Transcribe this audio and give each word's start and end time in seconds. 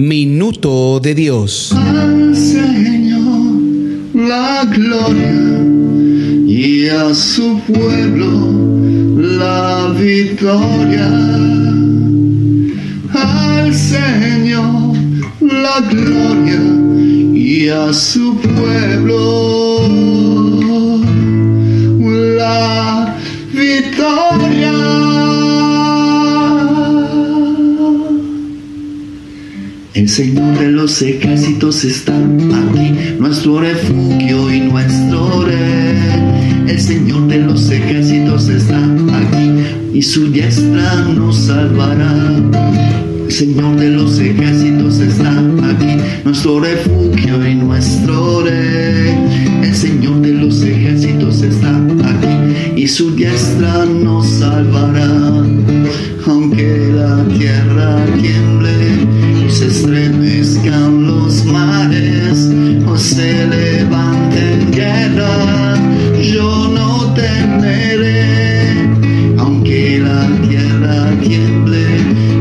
Minuto 0.00 1.00
de 1.00 1.12
Dios. 1.12 1.72
al 1.72 2.32
Señor 2.32 3.50
la 4.14 4.64
gloria 4.64 5.34
y 6.46 6.86
a 6.86 7.12
su 7.12 7.58
pueblo 7.62 8.30
la 9.16 9.92
victoria. 9.98 11.08
Al 13.12 13.74
Señor 13.74 14.94
la 15.40 15.80
gloria 15.90 16.62
y 17.34 17.68
a 17.68 17.92
su 17.92 18.36
pueblo 18.36 19.67
El 29.98 30.08
Señor 30.08 30.56
de 30.56 30.68
los 30.70 31.02
ejércitos 31.02 31.84
está 31.84 32.16
aquí, 32.16 33.16
nuestro 33.18 33.58
refugio 33.58 34.48
y 34.48 34.60
nuestro 34.60 35.42
rey. 35.44 36.68
El 36.68 36.80
Señor 36.80 37.26
de 37.26 37.38
los 37.38 37.68
ejércitos 37.68 38.48
está 38.48 38.78
aquí 38.78 39.50
y 39.92 40.00
su 40.00 40.30
diestra 40.30 41.04
nos 41.16 41.36
salvará. 41.46 42.14
El 43.26 43.32
Señor 43.32 43.74
de 43.74 43.90
los 43.90 44.20
ejércitos 44.20 45.00
está 45.00 45.32
aquí, 45.68 45.96
nuestro 46.24 46.60
refugio 46.60 47.48
y 47.48 47.56
nuestro 47.56 48.44
rey. 48.44 49.16
El 49.64 49.74
Señor 49.74 50.20
de 50.20 50.32
los 50.32 50.62
ejércitos 50.62 51.42
está 51.42 51.76
aquí 51.76 52.80
y 52.80 52.86
su 52.86 53.16
diestra 53.16 53.84
nos 53.84 54.28
salvará. 54.28 55.42
Aunque 56.24 56.92
la 56.94 57.24
tierra 57.36 58.04
tiemble 58.20 59.07
se 59.58 59.66
estremezcan 59.66 61.04
los 61.04 61.44
mares 61.44 62.48
o 62.86 62.96
se 62.96 63.44
levanten 63.48 64.70
guerra, 64.70 65.74
yo 66.22 66.68
no 66.68 67.12
temeré. 67.14 68.88
Aunque 69.36 69.98
la 69.98 70.28
tierra 70.48 71.10
tiemble 71.20 71.84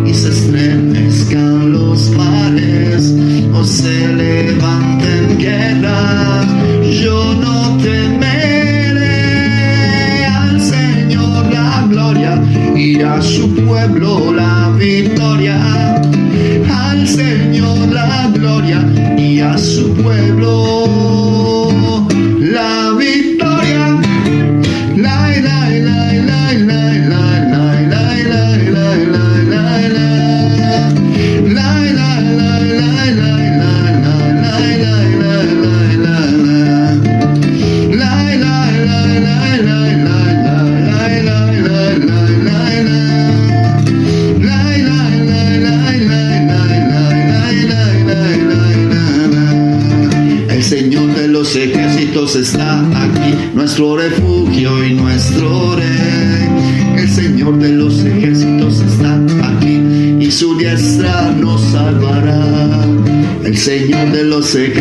y 0.06 0.14
se 0.14 0.30
estremezcan 0.30 1.72
los 1.72 2.12
mares 2.12 3.16
o 3.52 3.64
se 3.64 4.14
levanten 4.14 5.40
guerra, 5.40 6.46
yo 7.02 7.34
no 7.34 7.78
temeré 7.78 9.08
al 10.26 10.62
Señor 10.62 11.52
la 11.52 11.88
gloria 11.90 12.40
y 12.76 13.02
a 13.02 13.20
su 13.24 13.56
pueblo 13.56 14.32
la 14.34 14.70
victoria. 14.78 15.17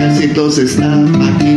Ejércitos 0.06 0.58
está 0.58 0.94
aquí, 1.34 1.55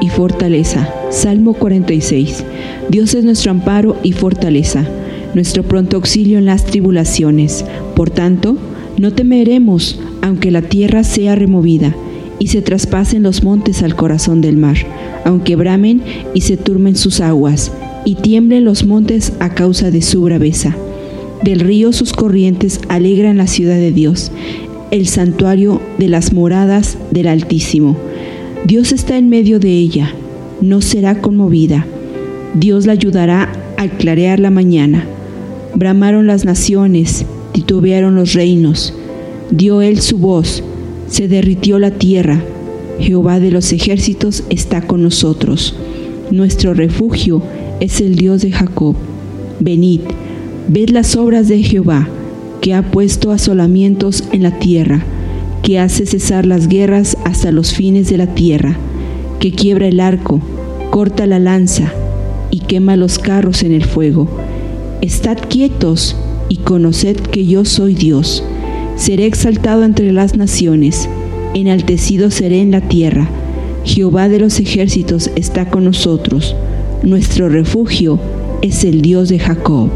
y 0.00 0.08
fortaleza. 0.08 0.88
Salmo 1.10 1.54
46. 1.54 2.44
Dios 2.88 3.14
es 3.14 3.24
nuestro 3.24 3.50
amparo 3.50 3.96
y 4.02 4.12
fortaleza, 4.12 4.86
nuestro 5.34 5.62
pronto 5.62 5.96
auxilio 5.96 6.38
en 6.38 6.46
las 6.46 6.64
tribulaciones. 6.64 7.64
Por 7.94 8.10
tanto, 8.10 8.56
no 8.98 9.12
temeremos, 9.12 9.98
aunque 10.22 10.50
la 10.50 10.62
tierra 10.62 11.04
sea 11.04 11.34
removida 11.34 11.94
y 12.38 12.48
se 12.48 12.62
traspasen 12.62 13.22
los 13.22 13.42
montes 13.42 13.82
al 13.82 13.96
corazón 13.96 14.40
del 14.40 14.56
mar, 14.56 14.76
aunque 15.24 15.56
bramen 15.56 16.02
y 16.34 16.42
se 16.42 16.56
turmen 16.56 16.96
sus 16.96 17.20
aguas, 17.20 17.72
y 18.04 18.14
tiemblen 18.14 18.64
los 18.64 18.84
montes 18.84 19.32
a 19.40 19.54
causa 19.54 19.90
de 19.90 20.02
su 20.02 20.22
braveza. 20.22 20.76
Del 21.42 21.60
río 21.60 21.92
sus 21.92 22.12
corrientes 22.12 22.80
alegran 22.88 23.36
la 23.36 23.46
ciudad 23.46 23.76
de 23.76 23.92
Dios, 23.92 24.30
el 24.90 25.06
santuario 25.06 25.80
de 25.98 26.08
las 26.08 26.32
moradas 26.32 26.96
del 27.10 27.28
Altísimo. 27.28 27.96
Dios 28.66 28.90
está 28.90 29.16
en 29.16 29.28
medio 29.28 29.60
de 29.60 29.70
ella, 29.70 30.12
no 30.60 30.80
será 30.80 31.20
conmovida. 31.20 31.86
Dios 32.54 32.84
la 32.84 32.94
ayudará 32.94 33.52
al 33.76 33.92
clarear 33.92 34.40
la 34.40 34.50
mañana. 34.50 35.04
Bramaron 35.76 36.26
las 36.26 36.44
naciones, 36.44 37.24
titubearon 37.52 38.16
los 38.16 38.32
reinos. 38.32 38.92
Dio 39.52 39.82
él 39.82 40.00
su 40.00 40.18
voz, 40.18 40.64
se 41.06 41.28
derritió 41.28 41.78
la 41.78 41.92
tierra. 41.92 42.42
Jehová 42.98 43.38
de 43.38 43.52
los 43.52 43.72
ejércitos 43.72 44.42
está 44.50 44.80
con 44.80 45.00
nosotros. 45.00 45.76
Nuestro 46.32 46.74
refugio 46.74 47.42
es 47.78 48.00
el 48.00 48.16
Dios 48.16 48.42
de 48.42 48.50
Jacob. 48.50 48.96
Venid, 49.60 50.00
ved 50.66 50.88
las 50.88 51.14
obras 51.14 51.46
de 51.46 51.62
Jehová, 51.62 52.08
que 52.60 52.74
ha 52.74 52.82
puesto 52.90 53.30
asolamientos 53.30 54.24
en 54.32 54.42
la 54.42 54.58
tierra, 54.58 55.04
que 55.66 55.80
hace 55.80 56.06
cesar 56.06 56.46
las 56.46 56.68
guerras 56.68 57.18
hasta 57.24 57.50
los 57.50 57.74
fines 57.74 58.08
de 58.08 58.16
la 58.16 58.28
tierra, 58.28 58.76
que 59.40 59.50
quiebra 59.50 59.88
el 59.88 59.98
arco, 59.98 60.40
corta 60.92 61.26
la 61.26 61.40
lanza 61.40 61.92
y 62.52 62.60
quema 62.60 62.94
los 62.94 63.18
carros 63.18 63.64
en 63.64 63.72
el 63.72 63.84
fuego. 63.84 64.28
Estad 65.00 65.38
quietos 65.48 66.14
y 66.48 66.58
conoced 66.58 67.16
que 67.16 67.46
yo 67.46 67.64
soy 67.64 67.94
Dios. 67.94 68.44
Seré 68.94 69.26
exaltado 69.26 69.82
entre 69.82 70.12
las 70.12 70.36
naciones, 70.36 71.08
enaltecido 71.52 72.30
seré 72.30 72.60
en 72.60 72.70
la 72.70 72.82
tierra. 72.82 73.28
Jehová 73.82 74.28
de 74.28 74.38
los 74.38 74.60
ejércitos 74.60 75.32
está 75.34 75.68
con 75.68 75.82
nosotros. 75.82 76.54
Nuestro 77.02 77.48
refugio 77.48 78.20
es 78.62 78.84
el 78.84 79.02
Dios 79.02 79.30
de 79.30 79.40
Jacob. 79.40 79.90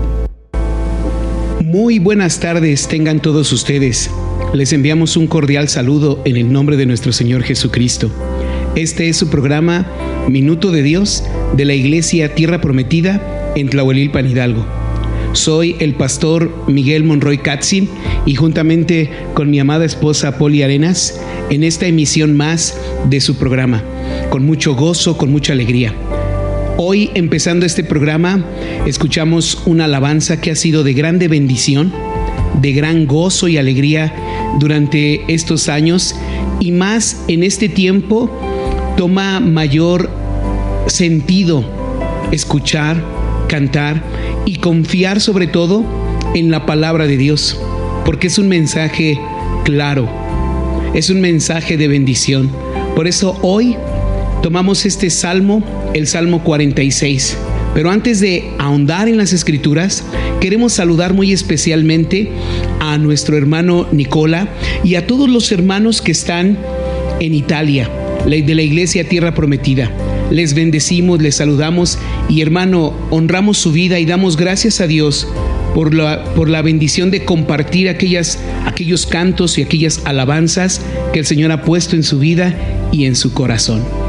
Muy 1.64 2.00
buenas 2.00 2.40
tardes 2.40 2.88
tengan 2.88 3.22
todos 3.22 3.52
ustedes. 3.52 4.10
Les 4.54 4.72
enviamos 4.72 5.16
un 5.16 5.26
cordial 5.26 5.68
saludo 5.68 6.20
en 6.24 6.36
el 6.36 6.52
nombre 6.52 6.76
de 6.76 6.86
nuestro 6.86 7.12
Señor 7.12 7.42
Jesucristo. 7.42 8.10
Este 8.74 9.08
es 9.08 9.16
su 9.16 9.28
programa 9.28 9.86
Minuto 10.28 10.72
de 10.72 10.82
Dios 10.82 11.24
de 11.56 11.64
la 11.64 11.74
Iglesia 11.74 12.34
Tierra 12.34 12.60
Prometida 12.60 13.52
en 13.54 13.68
Tlahuelilpan 13.68 14.28
Hidalgo. 14.28 14.66
Soy 15.32 15.76
el 15.78 15.94
pastor 15.94 16.52
Miguel 16.66 17.04
Monroy 17.04 17.38
Katzin 17.38 17.88
y 18.26 18.34
juntamente 18.34 19.10
con 19.34 19.50
mi 19.50 19.60
amada 19.60 19.84
esposa 19.84 20.36
Poli 20.36 20.62
Arenas 20.62 21.20
en 21.50 21.62
esta 21.62 21.86
emisión 21.86 22.36
más 22.36 22.76
de 23.08 23.20
su 23.20 23.36
programa, 23.36 23.82
con 24.30 24.44
mucho 24.44 24.74
gozo, 24.74 25.16
con 25.16 25.30
mucha 25.30 25.52
alegría. 25.52 25.94
Hoy, 26.76 27.10
empezando 27.14 27.66
este 27.66 27.84
programa, 27.84 28.44
escuchamos 28.86 29.62
una 29.66 29.84
alabanza 29.84 30.40
que 30.40 30.50
ha 30.50 30.56
sido 30.56 30.82
de 30.82 30.94
grande 30.94 31.28
bendición, 31.28 31.92
de 32.60 32.72
gran 32.72 33.06
gozo 33.06 33.48
y 33.48 33.58
alegría 33.58 34.14
durante 34.58 35.32
estos 35.32 35.68
años 35.68 36.14
y 36.58 36.72
más 36.72 37.24
en 37.28 37.42
este 37.42 37.68
tiempo 37.68 38.30
toma 38.96 39.40
mayor 39.40 40.10
sentido 40.86 41.64
escuchar, 42.32 43.02
cantar 43.48 44.02
y 44.46 44.56
confiar 44.56 45.20
sobre 45.20 45.46
todo 45.46 45.84
en 46.34 46.50
la 46.50 46.66
palabra 46.66 47.06
de 47.06 47.16
Dios, 47.16 47.60
porque 48.04 48.28
es 48.28 48.38
un 48.38 48.48
mensaje 48.48 49.18
claro, 49.64 50.08
es 50.94 51.10
un 51.10 51.20
mensaje 51.20 51.76
de 51.76 51.88
bendición. 51.88 52.50
Por 52.94 53.06
eso 53.06 53.38
hoy 53.42 53.76
tomamos 54.42 54.86
este 54.86 55.10
salmo, 55.10 55.62
el 55.94 56.06
Salmo 56.06 56.42
46. 56.42 57.36
Pero 57.74 57.90
antes 57.90 58.20
de 58.20 58.50
ahondar 58.58 59.08
en 59.08 59.16
las 59.16 59.32
escrituras, 59.32 60.04
queremos 60.40 60.72
saludar 60.72 61.14
muy 61.14 61.32
especialmente 61.32 62.30
a 62.80 62.98
nuestro 62.98 63.36
hermano 63.36 63.86
Nicola 63.92 64.48
y 64.82 64.96
a 64.96 65.06
todos 65.06 65.28
los 65.28 65.52
hermanos 65.52 66.02
que 66.02 66.12
están 66.12 66.58
en 67.20 67.34
Italia, 67.34 67.88
de 68.26 68.54
la 68.54 68.62
Iglesia 68.62 69.08
Tierra 69.08 69.34
Prometida. 69.34 69.90
Les 70.30 70.54
bendecimos, 70.54 71.20
les 71.20 71.36
saludamos 71.36 71.98
y 72.28 72.40
hermano, 72.40 72.94
honramos 73.10 73.58
su 73.58 73.72
vida 73.72 73.98
y 73.98 74.06
damos 74.06 74.36
gracias 74.36 74.80
a 74.80 74.86
Dios 74.86 75.26
por 75.74 75.94
la, 75.94 76.24
por 76.34 76.48
la 76.48 76.62
bendición 76.62 77.10
de 77.10 77.24
compartir 77.24 77.88
aquellas, 77.88 78.38
aquellos 78.66 79.06
cantos 79.06 79.58
y 79.58 79.62
aquellas 79.62 80.02
alabanzas 80.04 80.80
que 81.12 81.20
el 81.20 81.26
Señor 81.26 81.52
ha 81.52 81.62
puesto 81.62 81.96
en 81.96 82.02
su 82.02 82.18
vida 82.18 82.54
y 82.92 83.04
en 83.06 83.16
su 83.16 83.32
corazón. 83.32 83.99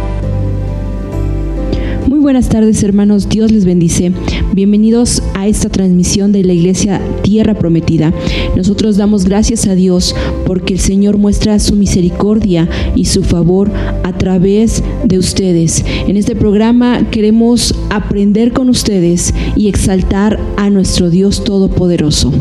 Buenas 2.21 2.49
tardes 2.49 2.83
hermanos, 2.83 3.29
Dios 3.29 3.51
les 3.51 3.65
bendice. 3.65 4.11
Bienvenidos 4.53 5.23
a 5.33 5.47
esta 5.47 5.69
transmisión 5.69 6.31
de 6.31 6.43
la 6.43 6.53
Iglesia 6.53 7.01
Tierra 7.23 7.55
Prometida. 7.55 8.13
Nosotros 8.55 8.95
damos 8.95 9.25
gracias 9.25 9.65
a 9.65 9.73
Dios 9.73 10.15
porque 10.45 10.75
el 10.75 10.79
Señor 10.79 11.17
muestra 11.17 11.57
su 11.57 11.75
misericordia 11.75 12.69
y 12.95 13.05
su 13.05 13.23
favor 13.23 13.71
a 14.03 14.15
través 14.19 14.83
de 15.03 15.17
ustedes. 15.17 15.83
En 16.07 16.15
este 16.15 16.35
programa 16.35 17.09
queremos 17.09 17.73
aprender 17.89 18.53
con 18.53 18.69
ustedes 18.69 19.33
y 19.55 19.67
exaltar 19.67 20.39
a 20.57 20.69
nuestro 20.69 21.09
Dios 21.09 21.43
Todopoderoso. 21.43 22.31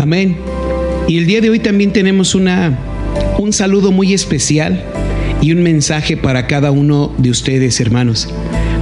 Amén. 0.00 0.38
Y 1.06 1.18
el 1.18 1.26
día 1.26 1.40
de 1.40 1.50
hoy 1.50 1.60
también 1.60 1.92
tenemos 1.92 2.34
una, 2.34 2.76
un 3.38 3.52
saludo 3.52 3.92
muy 3.92 4.12
especial 4.12 4.82
y 5.40 5.52
un 5.52 5.62
mensaje 5.62 6.16
para 6.16 6.46
cada 6.46 6.70
uno 6.70 7.12
de 7.18 7.30
ustedes, 7.30 7.80
hermanos. 7.80 8.28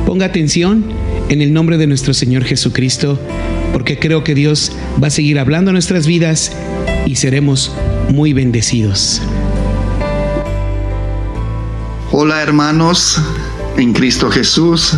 Ponga 0.07 0.27
atención 0.27 0.85
en 1.29 1.43
el 1.43 1.53
nombre 1.53 1.79
de 1.79 1.87
nuestro 1.87 2.15
Señor 2.15 2.45
Jesucristo, 2.45 3.21
porque 3.73 3.99
creo 3.99 4.25
que 4.25 4.35
Dios 4.35 4.73
va 5.03 5.09
a 5.09 5.11
seguir 5.11 5.39
hablando 5.39 5.73
nuestras 5.73 6.07
vidas 6.07 6.53
y 7.05 7.17
seremos 7.17 7.73
muy 8.13 8.33
bendecidos. 8.33 9.21
Hola 12.13 12.43
hermanos 12.43 13.21
en 13.77 13.93
Cristo 13.93 14.31
Jesús. 14.31 14.97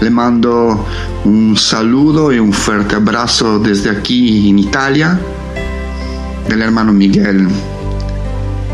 Le 0.00 0.10
mando 0.10 0.84
un 1.24 1.56
saludo 1.56 2.32
y 2.32 2.38
un 2.38 2.52
fuerte 2.52 2.96
abrazo 2.96 3.58
desde 3.58 3.90
aquí 3.90 4.50
en 4.50 4.58
Italia 4.58 5.18
del 6.48 6.60
hermano 6.60 6.92
Miguel. 6.92 7.48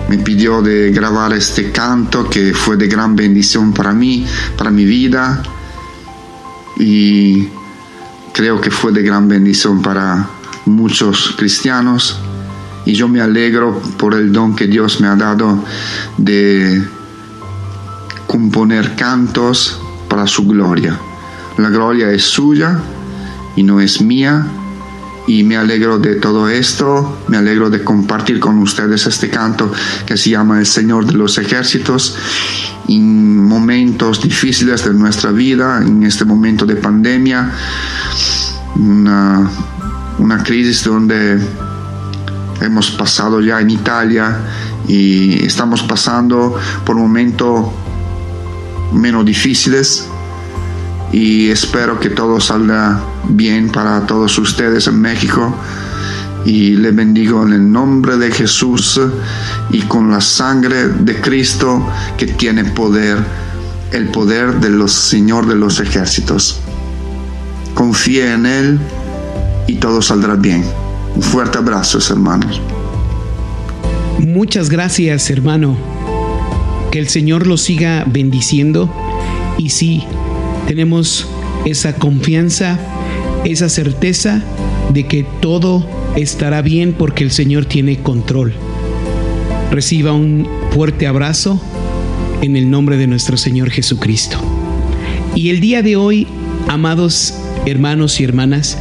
Me 0.09 0.19
pidió 0.19 0.63
de 0.63 0.91
grabar 0.91 1.33
este 1.33 1.71
canto 1.71 2.29
que 2.29 2.55
fue 2.55 2.77
de 2.77 2.89
gran 2.89 3.15
bendición 3.15 3.73
para 3.73 3.93
mí, 3.93 4.27
para 4.57 4.71
mi 4.71 4.85
vida 4.85 5.43
y 6.79 7.49
creo 8.33 8.61
que 8.61 8.71
fue 8.71 8.93
de 8.93 9.03
gran 9.03 9.29
bendición 9.29 9.83
para 9.83 10.29
muchos 10.65 11.35
cristianos 11.37 12.19
y 12.87 12.95
yo 12.95 13.07
me 13.07 13.21
alegro 13.21 13.81
por 13.99 14.15
el 14.15 14.33
don 14.33 14.57
que 14.57 14.67
Dios 14.67 15.01
me 15.01 15.09
ha 15.09 15.15
dado 15.15 15.63
de 16.17 16.83
componer 18.27 18.97
cantos 18.97 19.79
para 20.09 20.27
su 20.27 20.47
gloria. 20.47 20.99
La 21.59 21.69
gloria 21.69 22.11
es 22.11 22.23
suya 22.23 22.79
y 23.57 23.63
no 23.63 23.81
es 23.81 24.01
mía. 24.01 24.47
Y 25.29 25.45
me 25.45 25.59
alegro 25.59 25.99
de 25.99 26.15
todo 26.15 26.49
esto, 26.49 27.19
me 27.29 27.37
alegro 27.37 27.69
de 27.69 27.85
compartir 27.85 28.41
con 28.41 28.59
ustedes 28.61 29.07
este 29.07 29.29
canto 29.29 29.71
que 30.07 30.17
se 30.17 30.31
llama 30.31 30.59
El 30.59 30.65
Señor 30.65 31.05
de 31.05 31.13
los 31.13 31.37
Ejércitos. 31.37 32.17
En 32.89 33.45
momentos 33.45 34.23
difíciles 34.23 34.87
de 34.87 34.95
nuestra 34.95 35.31
vida, 35.31 35.83
en 35.83 36.03
este 36.03 36.25
momento 36.25 36.65
de 36.65 36.77
pandemia, 36.77 37.53
una, 38.77 39.51
una 40.19 40.43
crisis 40.43 40.83
donde 40.85 41.39
hemos 42.63 42.91
pasado 42.93 43.43
ya 43.43 43.61
en 43.61 43.69
Italia 43.69 44.35
y 44.89 45.45
estamos 45.45 45.83
pasando 45.83 46.57
por 46.87 46.97
un 46.97 47.03
momento 47.03 47.71
menos 48.95 49.27
difíciles 49.27 50.09
y 51.13 51.51
espero 51.51 51.99
que 51.99 52.11
todo 52.11 52.41
salga 52.41 53.01
bien 53.29 53.71
para 53.71 54.07
todos 54.07 54.37
ustedes 54.39 54.87
en 54.87 55.01
México 55.01 55.55
y 56.45 56.71
le 56.77 56.93
bendigo 56.93 57.43
en 57.47 57.53
el 57.53 57.73
nombre 57.73 58.17
de 58.17 58.31
Jesús 58.31 59.01
y 59.71 59.81
con 59.83 60.11
la 60.11 60.21
sangre 60.21 60.89
de 60.89 61.21
Cristo 61.21 61.87
que 62.17 62.27
tiene 62.27 62.65
poder, 62.65 63.19
el 63.93 64.09
poder 64.09 64.61
de 64.61 64.71
los 64.71 64.93
Señor 64.93 65.47
de 65.47 65.57
los 65.57 65.81
ejércitos. 65.81 66.61
Confíe 67.75 68.33
en 68.33 68.47
Él 68.47 68.79
y 69.67 69.75
todo 69.75 70.03
saldrá 70.03 70.35
bien. 70.35 70.65
Un 71.15 71.23
fuerte 71.23 71.59
abrazo, 71.59 71.99
hermanos. 72.13 72.61
Muchas 74.21 74.69
gracias, 74.69 75.31
hermano. 75.31 75.77
Que 76.91 76.99
el 76.99 77.09
Señor 77.09 77.47
lo 77.47 77.57
siga 77.57 78.05
bendiciendo. 78.07 78.91
Y 79.59 79.71
sí, 79.71 80.05
tenemos 80.67 81.27
esa 81.65 81.95
confianza, 81.95 82.79
esa 83.45 83.69
certeza 83.69 84.43
de 84.93 85.07
que 85.07 85.25
todo 85.41 85.87
estará 86.17 86.63
bien 86.63 86.93
porque 86.93 87.25
el 87.25 87.31
Señor 87.31 87.67
tiene 87.67 87.99
control. 87.99 88.55
Reciba 89.71 90.13
un 90.13 90.49
fuerte 90.71 91.07
abrazo 91.07 91.61
en 92.43 92.57
el 92.57 92.71
nombre 92.71 92.97
de 92.97 93.07
nuestro 93.07 93.37
Señor 93.37 93.71
Jesucristo. 93.71 94.39
Y 95.35 95.51
el 95.51 95.61
día 95.61 95.83
de 95.83 95.97
hoy, 95.97 96.27
amados 96.69 97.35
hermanos 97.67 98.21
y 98.21 98.25
hermanas, 98.25 98.79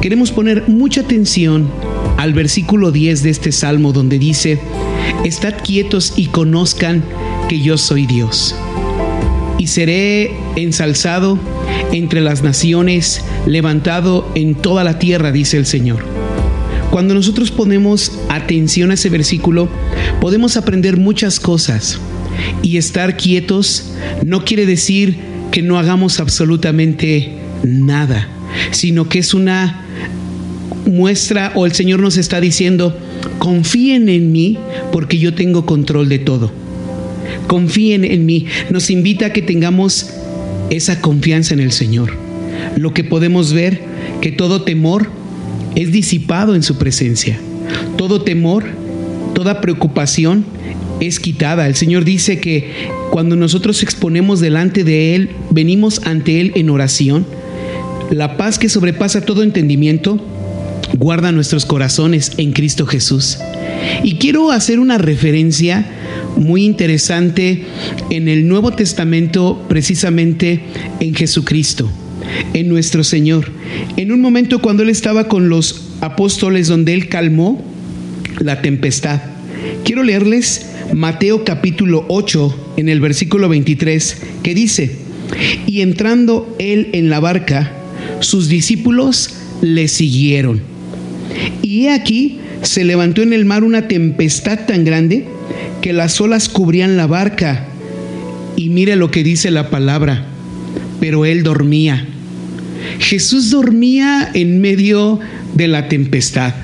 queremos 0.00 0.30
poner 0.30 0.68
mucha 0.68 1.00
atención 1.00 1.68
al 2.16 2.32
versículo 2.32 2.92
10 2.92 3.22
de 3.22 3.30
este 3.30 3.52
salmo 3.52 3.92
donde 3.92 4.18
dice, 4.18 4.60
Estad 5.24 5.54
quietos 5.62 6.14
y 6.16 6.26
conozcan 6.26 7.04
que 7.48 7.60
yo 7.60 7.76
soy 7.76 8.06
Dios. 8.06 8.54
Y 9.64 9.66
seré 9.66 10.30
ensalzado 10.56 11.38
entre 11.90 12.20
las 12.20 12.42
naciones, 12.42 13.22
levantado 13.46 14.30
en 14.34 14.56
toda 14.56 14.84
la 14.84 14.98
tierra, 14.98 15.32
dice 15.32 15.56
el 15.56 15.64
Señor. 15.64 16.04
Cuando 16.90 17.14
nosotros 17.14 17.50
ponemos 17.50 18.12
atención 18.28 18.90
a 18.90 18.94
ese 18.94 19.08
versículo, 19.08 19.70
podemos 20.20 20.58
aprender 20.58 20.98
muchas 20.98 21.40
cosas. 21.40 21.98
Y 22.60 22.76
estar 22.76 23.16
quietos 23.16 23.94
no 24.22 24.44
quiere 24.44 24.66
decir 24.66 25.16
que 25.50 25.62
no 25.62 25.78
hagamos 25.78 26.20
absolutamente 26.20 27.32
nada, 27.62 28.28
sino 28.70 29.08
que 29.08 29.20
es 29.20 29.32
una 29.32 29.86
muestra 30.84 31.52
o 31.54 31.64
el 31.64 31.72
Señor 31.72 32.00
nos 32.00 32.18
está 32.18 32.38
diciendo, 32.38 32.94
confíen 33.38 34.10
en 34.10 34.30
mí 34.30 34.58
porque 34.92 35.16
yo 35.16 35.32
tengo 35.34 35.64
control 35.64 36.10
de 36.10 36.18
todo. 36.18 36.63
Confíen 37.46 38.04
en 38.04 38.26
mí. 38.26 38.46
Nos 38.70 38.90
invita 38.90 39.26
a 39.26 39.32
que 39.32 39.42
tengamos 39.42 40.10
esa 40.70 41.00
confianza 41.00 41.54
en 41.54 41.60
el 41.60 41.72
Señor. 41.72 42.16
Lo 42.76 42.94
que 42.94 43.04
podemos 43.04 43.52
ver, 43.52 43.80
que 44.20 44.32
todo 44.32 44.62
temor 44.62 45.08
es 45.74 45.92
disipado 45.92 46.54
en 46.54 46.62
su 46.62 46.78
presencia. 46.78 47.38
Todo 47.96 48.22
temor, 48.22 48.64
toda 49.34 49.60
preocupación 49.60 50.44
es 51.00 51.20
quitada. 51.20 51.66
El 51.66 51.74
Señor 51.74 52.04
dice 52.04 52.40
que 52.40 52.70
cuando 53.10 53.36
nosotros 53.36 53.82
exponemos 53.82 54.40
delante 54.40 54.84
de 54.84 55.14
Él, 55.14 55.30
venimos 55.50 56.00
ante 56.04 56.40
Él 56.40 56.52
en 56.54 56.70
oración, 56.70 57.26
la 58.10 58.36
paz 58.36 58.58
que 58.58 58.68
sobrepasa 58.68 59.22
todo 59.22 59.42
entendimiento, 59.42 60.20
guarda 60.98 61.32
nuestros 61.32 61.64
corazones 61.64 62.32
en 62.36 62.52
Cristo 62.52 62.86
Jesús. 62.86 63.38
Y 64.02 64.16
quiero 64.16 64.50
hacer 64.50 64.78
una 64.78 64.98
referencia 64.98 65.86
muy 66.36 66.64
interesante 66.64 67.64
en 68.10 68.28
el 68.28 68.48
Nuevo 68.48 68.72
Testamento, 68.72 69.64
precisamente 69.68 70.60
en 71.00 71.14
Jesucristo, 71.14 71.90
en 72.52 72.68
nuestro 72.68 73.04
Señor. 73.04 73.50
En 73.96 74.12
un 74.12 74.20
momento 74.20 74.60
cuando 74.60 74.82
Él 74.82 74.88
estaba 74.88 75.28
con 75.28 75.48
los 75.48 75.90
apóstoles, 76.00 76.68
donde 76.68 76.94
Él 76.94 77.08
calmó 77.08 77.62
la 78.40 78.62
tempestad. 78.62 79.20
Quiero 79.84 80.02
leerles 80.02 80.66
Mateo 80.92 81.44
capítulo 81.44 82.04
8 82.08 82.74
en 82.76 82.88
el 82.88 83.00
versículo 83.00 83.48
23, 83.48 84.22
que 84.42 84.54
dice, 84.54 84.96
y 85.66 85.80
entrando 85.80 86.54
Él 86.58 86.90
en 86.92 87.10
la 87.10 87.20
barca, 87.20 87.72
sus 88.20 88.48
discípulos 88.48 89.30
le 89.62 89.88
siguieron. 89.88 90.60
Y 91.62 91.86
he 91.86 91.90
aquí 91.90 92.40
se 92.62 92.84
levantó 92.84 93.22
en 93.22 93.32
el 93.32 93.44
mar 93.44 93.64
una 93.64 93.88
tempestad 93.88 94.66
tan 94.66 94.84
grande 94.84 95.26
que 95.80 95.92
las 95.92 96.20
olas 96.20 96.48
cubrían 96.48 96.96
la 96.96 97.06
barca. 97.06 97.66
Y 98.56 98.68
mire 98.68 98.96
lo 98.96 99.10
que 99.10 99.24
dice 99.24 99.50
la 99.50 99.70
palabra, 99.70 100.24
pero 101.00 101.24
él 101.24 101.42
dormía. 101.42 102.06
Jesús 102.98 103.50
dormía 103.50 104.30
en 104.34 104.60
medio 104.60 105.20
de 105.54 105.68
la 105.68 105.88
tempestad. 105.88 106.54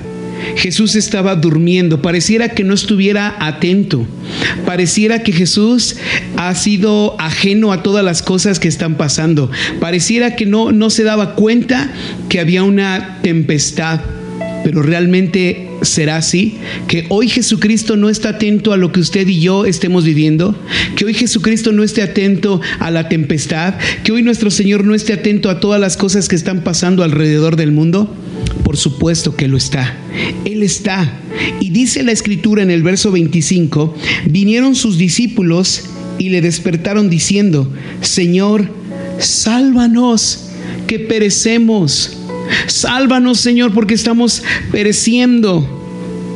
Jesús 0.55 0.95
estaba 0.95 1.35
durmiendo, 1.35 2.01
pareciera 2.01 2.49
que 2.49 2.63
no 2.63 2.73
estuviera 2.73 3.35
atento, 3.39 4.05
pareciera 4.65 5.23
que 5.23 5.31
Jesús 5.31 5.97
ha 6.35 6.53
sido 6.55 7.15
ajeno 7.19 7.71
a 7.71 7.83
todas 7.83 8.03
las 8.03 8.21
cosas 8.21 8.59
que 8.59 8.67
están 8.67 8.95
pasando, 8.95 9.51
pareciera 9.79 10.35
que 10.35 10.45
no, 10.45 10.71
no 10.71 10.89
se 10.89 11.03
daba 11.03 11.35
cuenta 11.35 11.91
que 12.27 12.39
había 12.39 12.63
una 12.63 13.19
tempestad, 13.21 14.01
pero 14.63 14.81
realmente 14.81 15.70
será 15.81 16.17
así, 16.17 16.57
que 16.87 17.05
hoy 17.09 17.27
Jesucristo 17.27 17.95
no 17.95 18.09
está 18.09 18.29
atento 18.29 18.73
a 18.73 18.77
lo 18.77 18.91
que 18.91 18.99
usted 18.99 19.27
y 19.27 19.41
yo 19.41 19.65
estemos 19.65 20.03
viviendo, 20.05 20.55
que 20.95 21.05
hoy 21.05 21.13
Jesucristo 21.13 21.71
no 21.71 21.83
esté 21.83 22.01
atento 22.01 22.61
a 22.79 22.91
la 22.91 23.09
tempestad, 23.09 23.75
que 24.03 24.11
hoy 24.11 24.23
nuestro 24.23 24.51
Señor 24.51 24.83
no 24.83 24.93
esté 24.93 25.13
atento 25.13 25.49
a 25.49 25.59
todas 25.59 25.79
las 25.79 25.97
cosas 25.97 26.27
que 26.27 26.35
están 26.35 26.63
pasando 26.63 27.03
alrededor 27.03 27.55
del 27.55 27.71
mundo. 27.71 28.13
Por 28.63 28.77
supuesto 28.77 29.35
que 29.35 29.47
lo 29.47 29.57
está. 29.57 29.97
Él 30.45 30.63
está. 30.63 31.19
Y 31.59 31.71
dice 31.71 32.03
la 32.03 32.11
escritura 32.11 32.63
en 32.63 32.71
el 32.71 32.83
verso 32.83 33.11
25, 33.11 33.95
vinieron 34.29 34.75
sus 34.75 34.97
discípulos 34.97 35.83
y 36.17 36.29
le 36.29 36.41
despertaron 36.41 37.09
diciendo, 37.09 37.71
Señor, 38.01 38.69
sálvanos, 39.19 40.51
que 40.87 40.99
perecemos. 40.99 42.20
Sálvanos, 42.67 43.39
Señor, 43.39 43.73
porque 43.73 43.93
estamos 43.93 44.43
pereciendo. 44.71 45.67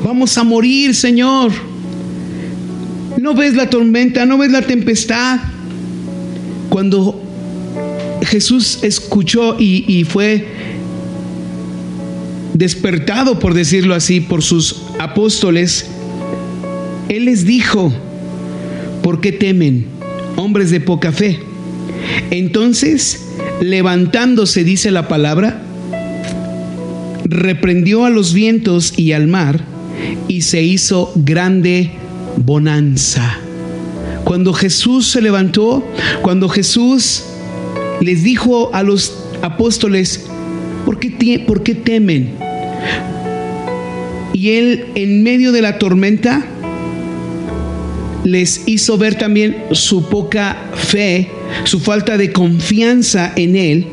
Vamos 0.04 0.38
a 0.38 0.44
morir, 0.44 0.94
Señor. 0.94 1.52
¿No 3.18 3.34
ves 3.34 3.56
la 3.56 3.70
tormenta? 3.70 4.26
¿No 4.26 4.38
ves 4.38 4.52
la 4.52 4.62
tempestad? 4.62 5.40
Cuando 6.70 7.22
Jesús 8.22 8.80
escuchó 8.82 9.58
y, 9.60 10.04
fue 10.04 10.48
despertado, 12.54 13.40
por 13.40 13.54
decirlo 13.54 13.96
así, 13.96 14.22
por 14.22 14.44
sus 14.44 14.84
apóstoles, 15.00 15.88
Él 17.10 17.26
les 17.26 17.46
dijo, 17.46 17.94
¿por 19.02 19.22
qué 19.22 19.32
temen, 19.32 19.88
hombres 20.36 20.72
de 20.72 20.80
poca 20.82 21.12
fe? 21.12 21.40
Entonces, 22.32 23.26
levantándose, 23.62 24.64
dice 24.64 24.92
la 24.92 25.08
palabra, 25.08 25.65
reprendió 27.36 28.06
a 28.06 28.10
los 28.10 28.34
vientos 28.34 28.94
y 28.98 29.12
al 29.12 29.28
mar 29.28 29.64
y 30.28 30.42
se 30.42 30.64
hizo 30.64 31.12
grande 31.16 31.92
bonanza. 32.38 33.38
Cuando 34.24 34.54
Jesús 34.54 35.08
se 35.08 35.22
levantó, 35.22 35.86
cuando 36.22 36.50
Jesús 36.50 37.24
les 38.02 38.24
dijo 38.24 38.74
a 38.74 38.84
los 38.84 39.16
apóstoles, 39.42 40.26
¿por 40.86 41.00
qué, 41.00 41.76
temen? 41.76 42.32
Y 44.34 44.50
él 44.50 44.86
en 44.96 45.24
medio 45.24 45.52
de 45.52 45.62
la 45.62 45.78
tormenta 45.78 46.46
les 48.24 48.64
hizo 48.68 48.98
ver 48.98 49.16
también 49.16 49.58
su 49.72 50.10
poca 50.10 50.58
fe, 50.74 51.30
su 51.64 51.80
falta 51.80 52.18
de 52.18 52.32
confianza 52.32 53.32
en 53.36 53.56
él. 53.56 53.88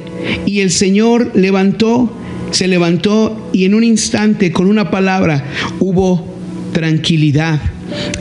Y 0.47 0.61
el 0.61 0.71
Señor 0.71 1.31
levantó 1.35 2.11
se 2.53 2.69
levantó 2.69 3.51
y 3.53 3.65
en 3.65 3.75
un 3.75 3.85
instante 3.85 4.53
con 4.53 4.67
una 4.67 4.91
palabra 4.91 5.45
hubo 5.81 6.27
tranquilidad. 6.73 7.61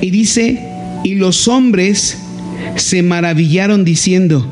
Y 0.01 0.09
dice, 0.09 0.59
y 1.03 1.15
los 1.15 1.47
hombres 1.47 2.17
se 2.75 3.03
maravillaron 3.03 3.85
diciendo, 3.85 4.47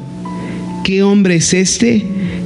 ¿qué 0.83 1.03
hombre 1.03 1.35
es 1.35 1.53
este 1.53 2.05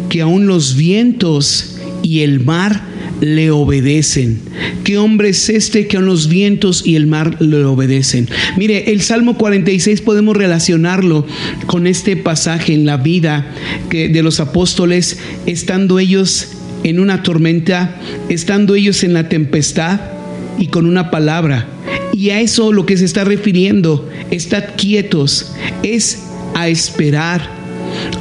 que 0.10 0.22
aún 0.22 0.48
los 0.48 0.76
vientos 0.76 1.78
y 2.02 2.22
el 2.22 2.40
mar 2.40 2.94
le 3.24 3.52
obedecen. 3.52 4.42
¿Qué 4.84 4.98
hombre 4.98 5.30
es 5.30 5.50
este 5.50 5.88
que 5.88 5.98
aún 5.98 6.08
los 6.08 6.28
vientos 6.28 6.86
y 6.86 6.96
el 6.96 7.08
mar 7.08 7.42
le 7.42 7.64
obedecen? 7.64 8.28
Mire, 8.58 8.92
el 8.92 9.02
Salmo 9.02 9.38
46 9.38 10.02
podemos 10.02 10.36
relacionarlo 10.36 11.26
con 11.66 11.88
este 11.88 12.18
pasaje 12.18 12.74
en 12.74 12.86
la 12.86 12.98
vida 12.98 13.48
de 13.90 14.24
los 14.24 14.40
apóstoles, 14.42 15.18
estando 15.46 16.00
ellos 16.00 16.50
en 16.84 17.00
una 17.00 17.24
tormenta, 17.24 17.96
estando 18.30 18.76
ellos 18.76 19.04
en 19.04 19.14
la 19.14 19.30
tempestad 19.30 20.00
y 20.58 20.68
con 20.68 20.86
una 20.86 21.10
palabra. 21.12 21.68
Y 22.12 22.30
a 22.30 22.42
eso 22.42 22.72
lo 22.72 22.86
que 22.86 22.98
se 22.98 23.06
está 23.06 23.24
refiriendo, 23.24 24.10
estad 24.32 24.76
quietos, 24.78 25.54
es 25.82 26.24
a 26.54 26.68
esperar, 26.68 27.50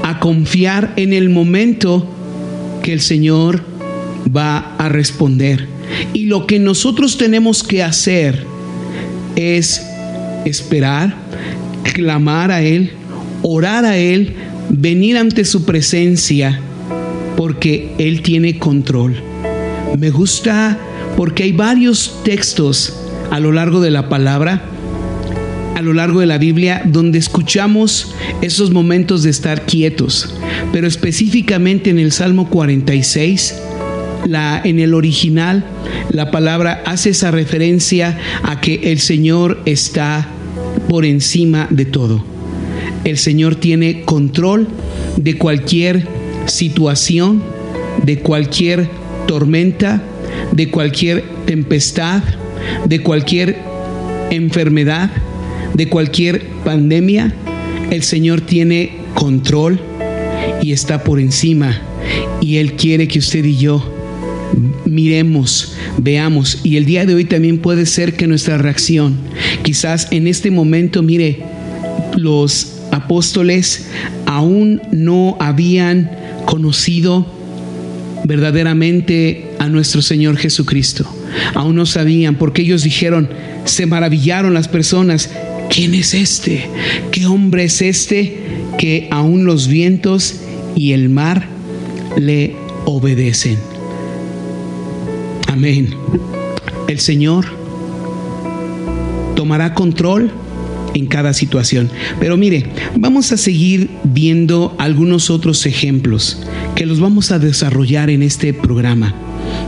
a 0.03 0.19
confiar 0.19 0.93
en 0.97 1.13
el 1.13 1.29
momento 1.29 2.09
que 2.83 2.93
el 2.93 3.01
Señor 3.01 3.63
va 4.35 4.77
a 4.79 4.89
responder. 4.89 5.67
Y 6.15 6.27
lo 6.27 6.47
que 6.47 6.59
nosotros 6.59 7.19
tenemos 7.19 7.63
que 7.63 7.83
hacer 7.83 8.45
es 9.37 9.83
esperar, 10.45 11.15
clamar 11.95 12.51
a 12.51 12.63
Él, 12.63 12.93
orar 13.43 13.85
a 13.85 13.99
Él, 13.99 14.35
venir 14.71 15.19
ante 15.19 15.45
su 15.45 15.65
presencia 15.65 16.61
porque 17.43 17.91
Él 17.99 18.23
tiene 18.23 18.61
control. 18.61 19.17
Me 19.99 20.11
gusta 20.11 20.79
porque 21.17 21.43
hay 21.43 21.51
varios 21.51 22.21
textos 22.23 22.95
a 23.33 23.41
lo 23.41 23.51
largo 23.51 23.81
de 23.81 23.91
la 23.91 24.09
palabra, 24.09 24.63
a 25.75 25.83
lo 25.83 25.93
largo 25.93 26.21
de 26.21 26.27
la 26.27 26.39
Biblia, 26.39 26.83
donde 26.85 27.19
escuchamos 27.19 28.15
esos 28.43 28.71
momentos 28.71 29.25
de 29.25 29.31
estar 29.31 29.67
quietos. 29.67 30.33
Pero 30.73 30.87
específicamente 30.87 31.91
en 31.91 31.99
el 31.99 32.13
Salmo 32.13 32.49
46, 32.49 33.57
la, 34.27 34.61
en 34.63 34.79
el 34.79 34.95
original, 34.95 35.65
la 36.11 36.31
palabra 36.31 36.85
hace 36.87 37.11
esa 37.11 37.33
referencia 37.33 38.21
a 38.45 38.61
que 38.61 38.93
el 38.93 39.01
Señor 39.01 39.61
está 39.67 40.29
por 40.89 41.05
encima 41.05 41.67
de 41.71 41.87
todo. 41.87 42.25
El 43.03 43.19
Señor 43.19 43.57
tiene 43.57 44.03
control 44.03 44.69
de 45.17 45.37
cualquier 45.37 46.22
situación, 46.47 47.43
de 48.05 48.19
cualquier 48.19 48.89
tormenta, 49.27 50.03
de 50.53 50.71
cualquier 50.71 51.25
tempestad, 51.47 52.23
de 52.87 53.03
cualquier 53.03 53.59
enfermedad, 54.31 55.11
de 55.75 55.89
cualquier 55.89 56.47
pandemia, 56.65 57.35
el 57.91 58.03
Señor 58.03 58.41
tiene 58.41 58.93
control 59.15 59.81
y 60.63 60.73
está 60.73 61.05
por 61.05 61.21
encima. 61.21 61.81
Y 62.41 62.57
Él 62.57 62.75
quiere 62.75 63.09
que 63.09 63.19
usted 63.19 63.45
y 63.45 63.57
yo 63.57 63.85
miremos, 64.85 65.75
veamos. 65.99 66.61
Y 66.63 66.77
el 66.77 66.85
día 66.85 67.07
de 67.07 67.15
hoy 67.15 67.25
también 67.25 67.59
puede 67.59 67.87
ser 67.87 68.15
que 68.15 68.27
nuestra 68.27 68.59
reacción, 68.59 69.17
quizás 69.63 70.09
en 70.11 70.27
este 70.27 70.51
momento, 70.51 71.03
mire, 71.03 71.41
los 72.17 72.81
apóstoles 72.91 73.87
aún 74.27 74.81
no 74.93 75.37
habían 75.41 76.11
conocido 76.47 77.27
verdaderamente 78.25 79.51
a 79.59 79.69
nuestro 79.69 80.03
Señor 80.03 80.37
Jesucristo. 80.37 81.05
Aún 81.55 81.77
no 81.77 81.87
sabían, 81.87 82.37
porque 82.37 82.63
ellos 82.63 82.83
dijeron, 82.83 83.29
se 83.65 83.87
maravillaron 83.87 84.55
las 84.55 84.69
personas, 84.69 85.31
¿quién 85.71 85.95
es 85.95 86.15
este? 86.15 86.69
¿Qué 87.11 87.27
hombre 87.27 87.65
es 87.65 87.83
este 87.83 88.39
que 88.79 89.09
aún 89.11 89.45
los 89.45 89.69
vientos 89.69 90.41
y 90.77 90.93
el 90.93 91.09
mar 91.09 91.47
le 92.17 92.57
obedecen? 92.85 93.59
Amén. 95.49 95.95
El 96.89 96.99
Señor 96.99 97.47
tomará 99.35 99.75
control 99.75 100.33
en 100.95 101.07
cada 101.07 101.33
situación. 101.33 101.91
Pero 102.21 102.37
mire, 102.37 102.67
vamos 102.97 103.33
a 103.33 103.37
seguir 103.37 103.89
viendo 104.05 104.75
algunos 104.79 105.31
otros 105.31 105.67
ejemplos 105.67 106.43
que 106.75 106.87
los 106.87 107.01
vamos 107.01 107.31
a 107.33 107.39
desarrollar 107.39 108.11
en 108.11 108.23
este 108.23 108.53
programa, 108.55 109.15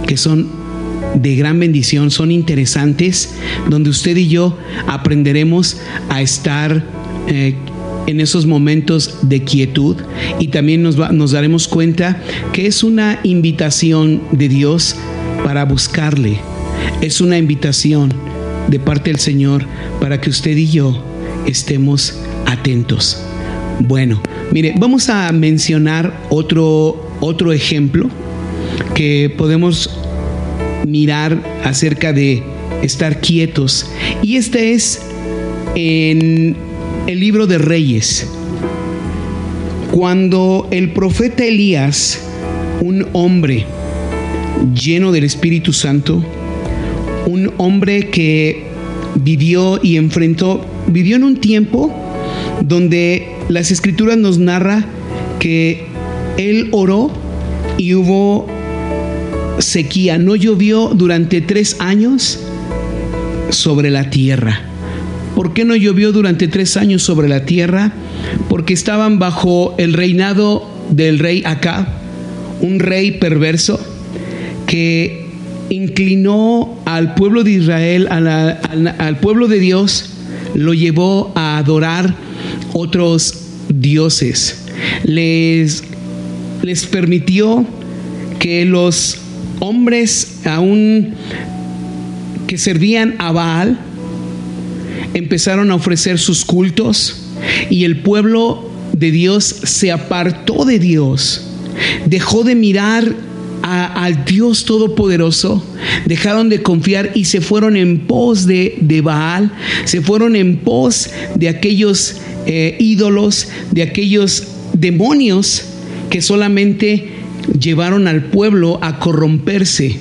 que 0.07 0.17
son 0.17 0.49
de 1.15 1.37
gran 1.37 1.61
bendición, 1.61 2.11
son 2.11 2.31
interesantes, 2.33 3.35
donde 3.71 3.91
usted 3.91 4.17
y 4.17 4.29
yo 4.29 4.59
aprenderemos 4.89 5.77
a 6.09 6.21
estar 6.23 6.85
eh, 7.29 7.55
en 8.07 8.21
esos 8.21 8.47
momentos 8.47 9.19
de 9.23 9.45
quietud 9.45 9.97
y 10.41 10.49
también 10.49 10.83
nos, 10.83 11.01
va- 11.01 11.11
nos 11.13 11.31
daremos 11.31 11.69
cuenta 11.69 12.21
que 12.53 12.67
es 12.67 12.83
una 12.83 13.21
invitación 13.23 14.21
de 14.33 14.49
Dios 14.49 14.97
para 15.45 15.65
buscarle, 15.65 16.39
es 17.01 17.21
una 17.21 17.39
invitación 17.39 18.13
de 18.69 18.79
parte 18.81 19.11
del 19.11 19.21
Señor 19.21 19.65
para 20.01 20.21
que 20.21 20.31
usted 20.31 20.57
y 20.57 20.67
yo 20.67 21.03
estemos 21.47 22.19
atentos. 22.47 23.23
Bueno, 23.81 24.23
mire, 24.53 24.75
vamos 24.79 25.09
a 25.09 25.31
mencionar 25.33 26.27
otro, 26.31 27.09
otro 27.21 27.53
ejemplo 27.53 28.09
que 28.95 29.33
podemos 29.37 29.91
mirar 30.87 31.43
acerca 31.65 32.13
de 32.13 32.43
estar 32.83 33.21
quietos. 33.21 33.91
Y 34.23 34.37
este 34.37 34.73
es 34.73 35.03
en 35.75 36.57
el 37.07 37.21
libro 37.21 37.47
de 37.47 37.59
Reyes. 37.59 38.29
Cuando 39.91 40.69
el 40.71 40.93
profeta 40.93 41.45
Elías, 41.45 42.21
un 42.81 43.07
hombre 43.13 43.65
lleno 44.75 45.13
del 45.13 45.25
Espíritu 45.25 45.73
Santo, 45.73 46.23
un 47.27 47.53
hombre 47.59 48.11
que 48.11 48.65
vivió 49.17 49.79
y 49.83 49.97
enfrentó, 49.97 50.65
vivió 50.87 51.17
en 51.17 51.25
un 51.25 51.37
tiempo 51.37 51.95
donde 52.63 53.29
las 53.49 53.71
escrituras 53.71 54.17
nos 54.17 54.39
narra 54.39 54.85
que 55.39 55.87
él 56.37 56.69
oró 56.73 57.11
y 57.79 57.95
hubo 57.95 58.47
sequía, 59.59 60.19
no 60.19 60.37
llovió 60.37 60.89
durante 60.95 61.41
tres 61.41 61.77
años 61.81 62.41
sobre 63.51 63.91
la 63.91 64.11
tierra. 64.11 64.61
¿Por 65.35 65.53
qué 65.53 65.65
no 65.65 65.75
llovió 65.75 66.13
durante 66.13 66.49
tres 66.49 66.77
años 66.77 67.03
sobre 67.03 67.29
la 67.29 67.45
tierra? 67.45 67.93
Porque 68.49 68.73
estaban 68.73 69.19
bajo 69.19 69.75
el 69.79 69.93
reinado 69.93 70.69
del 70.91 71.19
rey 71.19 71.43
Acab, 71.45 71.87
un 72.61 72.79
rey 72.79 73.13
perverso 73.13 73.81
que 74.67 75.27
inclinó 75.71 76.79
al 76.85 77.15
pueblo 77.15 77.43
de 77.43 77.53
Israel, 77.53 78.07
al, 78.11 78.29
al 78.99 79.17
pueblo 79.19 79.49
de 79.49 79.59
Dios, 79.59 80.14
lo 80.55 80.75
llevó 80.75 81.33
a 81.35 81.59
adorar 81.59 82.15
otros 82.73 83.45
dioses. 83.69 84.65
Les, 85.05 85.83
les 86.63 86.87
permitió 86.87 87.67
que 88.39 88.65
los 88.65 89.19
hombres 89.61 90.41
aún 90.45 91.15
que 92.47 92.59
servían 92.59 93.15
a 93.19 93.33
Baal 93.33 93.79
empezaron 95.15 95.71
a 95.71 95.75
ofrecer 95.77 96.19
sus 96.19 96.45
cultos 96.45 97.23
y 97.71 97.85
el 97.85 98.01
pueblo 98.01 98.71
de 98.93 99.11
Dios 99.11 99.45
se 99.45 99.93
apartó 99.93 100.65
de 100.65 100.79
Dios, 100.79 101.43
dejó 102.07 102.45
de 102.45 102.55
mirar 102.55 103.15
al 103.65 104.27
Dios 104.27 104.67
Todopoderoso, 104.67 105.65
dejaron 106.05 106.51
de 106.51 106.63
confiar 106.63 107.13
y 107.15 107.25
se 107.25 107.41
fueron 107.41 107.79
en 107.79 108.01
pos 108.01 108.47
de, 108.47 108.77
de 108.81 109.01
Baal, 109.01 109.53
se 109.87 110.03
fueron 110.03 110.37
en 110.37 110.59
pos 110.59 111.09
de 111.35 111.49
aquellos 111.49 112.17
eh, 112.47 112.77
ídolos, 112.79 113.49
de 113.71 113.83
aquellos 113.83 114.49
demonios 114.75 115.65
que 116.11 116.21
solamente 116.21 117.09
llevaron 117.59 118.07
al 118.07 118.25
pueblo 118.25 118.79
a 118.83 118.99
corromperse. 118.99 119.97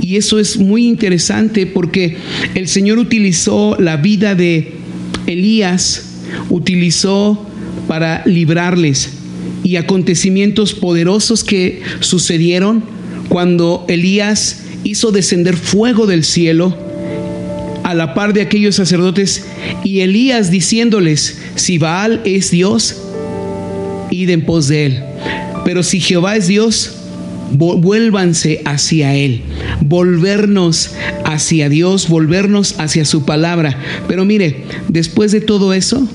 Y 0.00 0.16
eso 0.16 0.38
es 0.38 0.56
muy 0.56 0.86
interesante 0.86 1.66
porque 1.66 2.16
el 2.54 2.68
Señor 2.68 2.98
utilizó 2.98 3.76
la 3.80 3.96
vida 3.96 4.36
de 4.36 4.74
Elías, 5.26 6.20
utilizó 6.50 7.44
para 7.88 8.22
librarles 8.26 9.15
y 9.66 9.74
acontecimientos 9.76 10.74
poderosos 10.74 11.42
que 11.42 11.82
sucedieron 11.98 12.84
cuando 13.28 13.84
Elías 13.88 14.60
hizo 14.84 15.10
descender 15.10 15.56
fuego 15.56 16.06
del 16.06 16.22
cielo 16.22 16.76
a 17.82 17.92
la 17.92 18.14
par 18.14 18.32
de 18.32 18.42
aquellos 18.42 18.76
sacerdotes 18.76 19.44
y 19.82 20.00
Elías 20.00 20.52
diciéndoles, 20.52 21.38
si 21.56 21.78
Baal 21.78 22.22
es 22.24 22.52
Dios, 22.52 23.02
id 24.12 24.30
en 24.30 24.44
pos 24.44 24.68
de 24.68 24.86
él. 24.86 25.02
Pero 25.64 25.82
si 25.82 25.98
Jehová 25.98 26.36
es 26.36 26.46
Dios, 26.46 26.92
vuélvanse 27.50 28.62
hacia 28.64 29.14
Él, 29.14 29.42
volvernos 29.80 30.92
hacia 31.24 31.68
Dios, 31.68 32.08
volvernos 32.08 32.76
hacia 32.78 33.04
su 33.04 33.24
palabra. 33.24 33.76
Pero 34.06 34.24
mire, 34.24 34.64
después 34.88 35.32
de 35.32 35.40
todo 35.40 35.72
eso, 35.72 36.06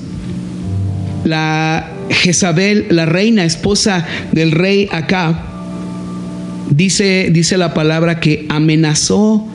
la 1.24 1.91
Jezabel, 2.12 2.86
la 2.90 3.06
reina, 3.06 3.44
esposa 3.44 4.06
del 4.32 4.52
rey 4.52 4.88
Acab, 4.92 5.36
dice, 6.70 7.28
dice 7.32 7.56
la 7.56 7.74
palabra 7.74 8.20
que 8.20 8.46
amenazó 8.48 9.46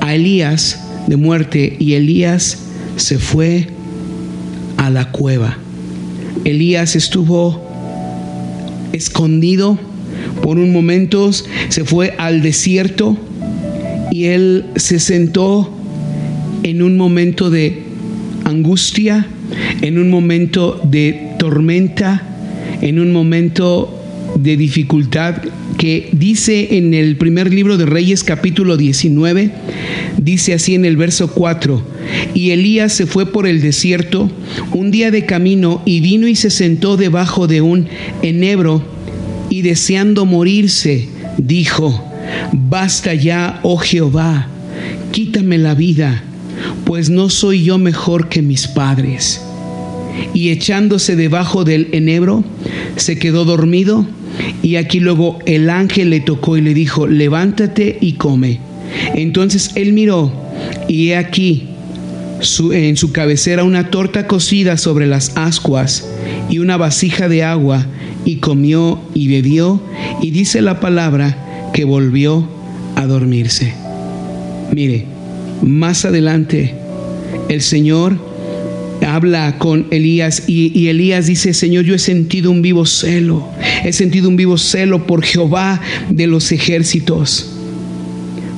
a 0.00 0.14
Elías 0.14 0.80
de 1.06 1.16
muerte 1.16 1.76
y 1.78 1.94
Elías 1.94 2.58
se 2.96 3.18
fue 3.18 3.68
a 4.76 4.90
la 4.90 5.10
cueva. 5.10 5.58
Elías 6.44 6.96
estuvo 6.96 7.62
escondido 8.92 9.78
por 10.42 10.58
un 10.58 10.72
momento, 10.72 11.30
se 11.32 11.84
fue 11.84 12.14
al 12.18 12.42
desierto 12.42 13.16
y 14.10 14.26
él 14.26 14.66
se 14.76 14.98
sentó 14.98 15.70
en 16.62 16.82
un 16.82 16.96
momento 16.96 17.50
de 17.50 17.82
angustia, 18.44 19.26
en 19.82 19.98
un 19.98 20.10
momento 20.10 20.80
de 20.84 21.33
tormenta, 21.44 22.22
en 22.80 22.98
un 22.98 23.12
momento 23.12 24.02
de 24.36 24.56
dificultad 24.56 25.42
que 25.76 26.08
dice 26.12 26.78
en 26.78 26.94
el 26.94 27.18
primer 27.18 27.52
libro 27.52 27.76
de 27.76 27.84
Reyes 27.84 28.24
capítulo 28.24 28.78
19, 28.78 29.50
dice 30.16 30.54
así 30.54 30.74
en 30.74 30.86
el 30.86 30.96
verso 30.96 31.28
4, 31.28 31.82
y 32.32 32.52
Elías 32.52 32.94
se 32.94 33.04
fue 33.04 33.30
por 33.30 33.46
el 33.46 33.60
desierto 33.60 34.30
un 34.72 34.90
día 34.90 35.10
de 35.10 35.26
camino 35.26 35.82
y 35.84 36.00
vino 36.00 36.28
y 36.28 36.34
se 36.34 36.48
sentó 36.48 36.96
debajo 36.96 37.46
de 37.46 37.60
un 37.60 37.88
enebro 38.22 38.82
y 39.50 39.60
deseando 39.60 40.24
morirse, 40.24 41.10
dijo, 41.36 42.10
basta 42.52 43.12
ya, 43.12 43.60
oh 43.64 43.76
Jehová, 43.76 44.48
quítame 45.12 45.58
la 45.58 45.74
vida, 45.74 46.24
pues 46.86 47.10
no 47.10 47.28
soy 47.28 47.64
yo 47.64 47.76
mejor 47.76 48.30
que 48.30 48.40
mis 48.40 48.66
padres. 48.66 49.42
Y 50.32 50.50
echándose 50.50 51.16
debajo 51.16 51.64
del 51.64 51.88
enebro, 51.92 52.44
se 52.96 53.18
quedó 53.18 53.44
dormido, 53.44 54.06
y 54.62 54.76
aquí 54.76 55.00
luego 55.00 55.38
el 55.46 55.70
ángel 55.70 56.10
le 56.10 56.20
tocó 56.20 56.56
y 56.56 56.60
le 56.60 56.74
dijo, 56.74 57.06
levántate 57.06 57.98
y 58.00 58.14
come. 58.14 58.60
Entonces 59.14 59.70
él 59.74 59.92
miró, 59.92 60.32
y 60.88 61.10
he 61.10 61.16
aquí, 61.16 61.68
en 62.72 62.96
su 62.96 63.12
cabecera 63.12 63.64
una 63.64 63.90
torta 63.90 64.26
cocida 64.26 64.76
sobre 64.76 65.06
las 65.06 65.36
ascuas 65.36 66.06
y 66.50 66.58
una 66.58 66.76
vasija 66.76 67.28
de 67.28 67.42
agua, 67.42 67.86
y 68.24 68.36
comió 68.36 69.00
y 69.14 69.28
bebió, 69.28 69.82
y 70.22 70.30
dice 70.30 70.62
la 70.62 70.80
palabra 70.80 71.70
que 71.72 71.84
volvió 71.84 72.48
a 72.96 73.06
dormirse. 73.06 73.74
Mire, 74.72 75.06
más 75.62 76.04
adelante 76.04 76.74
el 77.48 77.60
Señor 77.60 78.18
habla 79.04 79.58
con 79.58 79.86
Elías 79.90 80.44
y, 80.46 80.88
Elías 80.88 81.26
dice, 81.26 81.54
Señor, 81.54 81.84
yo 81.84 81.94
he 81.94 81.98
sentido 81.98 82.50
un 82.50 82.62
vivo 82.62 82.86
celo, 82.86 83.48
he 83.84 83.92
sentido 83.92 84.28
un 84.28 84.36
vivo 84.36 84.58
celo 84.58 85.06
por 85.06 85.22
Jehová 85.22 85.80
de 86.10 86.26
los 86.26 86.52
ejércitos. 86.52 87.50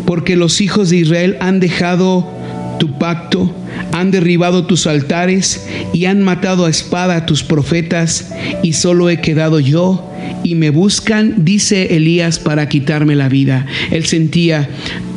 porque 0.07 0.37
los 0.37 0.61
hijos 0.61 0.91
de 0.91 0.99
Israel 0.99 1.37
han 1.41 1.59
dejado 1.59 2.31
tu 2.79 2.97
pacto, 2.97 3.53
han 3.93 4.11
derribado 4.11 4.67
tus 4.67 4.87
altares 4.87 5.67
y 5.93 6.05
han 6.07 6.23
matado 6.23 6.67
a 6.67 6.71
espada 6.71 7.17
a 7.17 7.27
tus 7.27 7.43
profetas, 7.43 8.33
y 8.63 8.75
solo 8.75 9.09
he 9.09 9.21
quedado 9.21 9.61
yo, 9.61 10.13
y 10.43 10.55
me 10.55 10.71
buscan, 10.71 11.45
dice 11.45 11.97
Elías, 11.97 12.39
para 12.39 12.69
quitarme 12.69 13.15
la 13.15 13.29
vida. 13.29 13.67
Él 13.91 14.07
sentía 14.07 14.69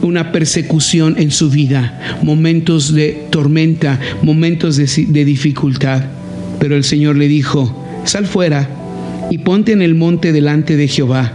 una 0.01 0.31
persecución 0.31 1.15
en 1.17 1.31
su 1.31 1.49
vida, 1.49 2.17
momentos 2.23 2.93
de 2.93 3.25
tormenta, 3.29 3.99
momentos 4.21 4.77
de, 4.77 5.25
dificultad. 5.25 6.03
Pero 6.59 6.75
el 6.75 6.83
Señor 6.83 7.15
le 7.15 7.27
dijo, 7.27 7.85
sal 8.05 8.25
fuera 8.25 8.69
y 9.29 9.39
ponte 9.39 9.71
en 9.71 9.81
el 9.81 9.95
monte 9.95 10.31
delante 10.31 10.77
de 10.77 10.87
Jehová. 10.87 11.33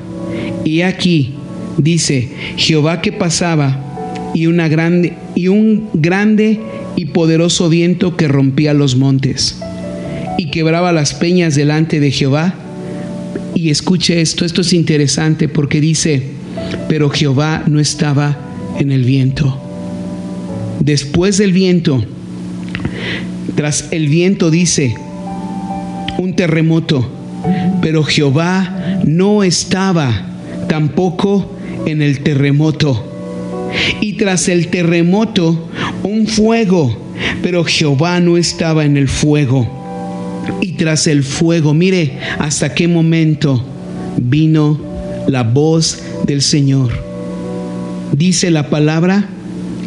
Y 0.64 0.80
aquí 0.82 1.34
dice, 1.78 2.30
Jehová 2.56 3.00
que 3.00 3.12
pasaba 3.12 4.32
y 4.34 4.46
una 4.46 4.68
grande 4.68 5.14
y 5.34 5.48
un 5.48 5.88
grande 5.94 6.60
y 6.96 7.06
poderoso 7.06 7.68
viento 7.68 8.16
que 8.16 8.28
rompía 8.28 8.74
los 8.74 8.96
montes 8.96 9.58
y 10.38 10.50
quebraba 10.50 10.92
las 10.92 11.14
peñas 11.14 11.54
delante 11.54 12.00
de 12.00 12.10
Jehová. 12.10 12.54
Y 13.54 13.70
escuche 13.70 14.20
esto, 14.20 14.44
esto 14.44 14.62
es 14.62 14.72
interesante 14.72 15.48
porque 15.48 15.80
dice, 15.80 16.22
pero 16.88 17.10
Jehová 17.10 17.64
no 17.66 17.80
estaba 17.80 18.36
en 18.78 18.90
el 18.92 19.04
viento. 19.04 19.60
Después 20.80 21.38
del 21.38 21.52
viento, 21.52 22.04
tras 23.54 23.88
el 23.92 24.08
viento 24.08 24.50
dice, 24.50 24.94
un 26.18 26.34
terremoto, 26.34 27.08
pero 27.80 28.02
Jehová 28.02 29.00
no 29.04 29.42
estaba 29.42 30.26
tampoco 30.68 31.54
en 31.86 32.02
el 32.02 32.20
terremoto. 32.20 33.13
Y 34.00 34.14
tras 34.14 34.48
el 34.48 34.68
terremoto, 34.68 35.68
un 36.02 36.26
fuego, 36.26 36.96
pero 37.42 37.64
Jehová 37.64 38.20
no 38.20 38.36
estaba 38.36 38.84
en 38.84 38.96
el 38.96 39.08
fuego. 39.08 39.82
Y 40.60 40.72
tras 40.72 41.06
el 41.06 41.22
fuego, 41.22 41.74
mire 41.74 42.18
hasta 42.38 42.74
qué 42.74 42.88
momento 42.88 43.64
vino 44.16 44.78
la 45.26 45.42
voz 45.42 46.02
del 46.26 46.42
Señor. 46.42 46.90
Dice 48.12 48.50
la 48.50 48.70
palabra, 48.70 49.28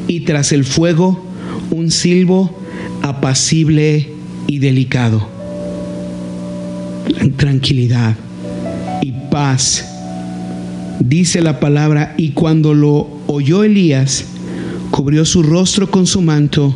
y 0.08 0.22
tras 0.22 0.52
el 0.52 0.64
fuego, 0.64 1.24
un 1.72 1.92
silbo 1.92 2.58
apacible 3.02 4.10
y 4.48 4.60
delicado. 4.60 5.28
Tranquilidad 7.38 8.16
y 9.02 9.12
paz. 9.30 9.86
Dice 11.00 11.42
la 11.42 11.60
palabra, 11.60 12.16
y 12.18 12.30
cuando 12.30 12.74
lo 12.74 13.17
oyó 13.28 13.64
Elías, 13.64 14.26
cubrió 14.92 15.26
su 15.26 15.44
rostro 15.44 15.92
con 15.92 16.08
su 16.08 16.22
manto 16.22 16.74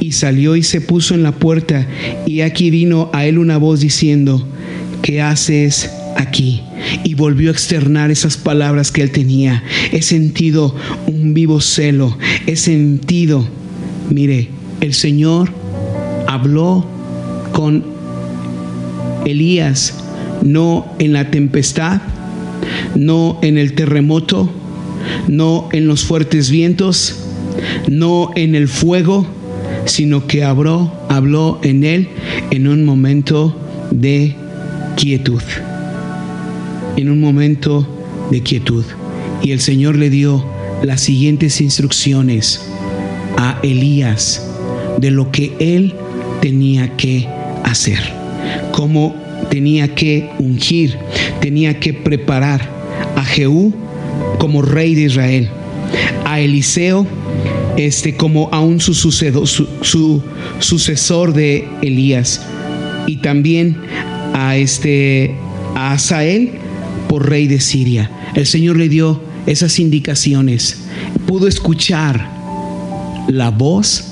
y 0.00 0.12
salió 0.12 0.56
y 0.56 0.62
se 0.62 0.80
puso 0.80 1.14
en 1.14 1.22
la 1.22 1.32
puerta 1.32 1.86
y 2.26 2.40
aquí 2.40 2.70
vino 2.70 3.10
a 3.12 3.26
él 3.26 3.38
una 3.38 3.58
voz 3.58 3.80
diciendo, 3.80 4.46
¿qué 5.02 5.20
haces 5.20 5.90
aquí? 6.16 6.62
Y 7.04 7.14
volvió 7.14 7.50
a 7.50 7.52
externar 7.52 8.10
esas 8.10 8.36
palabras 8.36 8.90
que 8.90 9.02
él 9.02 9.10
tenía. 9.10 9.62
He 9.92 10.02
sentido 10.02 10.74
un 11.06 11.34
vivo 11.34 11.60
celo, 11.60 12.16
he 12.46 12.56
sentido, 12.56 13.46
mire, 14.10 14.48
el 14.80 14.94
Señor 14.94 15.50
habló 16.26 16.86
con 17.52 17.84
Elías, 19.26 19.94
no 20.42 20.86
en 20.98 21.12
la 21.12 21.30
tempestad, 21.30 22.00
no 22.94 23.38
en 23.42 23.58
el 23.58 23.74
terremoto, 23.74 24.50
no 25.28 25.68
en 25.72 25.86
los 25.86 26.04
fuertes 26.04 26.50
vientos, 26.50 27.16
no 27.88 28.30
en 28.36 28.54
el 28.54 28.68
fuego, 28.68 29.26
sino 29.86 30.26
que 30.26 30.44
habló, 30.44 30.92
habló 31.08 31.60
en 31.62 31.84
él 31.84 32.08
en 32.50 32.68
un 32.68 32.84
momento 32.84 33.56
de 33.90 34.34
quietud. 34.96 35.42
En 36.96 37.10
un 37.10 37.20
momento 37.20 37.86
de 38.30 38.42
quietud. 38.42 38.84
Y 39.42 39.52
el 39.52 39.60
Señor 39.60 39.96
le 39.96 40.10
dio 40.10 40.44
las 40.82 41.00
siguientes 41.00 41.60
instrucciones 41.60 42.60
a 43.36 43.58
Elías 43.62 44.46
de 44.98 45.10
lo 45.10 45.30
que 45.30 45.54
él 45.58 45.94
tenía 46.40 46.96
que 46.96 47.26
hacer, 47.64 48.00
cómo 48.72 49.14
tenía 49.50 49.94
que 49.94 50.30
ungir, 50.38 50.96
tenía 51.40 51.78
que 51.80 51.94
preparar 51.94 52.68
a 53.16 53.24
Jehú 53.24 53.74
como 54.38 54.62
rey 54.62 54.94
de 54.94 55.02
Israel, 55.02 55.50
a 56.24 56.40
Eliseo 56.40 57.06
este, 57.76 58.14
como 58.16 58.50
su, 58.78 58.94
sucedo, 58.94 59.46
su, 59.46 59.66
su 59.80 60.22
sucesor 60.58 61.32
de 61.32 61.68
Elías, 61.82 62.42
y 63.06 63.16
también 63.18 63.76
a, 64.34 64.56
este, 64.56 65.34
a 65.74 65.92
Asael 65.92 66.52
por 67.08 67.28
rey 67.28 67.46
de 67.46 67.60
Siria. 67.60 68.10
El 68.34 68.46
Señor 68.46 68.76
le 68.76 68.88
dio 68.88 69.20
esas 69.46 69.78
indicaciones. 69.78 70.82
Pudo 71.26 71.48
escuchar 71.48 72.28
la 73.28 73.50
voz 73.50 74.04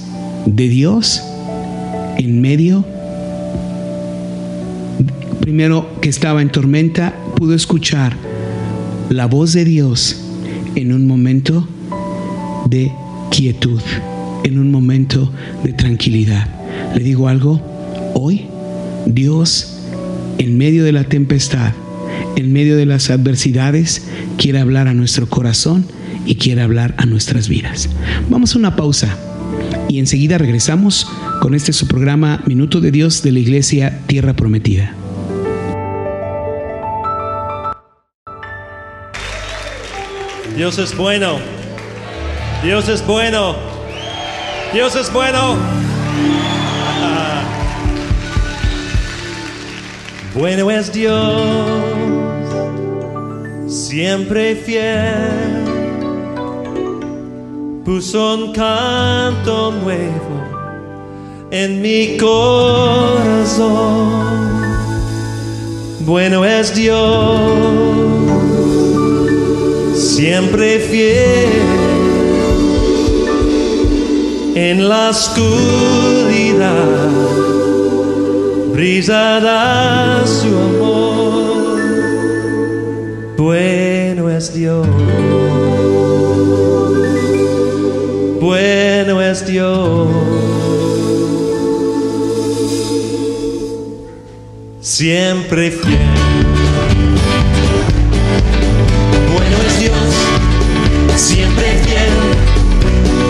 de 0.46 0.68
Dios 0.68 1.22
en 2.16 2.40
medio, 2.40 2.84
primero 5.40 5.88
que 6.00 6.08
estaba 6.08 6.42
en 6.42 6.50
tormenta, 6.50 7.14
pudo 7.36 7.54
escuchar 7.54 8.16
la 9.10 9.26
voz 9.26 9.52
de 9.52 9.64
Dios 9.64 10.16
en 10.74 10.92
un 10.92 11.06
momento 11.06 11.66
de 12.68 12.92
quietud, 13.30 13.80
en 14.44 14.58
un 14.58 14.70
momento 14.70 15.32
de 15.64 15.72
tranquilidad. 15.72 16.48
Le 16.94 17.02
digo 17.02 17.28
algo, 17.28 17.60
hoy 18.14 18.46
Dios 19.06 19.74
en 20.38 20.56
medio 20.58 20.84
de 20.84 20.92
la 20.92 21.04
tempestad, 21.04 21.72
en 22.36 22.52
medio 22.52 22.76
de 22.76 22.86
las 22.86 23.10
adversidades, 23.10 24.02
quiere 24.36 24.60
hablar 24.60 24.88
a 24.88 24.94
nuestro 24.94 25.28
corazón 25.28 25.84
y 26.26 26.36
quiere 26.36 26.62
hablar 26.62 26.94
a 26.98 27.06
nuestras 27.06 27.48
vidas. 27.48 27.88
Vamos 28.30 28.54
a 28.54 28.58
una 28.58 28.76
pausa 28.76 29.16
y 29.88 29.98
enseguida 29.98 30.38
regresamos 30.38 31.06
con 31.40 31.54
este 31.54 31.72
su 31.72 31.86
programa 31.86 32.42
Minuto 32.46 32.80
de 32.80 32.90
Dios 32.90 33.22
de 33.22 33.32
la 33.32 33.38
Iglesia 33.38 34.00
Tierra 34.06 34.34
Prometida. 34.34 34.94
Dios 40.58 40.76
es 40.78 40.94
bueno. 40.96 41.38
Dios 42.64 42.88
es 42.88 43.06
bueno. 43.06 43.54
Dios 44.72 44.96
es 44.96 45.12
bueno. 45.12 45.56
Bueno 50.34 50.70
es 50.70 50.92
Dios, 50.92 51.40
siempre 53.66 54.54
fiel. 54.54 55.64
Puso 57.84 58.34
un 58.34 58.52
canto 58.52 59.72
nuevo 59.72 60.44
en 61.50 61.82
mi 61.82 62.16
corazón. 62.18 63.58
Bueno 66.00 66.44
es 66.44 66.72
Dios 66.74 68.57
siempre 70.18 70.80
fiel. 70.80 71.62
En 74.56 74.88
la 74.88 75.10
oscuridad 75.10 76.66
brillará 78.72 80.24
su 80.26 80.48
amor. 80.48 81.78
Bueno 83.36 84.28
es 84.28 84.52
Dios. 84.52 84.88
Bueno 88.40 89.22
es 89.22 89.46
Dios. 89.46 90.08
Siempre 94.80 95.70
fiel. 95.70 96.57
Dios, 99.78 99.94
siempre 101.14 101.78
fiel. 101.84 102.10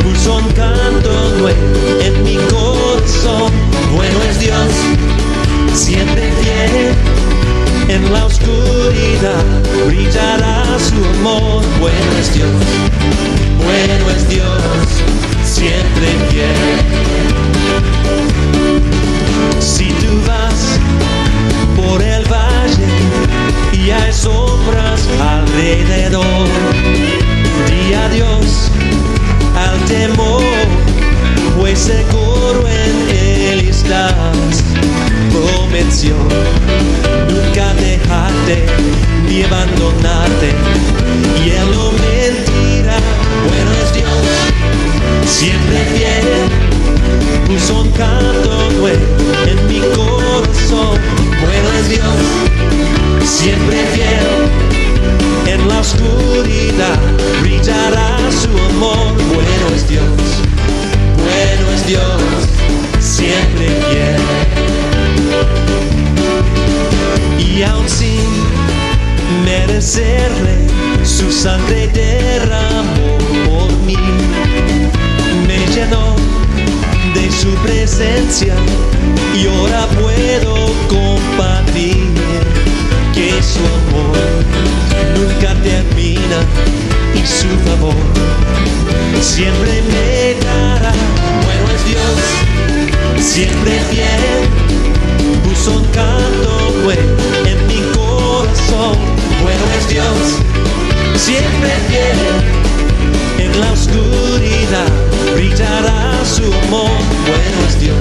Puso 0.03 0.37
un 0.37 0.49
canto 0.53 1.11
nuevo 1.39 2.01
en 2.01 2.23
mi 2.25 2.37
corazón. 2.49 3.53
Bueno 3.95 4.19
es 4.31 4.41
Dios, 4.41 4.71
siempre 5.75 6.33
fiel. 6.41 6.95
En 7.89 8.13
la 8.13 8.25
oscuridad 8.25 9.45
brillará 9.87 10.65
su 10.79 11.05
amor. 11.19 11.63
Bueno 11.81 12.13
es 12.19 12.33
Dios, 12.33 12.51
bueno 13.65 14.11
es 14.17 14.29
Dios, 14.29 14.63
siempre 15.45 16.09
fiel. 16.31 16.79
Si 19.61 19.89
tú 19.89 20.23
vas 20.27 20.79
por 21.77 22.01
el 22.03 22.25
valle 22.25 22.89
y 23.73 23.91
hay 23.91 24.13
sombras 24.13 24.38
alrededor. 25.55 26.49
Di 27.69 27.95
adiós 27.95 28.71
al 29.57 29.79
temor, 29.87 30.43
pues 31.59 31.79
seguro 31.79 32.67
en 32.67 33.17
él 33.17 33.69
estás. 33.69 34.63
Prometió 35.33 36.15
nunca 37.29 37.75
dejarte 37.75 38.67
ni 39.27 39.43
abandonarte, 39.43 40.51
y 41.45 41.51
él 41.51 41.71
no 41.73 41.93
mentirá. 41.93 42.99
Bueno 43.49 43.71
es 43.83 43.93
Dios, 43.95 44.25
siempre 45.27 45.79
fiel 45.95 46.69
puso 47.47 47.81
un 47.81 47.91
canto 47.93 48.71
nuevo 48.79 48.97
en 49.47 49.67
mi 49.69 49.81
corazón. 49.97 50.99
Bueno 51.41 51.69
es 51.81 51.89
Dios, 51.89 52.17
siempre 53.25 53.77
fiel. 53.95 54.78
En 55.51 55.67
la 55.67 55.81
oscuridad 55.81 56.99
brillará 57.41 58.19
su 58.31 58.51
amor. 58.71 59.15
Bueno 59.33 59.75
es 59.75 59.89
Dios, 59.89 60.05
bueno 61.17 61.71
es 61.75 61.87
Dios, 61.87 62.21
siempre 63.01 63.69
fiel. 63.89 64.21
Y 67.39 67.63
aun 67.63 67.89
sin 67.89 68.29
merecerle, 69.47 70.67
su 71.03 71.33
sangre 71.33 71.89
derramó 71.95 73.17
por 73.47 73.73
mí. 73.87 73.97
Me 75.47 75.67
llenó 75.75 76.15
de 77.15 77.33
su 77.33 77.49
presencia 77.67 78.55
y 79.35 79.47
ahora 79.47 79.87
puedo 79.99 80.55
compartir 80.89 82.07
que 83.15 83.43
su 83.43 83.61
amor 83.61 84.58
nunca 85.19 85.55
termina 85.63 86.39
y 87.15 87.27
su 87.27 87.49
favor 87.69 87.95
siempre 89.21 89.83
me 89.83 90.35
dará. 90.47 90.93
Bueno 91.45 91.65
es 91.75 91.85
Dios, 91.91 93.25
siempre 93.25 93.81
fiel, 93.91 94.49
puso 95.45 95.73
un 95.73 95.85
canto 95.87 96.73
nuevo 96.83 97.17
en 97.47 97.67
mi 97.67 97.81
corazón. 97.97 98.97
Bueno 99.43 99.65
es 99.79 99.89
Dios, 99.89 100.19
siempre 101.17 101.71
fiel 101.89 102.19
en 103.39 103.61
la 103.61 103.73
oscuridad 103.73 104.91
brillará 105.35 106.13
su 106.25 106.45
amor. 106.45 106.91
Bueno 107.27 107.59
es 107.69 107.81
Dios, 107.81 107.97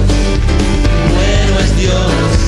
bueno 1.14 1.58
es 1.64 1.76
Dios, 1.76 2.47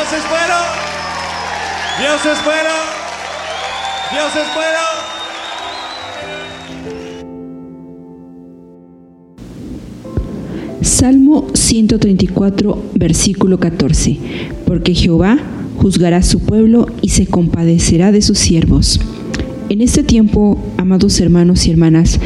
Dios 0.00 0.12
es 0.12 0.28
bueno. 0.28 0.54
Dios 2.00 2.26
es 2.26 2.44
bueno. 2.44 2.70
Dios 4.10 4.36
es 4.36 4.54
bueno. 4.54 4.80
Salmo 10.82 11.46
134, 11.70 12.82
versículo 12.96 13.60
14. 13.60 14.18
Porque 14.66 14.92
Jehová 14.92 15.38
juzgará 15.76 16.16
a 16.16 16.22
su 16.22 16.40
pueblo 16.40 16.86
y 17.00 17.10
se 17.10 17.26
compadecerá 17.26 18.10
de 18.10 18.22
sus 18.22 18.40
siervos. 18.40 18.98
En 19.68 19.80
este 19.80 20.02
tiempo, 20.02 20.58
amados 20.78 21.20
hermanos 21.20 21.68
y 21.68 21.70
hermanas, 21.70 22.18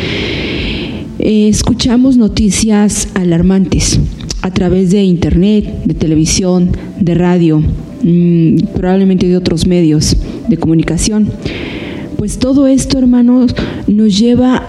eh, 1.18 1.48
escuchamos 1.48 2.16
noticias 2.16 3.08
alarmantes 3.12 4.00
a 4.40 4.50
través 4.50 4.90
de 4.92 5.02
internet, 5.02 5.84
de 5.84 5.92
televisión, 5.92 6.70
de 6.98 7.14
radio, 7.14 7.62
mm, 8.02 8.72
probablemente 8.74 9.28
de 9.28 9.36
otros 9.36 9.66
medios 9.66 10.16
de 10.48 10.56
comunicación. 10.56 11.28
Pues 12.16 12.38
todo 12.38 12.66
esto, 12.66 12.98
hermanos, 12.98 13.54
nos 13.88 14.18
lleva 14.18 14.66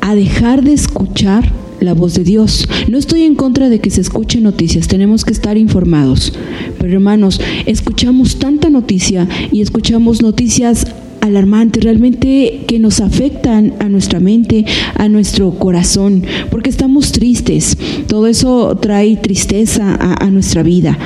a 0.00 0.14
dejar 0.14 0.64
de 0.64 0.72
escuchar 0.72 1.52
la 1.80 1.94
voz 1.94 2.14
de 2.14 2.24
Dios. 2.24 2.68
No 2.88 2.98
estoy 2.98 3.22
en 3.22 3.34
contra 3.34 3.68
de 3.68 3.80
que 3.80 3.90
se 3.90 4.00
escuchen 4.00 4.42
noticias, 4.42 4.88
tenemos 4.88 5.24
que 5.24 5.32
estar 5.32 5.56
informados. 5.56 6.32
Pero 6.78 6.92
hermanos, 6.92 7.40
escuchamos 7.66 8.38
tanta 8.38 8.70
noticia 8.70 9.28
y 9.52 9.60
escuchamos 9.60 10.22
noticias 10.22 10.86
alarmantes, 11.20 11.82
realmente 11.82 12.64
que 12.66 12.78
nos 12.78 13.00
afectan 13.00 13.74
a 13.80 13.88
nuestra 13.88 14.20
mente, 14.20 14.64
a 14.94 15.08
nuestro 15.08 15.50
corazón, 15.58 16.22
porque 16.50 16.70
estamos 16.70 17.12
tristes. 17.12 17.76
Todo 18.06 18.26
eso 18.26 18.76
trae 18.80 19.16
tristeza 19.16 19.96
a, 19.98 20.30
nuestra 20.30 20.62
vida. 20.62 20.96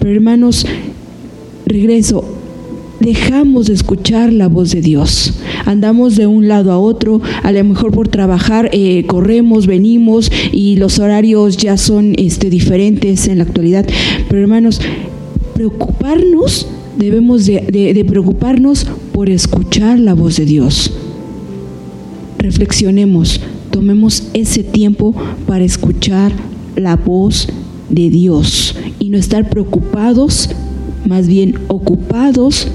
Pero 0.00 0.14
hermanos, 0.14 0.66
regreso, 1.66 2.39
dejamos 3.00 3.66
de 3.66 3.72
escuchar 3.72 4.32
la 4.32 4.48
voz 4.48 4.70
de 4.70 4.82
Dios. 4.82 5.34
Andamos 5.64 6.16
de 6.16 6.26
un 6.26 6.48
lado 6.48 6.70
a 6.70 6.78
otro, 6.78 7.20
a 7.42 7.50
lo 7.50 7.64
mejor 7.64 7.92
por 7.92 8.08
trabajar 8.08 8.68
eh, 8.72 9.04
corremos, 9.06 9.66
venimos 9.66 10.30
y 10.52 10.76
los 10.76 10.98
horarios 10.98 11.56
ya 11.56 11.76
son 11.76 12.14
este, 12.18 12.50
diferentes 12.50 13.26
en 13.26 13.38
la 13.38 13.44
actualidad. 13.44 13.86
Pero 14.28 14.42
hermanos, 14.42 14.80
preocuparnos, 15.54 16.66
debemos 16.98 17.46
de, 17.46 18.04
preocuparnos 18.06 18.86
por 19.12 19.30
escuchar 19.30 19.98
la 19.98 20.14
voz 20.14 20.36
de 20.36 20.44
Dios. 20.44 20.92
reflexionemos, 22.38 23.40
tomemos 23.70 24.24
ese 24.34 24.62
tiempo 24.62 25.14
para 25.46 25.64
escuchar 25.64 26.32
la 26.76 26.96
voz 26.96 27.48
de 27.90 28.08
Dios 28.08 28.74
y 28.98 29.10
no 29.10 29.18
estar 29.18 29.50
preocupados, 29.50 30.50
más 31.04 31.26
bien 31.26 31.54
ocupados 31.68 32.68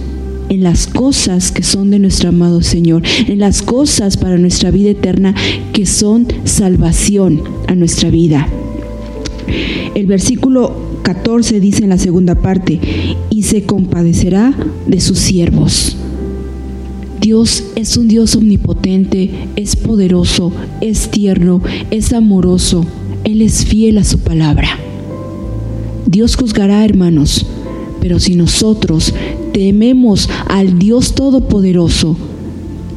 en 0.50 0.64
las 0.64 0.88
cosas 0.88 1.52
que 1.52 1.64
son 1.64 1.92
de 1.92 2.00
nuestro 2.00 2.30
amado 2.30 2.62
Señor, 2.62 3.04
en 3.28 3.40
las 3.40 3.62
cosas 3.62 4.18
para 4.18 4.38
nuestra 4.38 4.72
vida 4.72 4.92
eterna 4.92 5.34
que 5.74 5.86
son 5.86 6.28
salvación 6.44 7.42
a 7.68 7.76
nuestra 7.76 8.10
vida. 8.10 8.48
El 9.96 10.08
versículo 10.08 10.76
14 11.04 11.60
dice 11.60 11.84
en 11.84 11.90
la 11.90 11.98
segunda 11.98 12.36
parte, 12.36 12.80
y 13.30 13.44
se 13.44 13.64
compadecerá 13.64 14.54
de 14.88 15.00
sus 15.00 15.20
siervos. 15.20 15.96
Dios 17.22 17.64
es 17.76 17.98
un 17.98 18.08
Dios 18.08 18.36
omnipotente, 18.36 19.32
es 19.56 19.76
poderoso, 19.76 20.52
es 20.82 21.10
tierno, 21.10 21.62
es 21.92 22.14
amoroso, 22.14 22.86
Él 23.24 23.42
es 23.42 23.66
fiel 23.66 23.98
a 23.98 24.04
su 24.04 24.20
palabra. 24.20 24.68
Dios 26.06 26.36
juzgará, 26.36 26.86
hermanos, 26.86 27.46
pero 28.02 28.20
si 28.20 28.36
nosotros 28.36 29.14
tememos 29.54 30.30
al 30.48 30.78
Dios 30.80 31.16
Todopoderoso 31.16 32.16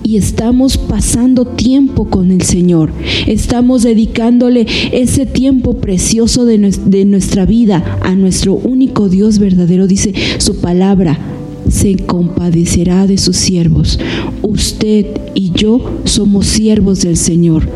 y 0.03 0.17
estamos 0.17 0.79
pasando 0.79 1.45
tiempo 1.45 2.07
con 2.07 2.31
el 2.31 2.43
Señor, 2.43 2.91
estamos 3.27 3.83
dedicándole 3.83 4.67
ese 4.93 5.27
tiempo 5.27 5.75
precioso 5.75 6.45
de, 6.45 6.59
de 6.59 7.05
nuestra 7.05 7.47
vida 7.47 7.99
a 8.03 8.15
nuestro 8.15 8.55
único 8.55 9.09
Dios 9.09 9.39
verdadero, 9.39 9.87
dice 9.87 10.15
su 10.39 10.57
palabra, 10.57 11.19
se 11.71 11.97
compadecerá 11.97 13.07
de 13.07 13.19
sus 13.19 13.37
siervos. 13.37 13.99
Usted 14.43 15.07
y 15.35 15.53
yo 15.53 16.01
somos 16.05 16.47
siervos 16.47 17.03
del 17.03 17.17
Señor. 17.17 17.69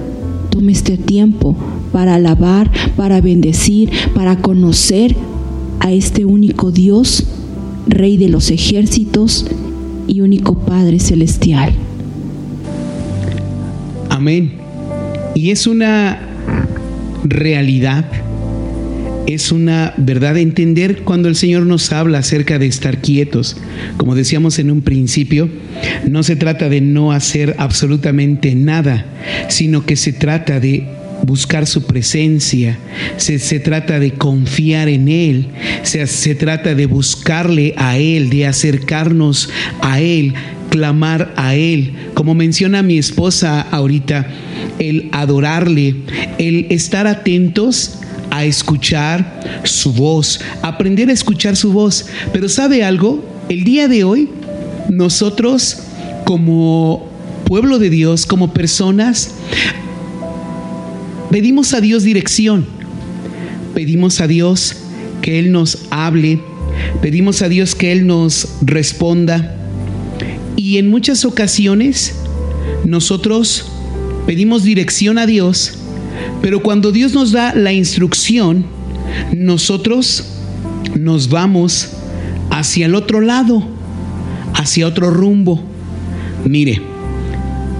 Tome 0.50 0.72
este 0.72 0.96
tiempo 0.96 1.56
para 1.92 2.14
alabar, 2.14 2.70
para 2.96 3.20
bendecir, 3.20 3.90
para 4.14 4.36
conocer 4.36 5.14
a 5.82 5.90
este 5.90 6.24
único 6.24 6.70
Dios, 6.70 7.24
Rey 7.88 8.16
de 8.16 8.28
los 8.28 8.52
ejércitos 8.52 9.46
y 10.06 10.20
único 10.20 10.60
Padre 10.60 11.00
celestial. 11.00 11.74
Amén. 14.08 14.52
Y 15.34 15.50
es 15.50 15.66
una 15.66 16.20
realidad, 17.24 18.04
es 19.26 19.50
una 19.50 19.92
verdad 19.96 20.36
entender 20.36 21.02
cuando 21.02 21.28
el 21.28 21.34
Señor 21.34 21.66
nos 21.66 21.90
habla 21.90 22.18
acerca 22.18 22.60
de 22.60 22.66
estar 22.66 22.98
quietos. 22.98 23.56
Como 23.96 24.14
decíamos 24.14 24.60
en 24.60 24.70
un 24.70 24.82
principio, 24.82 25.48
no 26.08 26.22
se 26.22 26.36
trata 26.36 26.68
de 26.68 26.80
no 26.80 27.10
hacer 27.10 27.56
absolutamente 27.58 28.54
nada, 28.54 29.06
sino 29.48 29.84
que 29.84 29.96
se 29.96 30.12
trata 30.12 30.60
de 30.60 30.86
buscar 31.22 31.66
su 31.66 31.82
presencia, 31.84 32.78
se, 33.16 33.38
se 33.38 33.60
trata 33.60 33.98
de 33.98 34.12
confiar 34.12 34.88
en 34.88 35.08
Él, 35.08 35.46
se, 35.82 36.06
se 36.06 36.34
trata 36.34 36.74
de 36.74 36.86
buscarle 36.86 37.74
a 37.76 37.98
Él, 37.98 38.30
de 38.30 38.46
acercarnos 38.46 39.48
a 39.80 40.00
Él, 40.00 40.34
clamar 40.70 41.32
a 41.36 41.54
Él. 41.54 41.94
Como 42.14 42.34
menciona 42.34 42.82
mi 42.82 42.98
esposa 42.98 43.60
ahorita, 43.60 44.26
el 44.78 45.08
adorarle, 45.12 45.94
el 46.38 46.66
estar 46.70 47.06
atentos 47.06 47.98
a 48.30 48.44
escuchar 48.44 49.60
su 49.64 49.92
voz, 49.92 50.40
aprender 50.62 51.10
a 51.10 51.12
escuchar 51.12 51.54
su 51.54 51.72
voz. 51.72 52.06
Pero 52.32 52.48
¿sabe 52.48 52.82
algo? 52.82 53.22
El 53.48 53.64
día 53.64 53.88
de 53.88 54.04
hoy, 54.04 54.30
nosotros 54.88 55.78
como 56.24 57.08
pueblo 57.44 57.78
de 57.78 57.90
Dios, 57.90 58.24
como 58.24 58.54
personas, 58.54 59.32
pedimos 61.32 61.74
a 61.74 61.80
Dios 61.80 62.04
dirección, 62.04 62.64
pedimos 63.74 64.20
a 64.20 64.26
Dios 64.28 64.76
que 65.22 65.38
Él 65.40 65.50
nos 65.50 65.86
hable, 65.90 66.40
pedimos 67.00 67.42
a 67.42 67.48
Dios 67.48 67.74
que 67.74 67.90
Él 67.90 68.06
nos 68.06 68.48
responda. 68.62 69.56
Y 70.56 70.78
en 70.78 70.88
muchas 70.90 71.24
ocasiones 71.24 72.14
nosotros 72.84 73.66
pedimos 74.26 74.62
dirección 74.62 75.18
a 75.18 75.26
Dios, 75.26 75.78
pero 76.40 76.62
cuando 76.62 76.92
Dios 76.92 77.14
nos 77.14 77.32
da 77.32 77.54
la 77.54 77.72
instrucción, 77.72 78.64
nosotros 79.34 80.24
nos 80.98 81.28
vamos 81.30 81.88
hacia 82.50 82.86
el 82.86 82.94
otro 82.94 83.20
lado, 83.20 83.66
hacia 84.54 84.86
otro 84.86 85.10
rumbo. 85.10 85.62
Mire, 86.44 86.80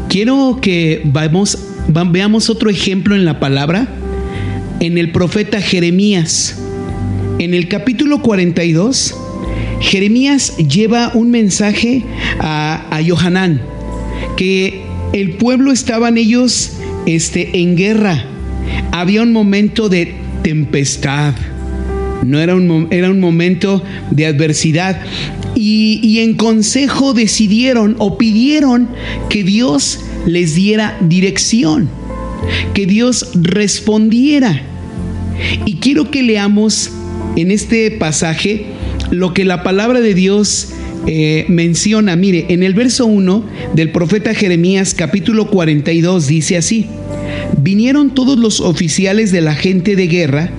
quiero 0.09 0.59
que 0.61 1.03
vamos, 1.05 1.57
va- 1.57 1.72
veamos 1.89 2.51
otro 2.51 2.71
ejemplo 2.71 3.15
en 3.15 3.25
la 3.25 3.41
palabra, 3.41 3.89
en 4.81 4.99
el 4.99 5.13
profeta 5.13 5.61
Jeremías. 5.61 6.59
En 7.39 7.55
el 7.55 7.69
capítulo 7.69 8.23
42, 8.23 9.15
Jeremías 9.81 10.57
lleva 10.57 11.11
un 11.15 11.31
mensaje 11.31 12.05
a, 12.39 12.87
a 12.91 13.03
Johanán, 13.05 13.61
que 14.37 14.83
el 15.13 15.33
pueblo 15.33 15.73
estaban 15.73 16.17
ellos 16.17 16.73
este, 17.07 17.61
en 17.61 17.77
guerra. 17.77 18.25
Había 18.93 19.23
un 19.23 19.33
momento 19.33 19.89
de 19.89 20.15
tempestad. 20.43 21.35
No 22.25 22.39
era 22.39 22.55
un, 22.55 22.89
era 22.91 23.11
un 23.11 23.21
momento 23.21 23.83
de 24.11 24.27
adversidad. 24.27 25.01
Y, 25.55 26.01
y 26.03 26.21
en 26.21 26.35
consejo 26.35 27.13
decidieron 27.13 27.97
o 27.99 28.17
pidieron 28.17 28.89
que 29.29 29.45
Dios 29.45 30.01
les 30.27 30.55
diera 30.55 30.97
dirección, 31.01 31.89
que 32.75 32.87
Dios 32.87 33.31
respondiera. 33.35 34.63
Y 35.65 35.77
quiero 35.77 36.11
que 36.11 36.23
leamos 36.23 36.91
en 37.37 37.51
este 37.51 37.91
pasaje 37.91 38.67
lo 39.11 39.35
que 39.35 39.45
la 39.45 39.63
palabra 39.63 40.01
de 40.01 40.15
Dios 40.15 40.73
eh, 41.07 41.45
menciona. 41.49 42.17
Mire, 42.17 42.47
en 42.49 42.63
el 42.63 42.75
verso 42.75 43.07
1 43.07 43.45
del 43.75 43.91
profeta 43.91 44.35
Jeremías 44.35 44.95
capítulo 44.95 45.49
42 45.51 46.27
dice 46.27 46.57
así, 46.57 46.87
vinieron 47.59 48.15
todos 48.15 48.39
los 48.39 48.61
oficiales 48.61 49.33
de 49.33 49.41
la 49.41 49.55
gente 49.55 49.97
de 49.97 50.07
guerra 50.07 50.51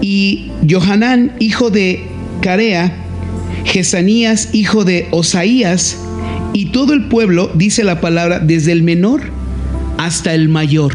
y 0.00 0.50
Johanán, 0.68 1.32
hijo 1.38 1.70
de 1.70 2.02
Carea, 2.40 2.92
Jesanías, 3.64 4.48
hijo 4.52 4.84
de 4.84 5.06
Osaías, 5.12 5.96
y 6.52 6.66
todo 6.66 6.92
el 6.92 7.08
pueblo, 7.08 7.50
dice 7.54 7.84
la 7.84 8.00
palabra, 8.00 8.38
desde 8.38 8.72
el 8.72 8.82
menor 8.82 9.22
hasta 9.98 10.34
el 10.34 10.48
mayor. 10.48 10.92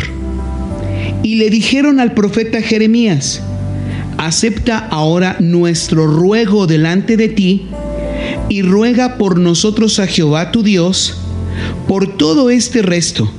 Y 1.24 1.36
le 1.36 1.50
dijeron 1.50 2.00
al 2.00 2.14
profeta 2.14 2.62
Jeremías, 2.62 3.42
acepta 4.18 4.78
ahora 4.78 5.38
nuestro 5.40 6.08
ruego 6.08 6.68
delante 6.68 7.18
de 7.18 7.30
ti 7.30 7.68
y 8.50 8.62
ruega 8.62 9.18
por 9.18 9.40
nosotros 9.40 10.00
a 10.00 10.08
Jehová 10.08 10.52
tu 10.52 10.64
Dios 10.64 11.18
por 11.88 12.18
todo 12.18 12.50
este 12.50 12.82
resto, 12.82 13.32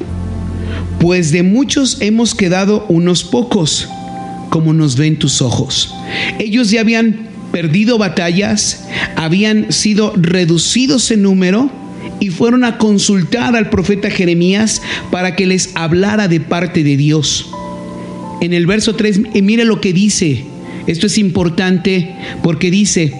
pues 0.98 1.30
de 1.30 1.42
muchos 1.42 1.98
hemos 2.00 2.34
quedado 2.34 2.84
unos 2.88 3.22
pocos, 3.22 3.88
como 4.50 4.72
nos 4.72 4.96
ven 4.96 5.18
tus 5.18 5.40
ojos. 5.40 5.94
Ellos 6.38 6.70
ya 6.70 6.80
habían 6.80 7.28
perdido 7.52 7.98
batallas, 7.98 8.84
habían 9.16 9.72
sido 9.72 10.12
reducidos 10.16 11.10
en 11.10 11.22
número 11.22 11.70
y 12.20 12.30
fueron 12.30 12.64
a 12.64 12.78
consultar 12.78 13.56
al 13.56 13.70
profeta 13.70 14.10
Jeremías 14.10 14.82
para 15.10 15.36
que 15.36 15.46
les 15.46 15.70
hablara 15.74 16.28
de 16.28 16.40
parte 16.40 16.82
de 16.82 16.96
Dios. 16.96 17.50
En 18.40 18.52
el 18.52 18.66
verso 18.66 18.94
3, 18.94 19.20
y 19.34 19.42
mire 19.42 19.64
lo 19.64 19.80
que 19.80 19.92
dice. 19.92 20.44
Esto 20.86 21.06
es 21.06 21.18
importante 21.18 22.14
porque 22.42 22.70
dice, 22.70 23.12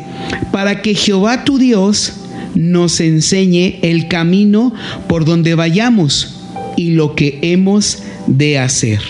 para 0.53 0.81
que 0.81 0.95
Jehová 0.95 1.45
tu 1.45 1.59
Dios 1.59 2.15
nos 2.55 3.01
enseñe 3.01 3.79
el 3.83 4.09
camino 4.09 4.73
por 5.07 5.25
donde 5.25 5.55
vayamos 5.55 6.41
y 6.77 6.93
lo 6.93 7.15
que 7.15 7.39
hemos 7.43 8.03
de 8.27 8.59
hacer. 8.59 9.01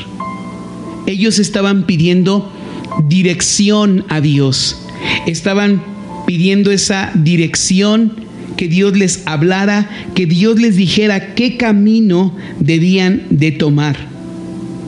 Ellos 1.07 1.39
estaban 1.39 1.85
pidiendo 1.85 2.51
dirección 3.09 4.05
a 4.09 4.21
Dios. 4.21 4.77
Estaban 5.27 5.83
pidiendo 6.27 6.71
esa 6.71 7.13
dirección 7.15 8.28
que 8.59 8.69
Dios 8.69 8.99
les 8.99 9.23
hablara, 9.25 9.89
que 10.15 10.27
Dios 10.27 10.61
les 10.61 10.77
dijera 10.77 11.35
qué 11.35 11.57
camino 11.57 12.37
debían 12.59 13.23
de 13.31 13.53
tomar. 13.53 13.97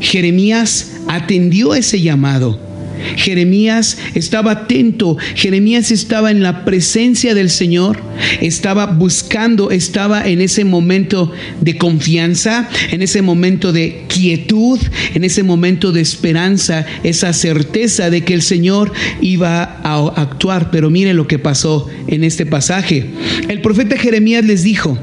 Jeremías 0.00 0.96
atendió 1.08 1.74
ese 1.74 2.02
llamado. 2.02 2.69
Jeremías 3.16 3.98
estaba 4.14 4.52
atento, 4.52 5.16
Jeremías 5.34 5.90
estaba 5.90 6.30
en 6.30 6.42
la 6.42 6.64
presencia 6.64 7.34
del 7.34 7.50
Señor, 7.50 8.00
estaba 8.40 8.86
buscando, 8.86 9.70
estaba 9.70 10.26
en 10.26 10.40
ese 10.40 10.64
momento 10.64 11.32
de 11.60 11.76
confianza, 11.76 12.68
en 12.90 13.02
ese 13.02 13.22
momento 13.22 13.72
de 13.72 14.04
quietud, 14.08 14.78
en 15.14 15.24
ese 15.24 15.42
momento 15.42 15.92
de 15.92 16.00
esperanza, 16.00 16.86
esa 17.02 17.32
certeza 17.32 18.10
de 18.10 18.22
que 18.24 18.34
el 18.34 18.42
Señor 18.42 18.92
iba 19.20 19.62
a 19.82 20.12
actuar. 20.16 20.70
Pero 20.70 20.90
mire 20.90 21.14
lo 21.14 21.26
que 21.26 21.38
pasó 21.38 21.88
en 22.06 22.24
este 22.24 22.46
pasaje. 22.46 23.06
El 23.48 23.60
profeta 23.60 23.96
Jeremías 23.96 24.44
les 24.44 24.62
dijo, 24.62 24.98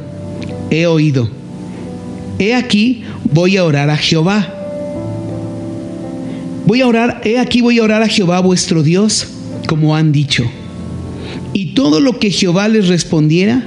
he 0.70 0.86
oído, 0.86 1.30
he 2.40 2.54
aquí, 2.56 3.04
voy 3.32 3.58
a 3.58 3.64
orar 3.64 3.90
a 3.90 3.98
Jehová. 3.98 4.57
Voy 6.68 6.82
a 6.82 6.88
orar, 6.88 7.22
he 7.24 7.40
aquí 7.40 7.62
voy 7.62 7.80
a 7.80 7.84
orar 7.84 8.04
a 8.04 8.10
Jehová 8.10 8.42
vuestro 8.42 8.84
Dios, 8.84 9.26
como 9.70 9.96
han 9.96 10.12
dicho. 10.12 10.44
Y 11.54 11.68
todo 11.68 12.02
lo 12.02 12.20
que 12.20 12.30
Jehová 12.30 12.68
les 12.68 12.90
respondiera, 12.90 13.64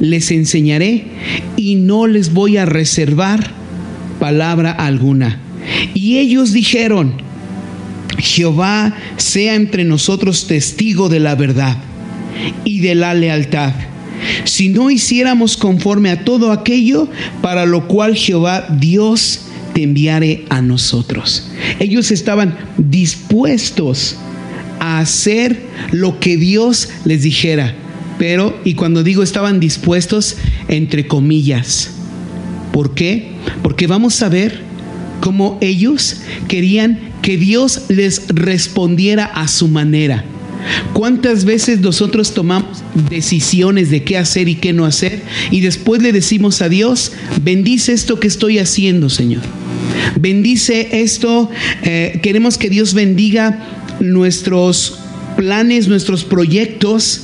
les 0.00 0.30
enseñaré 0.30 1.06
y 1.56 1.76
no 1.76 2.06
les 2.06 2.34
voy 2.34 2.58
a 2.58 2.66
reservar 2.66 3.52
palabra 4.20 4.70
alguna. 4.70 5.40
Y 5.94 6.18
ellos 6.18 6.52
dijeron, 6.52 7.14
Jehová 8.18 8.94
sea 9.16 9.54
entre 9.54 9.84
nosotros 9.84 10.46
testigo 10.46 11.08
de 11.08 11.20
la 11.20 11.36
verdad 11.36 11.78
y 12.64 12.80
de 12.80 12.96
la 12.96 13.14
lealtad. 13.14 13.72
Si 14.44 14.68
no 14.68 14.90
hiciéramos 14.90 15.56
conforme 15.56 16.10
a 16.10 16.22
todo 16.22 16.52
aquello 16.52 17.08
para 17.40 17.64
lo 17.64 17.88
cual 17.88 18.14
Jehová 18.14 18.66
Dios 18.78 19.45
te 19.76 20.46
a 20.48 20.62
nosotros. 20.62 21.48
Ellos 21.78 22.10
estaban 22.10 22.56
dispuestos 22.78 24.16
a 24.80 25.00
hacer 25.00 25.60
lo 25.92 26.18
que 26.18 26.38
Dios 26.38 26.88
les 27.04 27.22
dijera. 27.22 27.74
Pero, 28.18 28.58
y 28.64 28.72
cuando 28.72 29.02
digo 29.02 29.22
estaban 29.22 29.60
dispuestos, 29.60 30.38
entre 30.68 31.06
comillas. 31.06 31.90
¿Por 32.72 32.94
qué? 32.94 33.32
Porque 33.62 33.86
vamos 33.86 34.22
a 34.22 34.30
ver 34.30 34.62
cómo 35.20 35.58
ellos 35.60 36.22
querían 36.48 36.98
que 37.20 37.36
Dios 37.36 37.82
les 37.88 38.28
respondiera 38.28 39.26
a 39.26 39.46
su 39.46 39.68
manera. 39.68 40.24
¿Cuántas 40.92 41.44
veces 41.44 41.80
nosotros 41.80 42.34
tomamos 42.34 42.82
decisiones 43.10 43.90
de 43.90 44.02
qué 44.02 44.16
hacer 44.16 44.48
y 44.48 44.56
qué 44.56 44.72
no 44.72 44.84
hacer 44.84 45.22
y 45.50 45.60
después 45.60 46.02
le 46.02 46.12
decimos 46.12 46.62
a 46.62 46.68
Dios, 46.68 47.12
bendice 47.42 47.92
esto 47.92 48.18
que 48.18 48.26
estoy 48.26 48.58
haciendo, 48.58 49.10
Señor? 49.10 49.42
Bendice 50.18 51.02
esto, 51.02 51.50
eh, 51.82 52.20
queremos 52.22 52.58
que 52.58 52.70
Dios 52.70 52.94
bendiga 52.94 53.66
nuestros 54.00 54.98
planes, 55.36 55.88
nuestros 55.88 56.24
proyectos. 56.24 57.22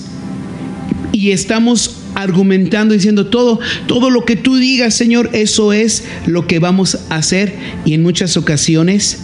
Y 1.13 1.31
estamos 1.31 1.97
argumentando 2.15 2.95
diciendo 2.95 3.27
todo 3.27 3.59
todo 3.87 4.11
lo 4.11 4.25
que 4.25 4.37
tú 4.37 4.57
digas, 4.57 4.95
Señor, 4.95 5.31
eso 5.33 5.73
es 5.73 6.05
lo 6.27 6.47
que 6.47 6.59
vamos 6.59 6.99
a 7.11 7.17
hacer. 7.17 7.55
Y 7.85 7.95
en 7.95 8.03
muchas 8.03 8.37
ocasiones 8.37 9.19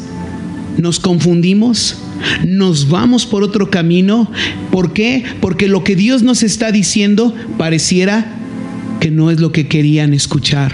nos 0.77 1.01
confundimos, 1.01 1.97
nos 2.47 2.89
vamos 2.89 3.27
por 3.27 3.43
otro 3.43 3.71
camino. 3.71 4.31
¿Por 4.71 4.93
qué? 4.93 5.25
Porque 5.41 5.69
lo 5.69 5.85
que 5.85 5.97
Dios 5.97 6.23
nos 6.23 6.43
está 6.43 6.73
diciendo 6.73 7.35
pareciera 7.57 8.35
que 9.01 9.11
no 9.11 9.31
es 9.31 9.41
lo 9.41 9.53
que 9.53 9.69
querían 9.69 10.13
escuchar. 10.15 10.73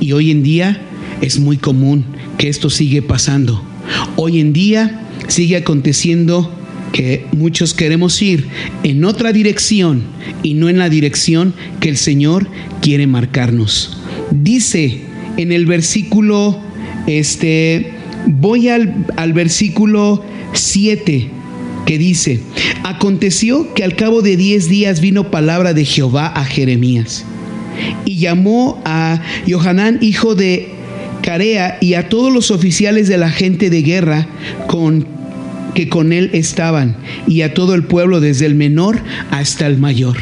Y 0.00 0.12
hoy 0.12 0.30
en 0.30 0.42
día 0.42 0.82
es 1.20 1.38
muy 1.38 1.56
común 1.56 2.04
que 2.38 2.48
esto 2.48 2.70
sigue 2.70 3.02
pasando. 3.02 3.62
Hoy 4.16 4.40
en 4.40 4.52
día 4.52 5.08
sigue 5.28 5.56
aconteciendo 5.56 6.56
que 6.92 7.26
muchos 7.32 7.74
queremos 7.74 8.20
ir 8.20 8.46
en 8.82 9.04
otra 9.04 9.32
dirección 9.32 10.02
y 10.42 10.54
no 10.54 10.68
en 10.68 10.78
la 10.78 10.88
dirección 10.88 11.54
que 11.80 11.88
el 11.88 11.96
Señor 11.96 12.48
quiere 12.80 13.06
marcarnos. 13.06 13.96
Dice 14.30 15.02
en 15.36 15.52
el 15.52 15.66
versículo, 15.66 16.58
este, 17.06 17.92
voy 18.26 18.68
al, 18.68 19.06
al 19.16 19.32
versículo 19.32 20.24
7 20.52 21.30
que 21.86 21.98
dice, 21.98 22.40
aconteció 22.84 23.74
que 23.74 23.84
al 23.84 23.96
cabo 23.96 24.22
de 24.22 24.36
diez 24.36 24.68
días 24.68 25.00
vino 25.00 25.30
palabra 25.30 25.74
de 25.74 25.84
Jehová 25.84 26.26
a 26.26 26.44
Jeremías 26.44 27.24
y 28.04 28.16
llamó 28.16 28.80
a 28.84 29.20
Johanán, 29.48 29.98
hijo 30.00 30.34
de 30.34 30.68
Carea, 31.22 31.78
y 31.80 31.94
a 31.94 32.08
todos 32.08 32.32
los 32.32 32.50
oficiales 32.50 33.08
de 33.08 33.18
la 33.18 33.30
gente 33.30 33.70
de 33.70 33.82
guerra 33.82 34.26
con 34.66 35.06
que 35.74 35.88
con 35.88 36.12
él 36.12 36.30
estaban, 36.32 36.96
y 37.28 37.42
a 37.42 37.54
todo 37.54 37.74
el 37.74 37.84
pueblo, 37.84 38.20
desde 38.20 38.46
el 38.46 38.54
menor 38.54 39.00
hasta 39.30 39.66
el 39.66 39.78
mayor. 39.78 40.16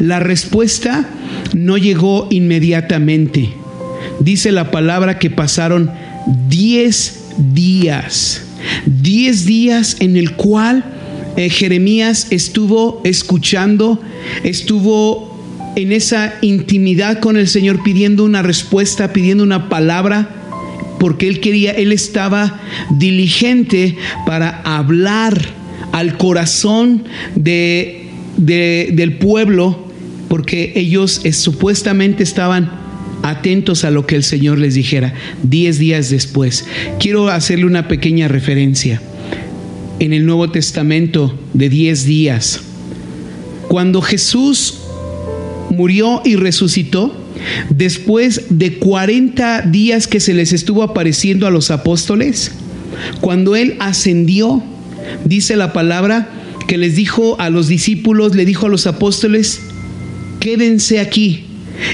La 0.00 0.18
respuesta 0.18 1.08
no 1.54 1.76
llegó 1.76 2.26
inmediatamente. 2.30 3.50
Dice 4.20 4.50
la 4.50 4.70
palabra 4.70 5.18
que 5.18 5.30
pasaron 5.30 5.90
diez 6.48 7.24
días, 7.52 8.43
diez 8.86 9.44
días 9.46 9.96
en 10.00 10.16
el 10.16 10.32
cual 10.36 10.84
eh, 11.36 11.48
Jeremías 11.50 12.28
estuvo 12.30 13.00
escuchando, 13.04 14.00
estuvo 14.44 15.32
en 15.76 15.90
esa 15.92 16.34
intimidad 16.42 17.18
con 17.18 17.36
el 17.36 17.48
Señor 17.48 17.82
pidiendo 17.82 18.24
una 18.24 18.42
respuesta, 18.42 19.12
pidiendo 19.12 19.42
una 19.42 19.68
palabra, 19.68 20.28
porque 21.00 21.26
él 21.28 21.40
quería, 21.40 21.72
él 21.72 21.90
estaba 21.92 22.60
diligente 22.96 23.96
para 24.26 24.60
hablar 24.62 25.40
al 25.92 26.16
corazón 26.16 27.04
de, 27.34 28.06
de- 28.36 28.90
del 28.94 29.18
pueblo, 29.18 29.88
porque 30.28 30.72
ellos 30.76 31.20
eh, 31.24 31.32
supuestamente 31.32 32.22
estaban 32.22 32.70
atentos 33.24 33.84
a 33.84 33.90
lo 33.90 34.06
que 34.06 34.16
el 34.16 34.22
Señor 34.22 34.58
les 34.58 34.74
dijera. 34.74 35.14
Diez 35.42 35.78
días 35.78 36.10
después, 36.10 36.66
quiero 37.00 37.30
hacerle 37.30 37.64
una 37.64 37.88
pequeña 37.88 38.28
referencia. 38.28 39.00
En 39.98 40.12
el 40.12 40.26
Nuevo 40.26 40.50
Testamento 40.50 41.38
de 41.54 41.70
diez 41.70 42.04
días, 42.04 42.60
cuando 43.68 44.02
Jesús 44.02 44.78
murió 45.70 46.20
y 46.24 46.36
resucitó, 46.36 47.16
después 47.70 48.42
de 48.50 48.74
40 48.74 49.62
días 49.62 50.06
que 50.06 50.20
se 50.20 50.34
les 50.34 50.52
estuvo 50.52 50.82
apareciendo 50.82 51.46
a 51.46 51.50
los 51.50 51.70
apóstoles, 51.70 52.52
cuando 53.22 53.56
Él 53.56 53.76
ascendió, 53.78 54.62
dice 55.24 55.56
la 55.56 55.72
palabra 55.72 56.28
que 56.68 56.76
les 56.76 56.94
dijo 56.96 57.40
a 57.40 57.48
los 57.48 57.68
discípulos, 57.68 58.34
le 58.34 58.44
dijo 58.44 58.66
a 58.66 58.70
los 58.70 58.86
apóstoles, 58.86 59.62
quédense 60.40 61.00
aquí 61.00 61.46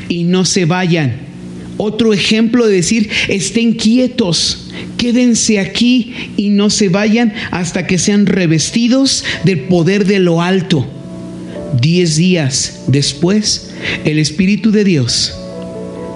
y 0.09 0.25
no 0.25 0.45
se 0.45 0.65
vayan. 0.65 1.31
Otro 1.77 2.13
ejemplo 2.13 2.67
de 2.67 2.75
decir, 2.75 3.09
estén 3.29 3.73
quietos, 3.73 4.69
quédense 4.99 5.59
aquí 5.59 6.15
y 6.37 6.51
no 6.51 6.69
se 6.69 6.91
vayan 6.91 7.33
hasta 7.51 7.87
que 7.87 7.97
sean 7.97 8.27
revestidos 8.27 9.25
del 9.45 9.61
poder 9.61 10.05
de 10.05 10.19
lo 10.19 10.43
alto. 10.43 10.87
Diez 11.81 12.17
días 12.17 12.83
después, 12.89 13.71
el 14.05 14.19
Espíritu 14.19 14.73
de 14.73 14.85
Dios 14.85 15.35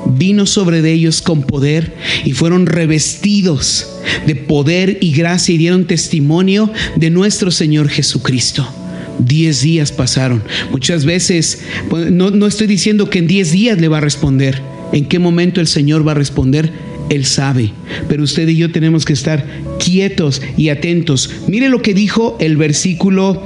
vino 0.07 0.45
sobre 0.45 0.83
de 0.83 0.93
ellos 0.93 1.23
con 1.23 1.43
poder 1.43 1.95
y 2.25 2.33
fueron 2.33 2.67
revestidos 2.67 3.89
de 4.27 4.37
poder 4.37 4.99
y 5.01 5.12
gracia 5.12 5.55
y 5.55 5.59
dieron 5.59 5.87
testimonio 5.87 6.71
de 6.97 7.11
nuestro 7.11 7.51
Señor 7.51 7.89
Jesucristo. 7.89 8.69
Diez 9.19 9.62
días 9.62 9.93
pasaron. 9.93 10.43
Muchas 10.71 11.05
veces, 11.05 11.62
pues, 11.89 12.11
no, 12.11 12.31
no 12.31 12.47
estoy 12.47 12.67
diciendo 12.67 13.11
que 13.11 13.21
en 13.21 13.27
diez 13.27 13.53
días 13.53 13.81
le 13.81 13.89
va 13.89 13.99
a 13.99 14.01
responder. 14.01 14.61
¿En 14.93 15.07
qué 15.07 15.19
momento 15.19 15.61
el 15.61 15.67
Señor 15.67 16.07
va 16.07 16.12
a 16.12 16.17
responder? 16.17 16.73
Él 17.11 17.25
sabe. 17.25 17.73
Pero 18.09 18.23
usted 18.23 18.49
y 18.49 18.57
yo 18.57 18.71
tenemos 18.73 19.05
que 19.05 19.12
estar 19.12 19.45
quietos 19.79 20.41
y 20.57 20.69
atentos. 20.69 21.31
Mire 21.49 21.69
lo 21.69 21.83
que 21.83 21.95
dijo 21.95 22.37
el 22.41 22.57
versículo, 22.57 23.43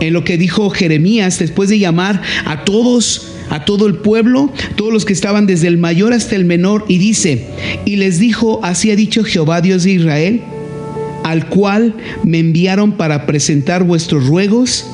en 0.00 0.12
lo 0.12 0.24
que 0.24 0.38
dijo 0.38 0.70
Jeremías 0.70 1.38
después 1.38 1.68
de 1.68 1.78
llamar 1.78 2.22
a 2.44 2.64
todos 2.64 3.26
a 3.50 3.64
todo 3.64 3.86
el 3.86 3.96
pueblo, 3.96 4.52
todos 4.76 4.92
los 4.92 5.04
que 5.04 5.12
estaban 5.12 5.46
desde 5.46 5.66
el 5.66 5.76
mayor 5.76 6.12
hasta 6.12 6.36
el 6.36 6.44
menor, 6.44 6.84
y 6.86 6.98
dice, 6.98 7.46
y 7.84 7.96
les 7.96 8.20
dijo, 8.20 8.60
así 8.62 8.92
ha 8.92 8.96
dicho 8.96 9.24
Jehová 9.24 9.60
Dios 9.60 9.82
de 9.82 9.90
Israel, 9.90 10.40
al 11.30 11.46
cual 11.46 11.94
me 12.24 12.38
enviaron 12.38 12.92
para 12.92 13.26
presentar 13.26 13.84
vuestros 13.84 14.26
ruegos 14.26 14.86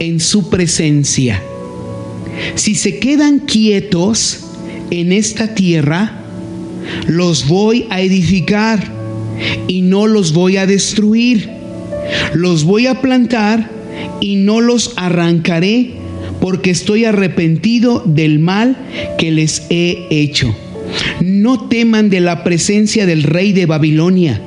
en 0.00 0.18
su 0.18 0.50
presencia. 0.50 1.40
Si 2.56 2.74
se 2.74 2.98
quedan 2.98 3.38
quietos 3.38 4.40
en 4.90 5.12
esta 5.12 5.54
tierra, 5.54 6.20
los 7.06 7.46
voy 7.46 7.86
a 7.90 8.00
edificar 8.00 8.92
y 9.68 9.82
no 9.82 10.06
los 10.06 10.32
voy 10.32 10.56
a 10.56 10.66
destruir. 10.66 11.48
Los 12.34 12.64
voy 12.64 12.86
a 12.86 13.00
plantar 13.00 13.70
y 14.20 14.36
no 14.36 14.60
los 14.60 14.94
arrancaré 14.96 15.92
porque 16.40 16.70
estoy 16.70 17.04
arrepentido 17.04 18.02
del 18.04 18.38
mal 18.38 18.76
que 19.16 19.30
les 19.30 19.66
he 19.70 20.06
hecho. 20.10 20.54
No 21.20 21.68
teman 21.68 22.10
de 22.10 22.20
la 22.20 22.44
presencia 22.44 23.06
del 23.06 23.22
rey 23.22 23.52
de 23.52 23.66
Babilonia, 23.66 24.40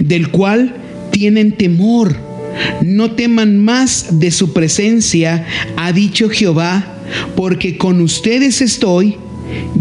del 0.00 0.30
cual 0.30 0.74
tienen 1.16 1.52
temor. 1.52 2.14
No 2.82 3.12
teman 3.12 3.56
más 3.56 4.20
de 4.20 4.30
su 4.30 4.52
presencia, 4.52 5.46
ha 5.78 5.90
dicho 5.92 6.28
Jehová, 6.28 6.84
porque 7.34 7.78
con 7.78 8.02
ustedes 8.02 8.60
estoy, 8.60 9.16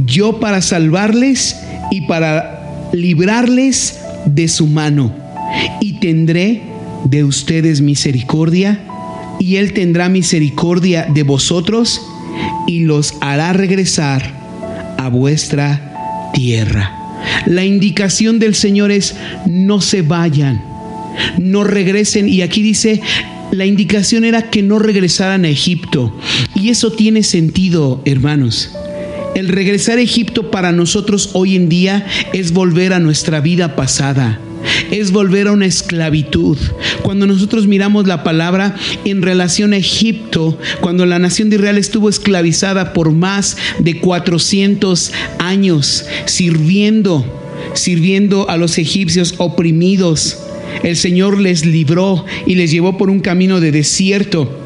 yo 0.06 0.40
para 0.40 0.62
salvarles 0.62 1.58
y 1.92 2.08
para 2.08 2.90
librarles 2.94 4.00
de 4.26 4.48
su 4.48 4.66
mano. 4.68 5.14
Y 5.82 6.00
tendré 6.00 6.62
de 7.04 7.26
ustedes 7.26 7.82
misericordia, 7.82 8.80
y 9.38 9.58
él 9.58 9.74
tendrá 9.74 10.08
misericordia 10.08 11.06
de 11.14 11.24
vosotros, 11.24 12.02
y 12.66 12.86
los 12.86 13.14
hará 13.20 13.52
regresar 13.52 14.24
a 14.98 15.10
vuestra 15.10 16.32
tierra. 16.34 16.94
La 17.46 17.66
indicación 17.66 18.40
del 18.40 18.56
Señor 18.56 18.92
es 18.92 19.16
no 19.46 19.82
se 19.82 20.02
vayan, 20.02 20.75
no 21.39 21.63
regresen. 21.63 22.30
Y 22.30 22.41
aquí 22.41 22.61
dice, 22.61 23.01
la 23.51 23.66
indicación 23.66 24.24
era 24.24 24.49
que 24.49 24.61
no 24.61 24.80
regresaran 24.80 25.45
a 25.45 25.49
Egipto. 25.49 26.16
Y 26.55 26.70
eso 26.70 26.91
tiene 26.91 27.24
sentido, 27.24 28.01
hermanos. 28.05 28.72
El 29.36 29.49
regresar 29.49 29.97
a 29.97 30.01
Egipto 30.01 30.49
para 30.49 30.72
nosotros 30.72 31.32
hoy 31.34 31.55
en 31.55 31.68
día 31.68 32.05
es 32.34 32.53
volver 32.53 32.93
a 32.93 32.99
nuestra 32.99 33.41
vida 33.41 33.76
pasada 33.76 34.39
es 34.91 35.11
volver 35.11 35.47
a 35.47 35.51
una 35.51 35.66
esclavitud. 35.66 36.57
Cuando 37.03 37.28
nosotros 37.28 37.68
miramos 37.68 38.07
la 38.07 38.24
palabra 38.24 38.76
en 39.03 39.22
relación 39.22 39.74
a 39.74 39.78
Egipto, 39.78 40.57
cuando 40.82 41.05
la 41.05 41.20
nación 41.20 41.49
de 41.49 41.57
Israel 41.57 41.78
estuvo 41.78 42.09
esclavizada 42.09 42.93
por 42.93 43.11
más 43.11 43.57
de 43.80 43.99
400 43.99 45.11
años, 45.39 46.05
sirviendo, 46.26 47.26
sirviendo 47.74 48.49
a 48.49 48.57
los 48.57 48.78
egipcios 48.78 49.36
oprimidos, 49.38 50.39
el 50.84 50.96
Señor 50.96 51.40
les 51.40 51.66
libró 51.66 52.26
y 52.46 52.56
les 52.56 52.72
llevó 52.72 52.98
por 52.98 53.10
un 53.10 53.20
camino 53.20 53.60
de 53.60 53.72
desierto. 53.72 54.62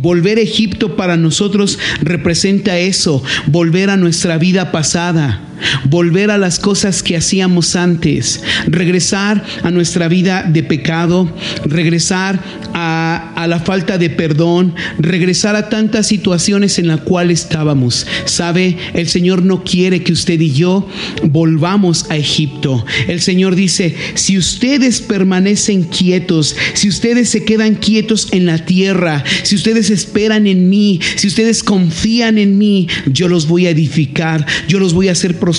Volver 0.00 0.38
a 0.38 0.42
Egipto 0.42 0.96
para 0.96 1.16
nosotros 1.16 1.78
representa 2.00 2.78
eso, 2.78 3.22
volver 3.46 3.90
a 3.90 3.96
nuestra 3.96 4.38
vida 4.38 4.72
pasada 4.72 5.51
volver 5.84 6.30
a 6.30 6.38
las 6.38 6.58
cosas 6.58 7.02
que 7.02 7.16
hacíamos 7.16 7.76
antes, 7.76 8.42
regresar 8.66 9.42
a 9.62 9.70
nuestra 9.70 10.08
vida 10.08 10.42
de 10.42 10.62
pecado, 10.62 11.32
regresar 11.64 12.40
a, 12.74 13.46
la 13.48 13.60
falta 13.60 13.98
de 13.98 14.10
perdón, 14.10 14.74
regresar 14.98 15.56
a 15.56 15.68
tantas 15.68 16.06
situaciones 16.06 16.78
en 16.78 16.88
las 16.88 17.00
cuales 17.00 17.42
estábamos. 17.42 18.06
Sabe, 18.24 18.76
el 18.94 19.08
Señor 19.08 19.42
no 19.42 19.64
quiere 19.64 20.02
que 20.02 20.12
usted 20.12 20.40
y 20.40 20.52
yo 20.52 20.88
volvamos 21.24 22.06
a 22.10 22.16
Egipto. 22.16 22.84
El 23.08 23.20
Señor 23.20 23.56
dice, 23.56 23.94
si 24.14 24.38
ustedes 24.38 25.00
permanecen 25.00 25.84
quietos, 25.84 26.56
si 26.74 26.88
ustedes 26.88 27.28
se 27.28 27.44
quedan 27.44 27.74
quietos 27.74 28.28
en 28.32 28.46
la 28.46 28.64
tierra, 28.64 29.24
si 29.42 29.56
ustedes 29.56 29.90
esperan 29.90 30.46
en 30.46 30.68
mí, 30.68 31.00
si 31.16 31.26
ustedes 31.26 31.62
confían 31.62 32.38
en 32.38 32.58
mí, 32.58 32.88
yo 33.06 33.28
los 33.28 33.46
voy 33.46 33.66
a 33.66 33.70
edificar, 33.70 34.46
yo 34.68 34.78
los 34.78 34.94
voy 34.94 35.08
a 35.08 35.12
hacer 35.12 35.38
prosperar 35.38 35.51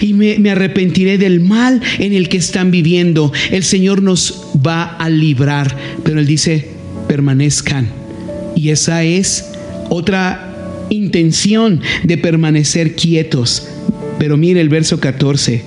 y 0.00 0.14
me, 0.14 0.38
me 0.38 0.50
arrepentiré 0.50 1.18
del 1.18 1.40
mal 1.40 1.80
en 1.98 2.12
el 2.12 2.28
que 2.28 2.36
están 2.36 2.70
viviendo. 2.70 3.32
El 3.50 3.64
Señor 3.64 4.02
nos 4.02 4.46
va 4.66 4.96
a 4.96 5.08
librar, 5.08 5.76
pero 6.04 6.20
Él 6.20 6.26
dice, 6.26 6.68
permanezcan. 7.08 7.88
Y 8.54 8.70
esa 8.70 9.04
es 9.04 9.46
otra 9.90 10.86
intención 10.90 11.80
de 12.04 12.18
permanecer 12.18 12.94
quietos. 12.94 13.68
Pero 14.18 14.36
mire 14.36 14.60
el 14.60 14.68
verso 14.68 14.98
14. 15.00 15.62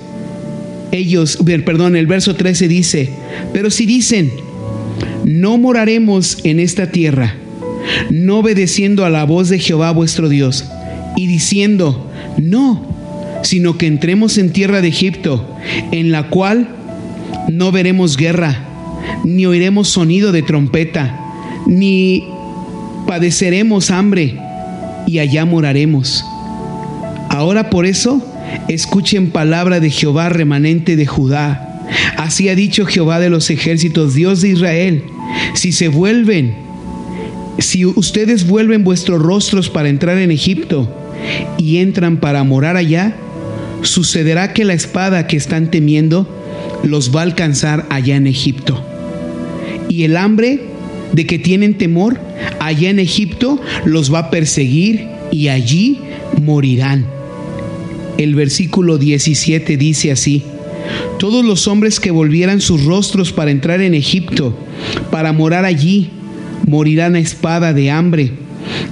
Ellos, 0.92 1.38
perdón, 1.64 1.94
el 1.94 2.06
verso 2.06 2.34
13 2.34 2.66
dice, 2.66 3.10
pero 3.52 3.70
si 3.70 3.86
dicen, 3.86 4.32
no 5.24 5.56
moraremos 5.56 6.38
en 6.42 6.58
esta 6.58 6.90
tierra, 6.90 7.36
no 8.10 8.38
obedeciendo 8.38 9.04
a 9.04 9.10
la 9.10 9.24
voz 9.24 9.48
de 9.48 9.60
Jehová 9.60 9.92
vuestro 9.92 10.28
Dios, 10.28 10.64
y 11.16 11.28
diciendo, 11.28 12.10
no, 12.38 12.89
sino 13.42 13.78
que 13.78 13.86
entremos 13.86 14.38
en 14.38 14.52
tierra 14.52 14.80
de 14.80 14.88
Egipto, 14.88 15.56
en 15.92 16.12
la 16.12 16.28
cual 16.28 16.68
no 17.48 17.72
veremos 17.72 18.16
guerra, 18.16 18.66
ni 19.24 19.46
oiremos 19.46 19.88
sonido 19.88 20.32
de 20.32 20.42
trompeta, 20.42 21.18
ni 21.66 22.24
padeceremos 23.06 23.90
hambre, 23.90 24.38
y 25.06 25.18
allá 25.18 25.44
moraremos. 25.44 26.24
Ahora 27.28 27.70
por 27.70 27.86
eso, 27.86 28.22
escuchen 28.68 29.30
palabra 29.30 29.80
de 29.80 29.90
Jehová 29.90 30.28
remanente 30.28 30.96
de 30.96 31.06
Judá. 31.06 31.88
Así 32.16 32.48
ha 32.48 32.54
dicho 32.54 32.86
Jehová 32.86 33.18
de 33.18 33.30
los 33.30 33.50
ejércitos, 33.50 34.14
Dios 34.14 34.42
de 34.42 34.50
Israel, 34.50 35.04
si 35.54 35.72
se 35.72 35.88
vuelven, 35.88 36.54
si 37.58 37.84
ustedes 37.84 38.46
vuelven 38.46 38.84
vuestros 38.84 39.20
rostros 39.20 39.68
para 39.70 39.88
entrar 39.88 40.18
en 40.18 40.30
Egipto 40.30 40.88
y 41.58 41.78
entran 41.78 42.18
para 42.18 42.44
morar 42.44 42.76
allá, 42.76 43.16
sucederá 43.82 44.52
que 44.52 44.64
la 44.64 44.74
espada 44.74 45.26
que 45.26 45.36
están 45.36 45.70
temiendo 45.70 46.28
los 46.82 47.14
va 47.14 47.20
a 47.20 47.24
alcanzar 47.24 47.86
allá 47.90 48.16
en 48.16 48.26
Egipto. 48.26 48.82
Y 49.88 50.04
el 50.04 50.16
hambre 50.16 50.60
de 51.12 51.26
que 51.26 51.38
tienen 51.38 51.74
temor 51.74 52.18
allá 52.60 52.90
en 52.90 52.98
Egipto 52.98 53.60
los 53.84 54.12
va 54.12 54.20
a 54.20 54.30
perseguir 54.30 55.06
y 55.32 55.48
allí 55.48 56.00
morirán. 56.40 57.06
El 58.18 58.34
versículo 58.34 58.98
17 58.98 59.76
dice 59.76 60.12
así, 60.12 60.44
todos 61.18 61.44
los 61.44 61.68
hombres 61.68 62.00
que 62.00 62.10
volvieran 62.10 62.60
sus 62.60 62.84
rostros 62.84 63.32
para 63.32 63.50
entrar 63.50 63.80
en 63.80 63.94
Egipto, 63.94 64.56
para 65.10 65.32
morar 65.32 65.64
allí, 65.64 66.10
morirán 66.66 67.14
a 67.14 67.20
espada 67.20 67.72
de 67.72 67.90
hambre 67.90 68.32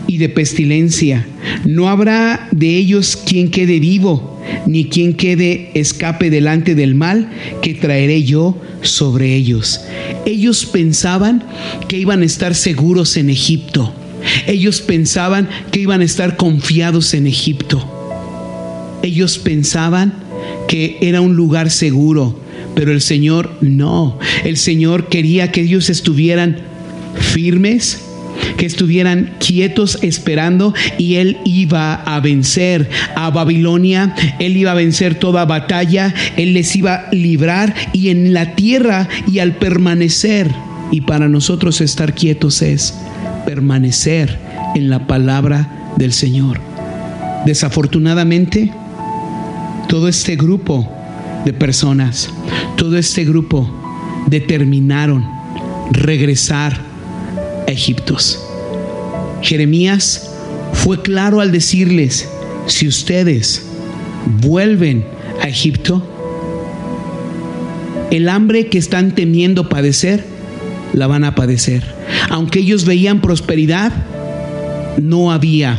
y 0.07 0.19
de 0.19 0.29
pestilencia. 0.29 1.27
No 1.65 1.89
habrá 1.89 2.49
de 2.53 2.77
ellos 2.77 3.17
quien 3.17 3.51
quede 3.51 3.81
vivo, 3.81 4.41
ni 4.67 4.87
quien 4.87 5.15
quede 5.15 5.71
escape 5.75 6.31
delante 6.31 6.75
del 6.75 6.95
mal 6.95 7.31
que 7.63 7.75
traeré 7.75 8.23
yo 8.25 8.61
sobre 8.83 9.35
ellos. 9.35 9.81
Ellos 10.27 10.67
pensaban 10.67 11.45
que 11.89 11.99
iban 11.99 12.23
a 12.23 12.27
estar 12.27 12.55
seguros 12.55 13.17
en 13.17 13.31
Egipto. 13.31 13.93
Ellos 14.47 14.81
pensaban 14.81 15.49
que 15.71 15.81
iban 15.81 16.01
a 16.01 16.05
estar 16.05 16.37
confiados 16.37 17.15
en 17.15 17.27
Egipto. 17.27 17.95
Ellos 19.03 19.39
pensaban 19.39 20.13
que 20.67 20.99
era 21.01 21.21
un 21.21 21.37
lugar 21.37 21.71
seguro, 21.71 22.39
pero 22.75 22.93
el 22.93 23.01
Señor 23.01 23.57
no. 23.61 24.19
El 24.45 24.57
Señor 24.57 25.09
quería 25.09 25.53
que 25.53 25.63
ellos 25.63 25.89
estuvieran 25.89 26.59
firmes, 27.15 28.05
que 28.57 28.67
estuvieran 28.67 29.35
quietos 29.39 29.99
esperando 30.03 30.75
y 30.99 31.17
Él 31.17 31.39
iba 31.45 31.95
a 31.95 32.21
vencer 32.21 32.89
a 33.15 33.31
Babilonia, 33.31 34.15
Él 34.39 34.57
iba 34.57 34.73
a 34.73 34.75
vencer 34.75 35.15
toda 35.15 35.45
batalla, 35.45 36.15
Él 36.37 36.55
les 36.55 36.75
iba 36.77 36.95
a 36.95 37.13
librar 37.13 37.75
y 37.93 38.09
en 38.09 38.33
la 38.33 38.55
tierra 38.55 39.09
y 39.27 39.39
al 39.39 39.57
permanecer. 39.57 40.51
Y 40.91 41.03
para 41.03 41.29
nosotros 41.29 41.81
estar 41.81 42.15
quietos 42.15 42.63
es 42.63 42.95
permanecer 43.45 44.39
en 44.75 44.89
la 44.89 45.07
palabra 45.07 45.95
del 45.97 46.13
Señor. 46.13 46.61
Desafortunadamente, 47.45 48.73
todo 49.89 50.09
este 50.09 50.37
grupo 50.37 50.89
de 51.45 51.53
personas, 51.53 52.31
todo 52.77 52.99
este 52.99 53.25
grupo 53.25 53.71
determinaron 54.27 55.27
regresar 55.93 56.88
a 57.69 57.71
Egipto. 57.71 58.17
Jeremías 59.43 60.31
fue 60.73 61.03
claro 61.03 61.41
al 61.41 61.53
decirles, 61.53 62.27
si 62.67 62.89
ustedes 62.89 63.63
vuelven 64.41 65.05
a 65.43 65.49
Egipto, 65.49 66.03
el 68.11 68.29
hambre 68.31 68.69
que 68.69 68.79
están 68.79 69.15
temiendo 69.15 69.69
padecer, 69.69 70.25
la 70.95 71.07
van 71.07 71.25
a 71.25 71.35
padecer. 71.35 71.85
Aunque 72.31 72.61
ellos 72.61 72.87
veían 72.87 73.21
prosperidad, 73.21 73.93
no 74.97 75.31
había. 75.31 75.79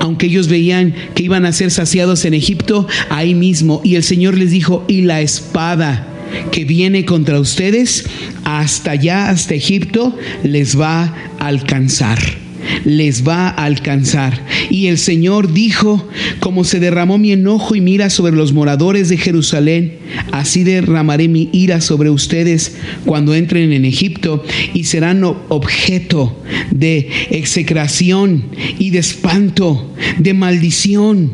Aunque 0.00 0.26
ellos 0.26 0.48
veían 0.48 0.94
que 1.14 1.22
iban 1.22 1.44
a 1.44 1.52
ser 1.52 1.70
saciados 1.70 2.24
en 2.24 2.32
Egipto, 2.32 2.86
ahí 3.10 3.34
mismo. 3.34 3.82
Y 3.84 3.96
el 3.96 4.02
Señor 4.02 4.38
les 4.38 4.52
dijo, 4.52 4.84
y 4.88 5.02
la 5.02 5.20
espada 5.20 6.09
que 6.52 6.64
viene 6.64 7.04
contra 7.04 7.40
ustedes, 7.40 8.06
hasta 8.44 8.92
allá, 8.92 9.28
hasta 9.28 9.54
Egipto, 9.54 10.16
les 10.42 10.78
va 10.78 11.02
a 11.38 11.46
alcanzar 11.46 12.18
les 12.84 13.26
va 13.26 13.48
a 13.48 13.64
alcanzar. 13.64 14.44
Y 14.70 14.86
el 14.86 14.98
Señor 14.98 15.52
dijo, 15.52 16.08
como 16.40 16.64
se 16.64 16.80
derramó 16.80 17.18
mi 17.18 17.32
enojo 17.32 17.74
y 17.74 17.80
mira 17.80 18.10
sobre 18.10 18.36
los 18.36 18.52
moradores 18.52 19.08
de 19.08 19.16
Jerusalén, 19.16 19.98
así 20.32 20.64
derramaré 20.64 21.28
mi 21.28 21.48
ira 21.52 21.80
sobre 21.80 22.10
ustedes 22.10 22.76
cuando 23.04 23.34
entren 23.34 23.72
en 23.72 23.84
Egipto 23.84 24.44
y 24.74 24.84
serán 24.84 25.24
objeto 25.24 26.40
de 26.70 27.08
execración 27.30 28.44
y 28.78 28.90
de 28.90 28.98
espanto, 28.98 29.94
de 30.18 30.34
maldición, 30.34 31.32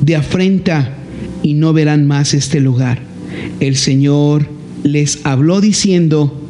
de 0.00 0.16
afrenta, 0.16 0.94
y 1.42 1.54
no 1.54 1.72
verán 1.72 2.06
más 2.06 2.34
este 2.34 2.60
lugar. 2.60 3.07
El 3.60 3.76
Señor 3.76 4.48
les 4.84 5.24
habló 5.24 5.60
diciendo, 5.60 6.40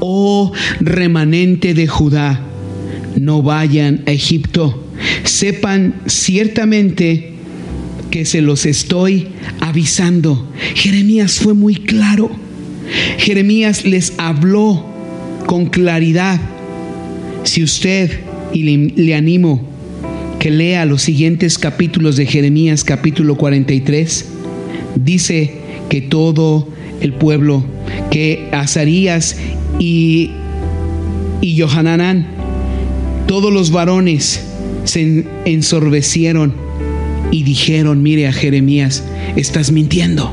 oh 0.00 0.52
remanente 0.80 1.74
de 1.74 1.86
Judá, 1.86 2.40
no 3.16 3.42
vayan 3.42 4.02
a 4.06 4.12
Egipto. 4.12 4.82
Sepan 5.24 5.94
ciertamente 6.06 7.32
que 8.10 8.24
se 8.24 8.40
los 8.40 8.66
estoy 8.66 9.28
avisando. 9.60 10.48
Jeremías 10.74 11.40
fue 11.40 11.54
muy 11.54 11.76
claro. 11.76 12.30
Jeremías 13.18 13.84
les 13.84 14.12
habló 14.18 14.84
con 15.46 15.66
claridad. 15.66 16.40
Si 17.44 17.62
usted, 17.62 18.20
y 18.52 18.62
le, 18.62 18.76
le, 18.94 19.14
animo 19.14 19.66
que 20.38 20.50
lea 20.50 20.86
los 20.86 21.02
siguientes 21.02 21.58
capítulos 21.58 22.16
de 22.16 22.26
Jeremías 22.26 22.84
capítulo 22.84 23.36
43, 23.36 24.26
dice 24.96 25.63
que 25.88 26.00
todo 26.00 26.68
el 27.00 27.12
pueblo, 27.12 27.64
que 28.10 28.48
Azarías 28.52 29.36
y, 29.78 30.30
y 31.40 31.54
todos 33.26 33.52
los 33.52 33.70
varones 33.70 34.40
se 34.84 35.02
en- 35.02 35.28
ensorbecieron 35.44 36.54
y 37.30 37.42
dijeron, 37.42 38.02
mire 38.02 38.28
a 38.28 38.32
Jeremías, 38.32 39.02
estás 39.36 39.72
mintiendo. 39.72 40.32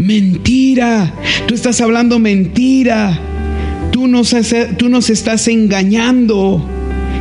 Mentira, 0.00 1.14
tú 1.46 1.54
estás 1.54 1.80
hablando 1.80 2.18
mentira. 2.18 3.20
Tú 3.90 4.08
nos, 4.08 4.34
tú 4.78 4.88
nos 4.88 5.10
estás 5.10 5.46
engañando. 5.48 6.64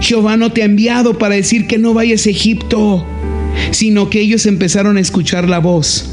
Jehová 0.02 0.38
no 0.38 0.52
te 0.52 0.62
ha 0.64 0.66
enviado 0.66 1.18
para 1.18 1.36
decir 1.36 1.68
que 1.68 1.78
no 1.78 1.94
vayas 1.94 2.26
a 2.26 2.30
Egipto, 2.30 3.06
sino 3.72 4.10
que 4.10 4.22
ellos 4.22 4.46
empezaron 4.46 4.98
a 4.98 5.02
escuchar 5.02 5.48
la 5.48 5.60
voz 5.60 6.10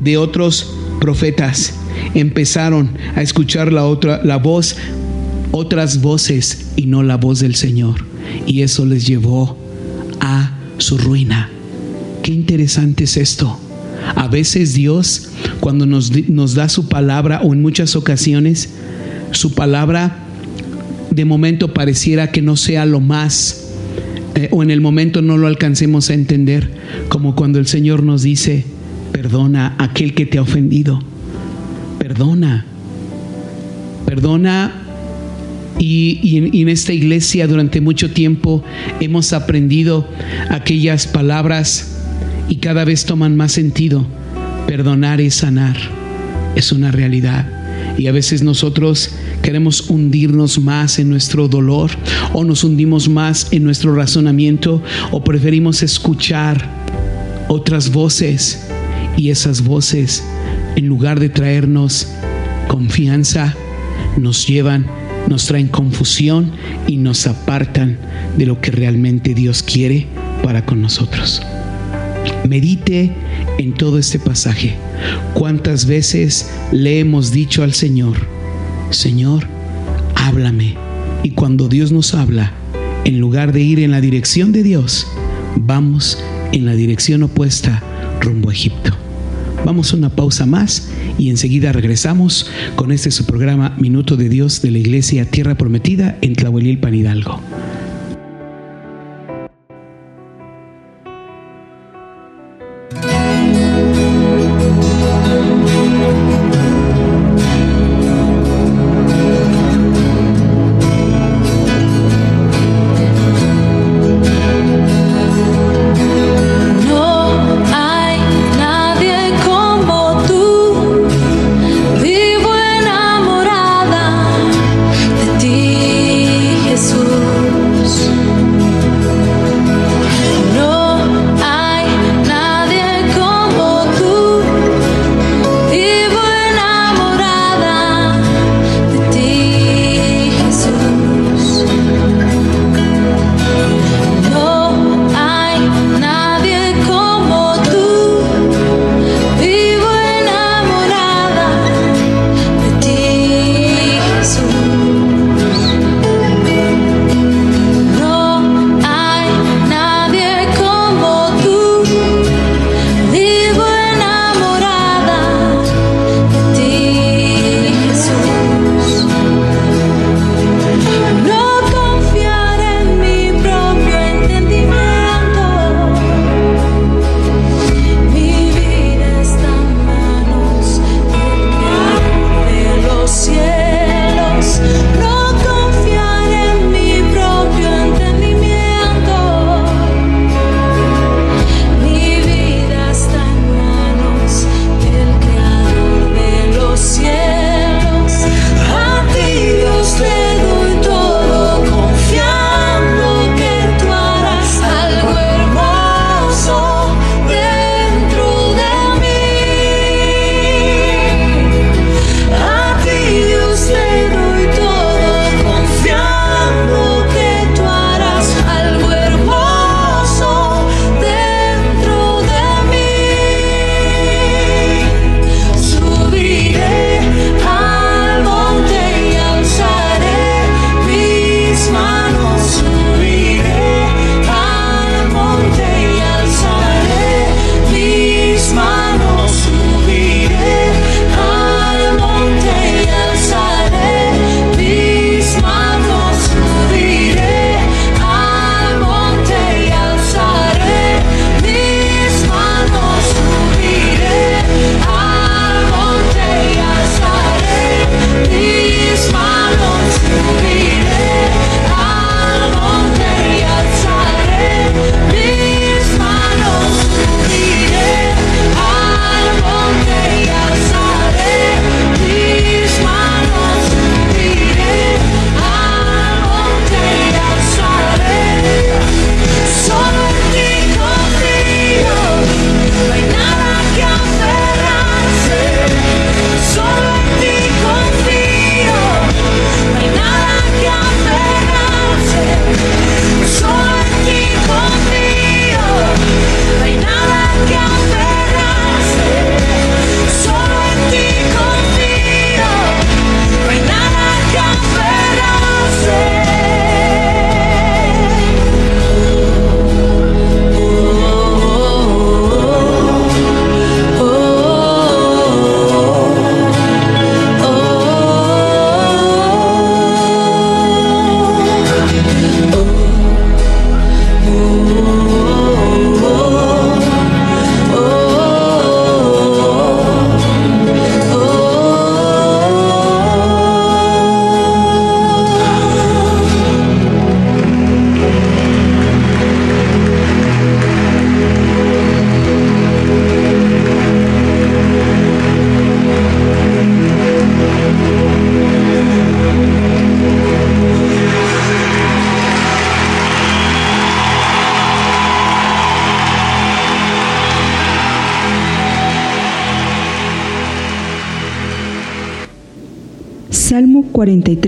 de 0.00 0.16
otros 0.16 0.74
profetas. 1.00 1.74
Empezaron 2.14 2.90
a 3.14 3.22
escuchar 3.22 3.72
la 3.72 3.84
otra 3.86 4.20
la 4.24 4.36
voz 4.36 4.76
otras 5.50 6.00
voces 6.00 6.66
y 6.76 6.86
no 6.86 7.02
la 7.02 7.16
voz 7.16 7.40
del 7.40 7.54
Señor, 7.54 8.04
y 8.46 8.62
eso 8.62 8.84
les 8.84 9.06
llevó 9.06 9.56
a 10.20 10.58
su 10.78 10.98
ruina. 10.98 11.50
Qué 12.22 12.32
interesante 12.32 13.04
es 13.04 13.16
esto. 13.16 13.58
A 14.14 14.28
veces 14.28 14.74
Dios, 14.74 15.30
cuando 15.60 15.86
nos, 15.86 16.12
nos 16.28 16.54
da 16.54 16.68
su 16.68 16.88
palabra, 16.88 17.40
o 17.42 17.52
en 17.52 17.62
muchas 17.62 17.96
ocasiones, 17.96 18.70
su 19.32 19.54
palabra 19.54 20.24
de 21.10 21.24
momento 21.24 21.74
pareciera 21.74 22.30
que 22.30 22.42
no 22.42 22.56
sea 22.56 22.86
lo 22.86 23.00
más, 23.00 23.64
eh, 24.34 24.48
o 24.52 24.62
en 24.62 24.70
el 24.70 24.80
momento 24.80 25.22
no 25.22 25.36
lo 25.36 25.46
alcancemos 25.46 26.10
a 26.10 26.14
entender, 26.14 26.70
como 27.08 27.34
cuando 27.34 27.58
el 27.58 27.66
Señor 27.66 28.02
nos 28.02 28.22
dice, 28.22 28.64
perdona 29.12 29.74
a 29.78 29.84
aquel 29.84 30.14
que 30.14 30.26
te 30.26 30.38
ha 30.38 30.42
ofendido, 30.42 31.00
perdona, 31.98 32.64
perdona 34.06 34.72
y, 35.78 36.18
y 36.22 36.36
en, 36.38 36.54
y 36.54 36.62
en 36.62 36.68
esta 36.68 36.92
iglesia 36.92 37.46
durante 37.46 37.80
mucho 37.80 38.10
tiempo 38.10 38.62
hemos 39.00 39.32
aprendido 39.32 40.08
aquellas 40.50 41.06
palabras 41.06 41.98
y 42.48 42.56
cada 42.56 42.84
vez 42.84 43.04
toman 43.04 43.36
más 43.36 43.52
sentido. 43.52 44.06
Perdonar 44.66 45.20
es 45.20 45.34
sanar, 45.34 45.76
es 46.56 46.72
una 46.72 46.90
realidad. 46.90 47.46
Y 47.96 48.06
a 48.06 48.12
veces 48.12 48.42
nosotros 48.42 49.10
queremos 49.42 49.88
hundirnos 49.90 50.58
más 50.58 50.98
en 50.98 51.10
nuestro 51.10 51.48
dolor 51.48 51.90
o 52.32 52.44
nos 52.44 52.64
hundimos 52.64 53.08
más 53.08 53.48
en 53.50 53.64
nuestro 53.64 53.94
razonamiento 53.94 54.82
o 55.10 55.24
preferimos 55.24 55.82
escuchar 55.82 56.64
otras 57.48 57.90
voces 57.90 58.68
y 59.16 59.30
esas 59.30 59.64
voces 59.64 60.24
en 60.76 60.86
lugar 60.86 61.18
de 61.18 61.28
traernos 61.28 62.08
confianza 62.68 63.56
nos 64.16 64.46
llevan, 64.46 64.86
nos 65.28 65.46
traen 65.46 65.68
confusión 65.68 66.52
y 66.86 66.96
nos 66.96 67.26
apartan 67.26 67.98
de 68.36 68.46
lo 68.46 68.60
que 68.60 68.70
realmente 68.70 69.34
Dios 69.34 69.62
quiere 69.62 70.06
para 70.42 70.64
con 70.64 70.80
nosotros. 70.80 71.42
Medite 72.48 73.12
en 73.58 73.74
todo 73.74 73.98
este 73.98 74.18
pasaje. 74.18 74.74
¿Cuántas 75.34 75.86
veces 75.86 76.50
le 76.72 77.00
hemos 77.00 77.32
dicho 77.32 77.62
al 77.62 77.72
Señor, 77.72 78.16
Señor, 78.90 79.46
háblame? 80.14 80.76
Y 81.22 81.30
cuando 81.30 81.68
Dios 81.68 81.90
nos 81.90 82.14
habla, 82.14 82.52
en 83.04 83.18
lugar 83.18 83.52
de 83.52 83.60
ir 83.60 83.80
en 83.80 83.90
la 83.90 84.00
dirección 84.00 84.52
de 84.52 84.62
Dios, 84.62 85.06
vamos 85.56 86.22
en 86.52 86.64
la 86.66 86.74
dirección 86.74 87.22
opuesta 87.22 87.82
rumbo 88.20 88.50
a 88.50 88.52
Egipto. 88.52 88.92
Vamos 89.64 89.92
a 89.92 89.96
una 89.96 90.08
pausa 90.08 90.46
más 90.46 90.90
y 91.18 91.30
enseguida 91.30 91.72
regresamos 91.72 92.50
con 92.76 92.92
este 92.92 93.10
su 93.10 93.26
programa 93.26 93.74
Minuto 93.78 94.16
de 94.16 94.28
Dios 94.28 94.62
de 94.62 94.70
la 94.70 94.78
Iglesia 94.78 95.24
Tierra 95.24 95.56
Prometida 95.56 96.16
en 96.22 96.34
Tlahuelilpan 96.34 96.94
Hidalgo. 96.94 97.40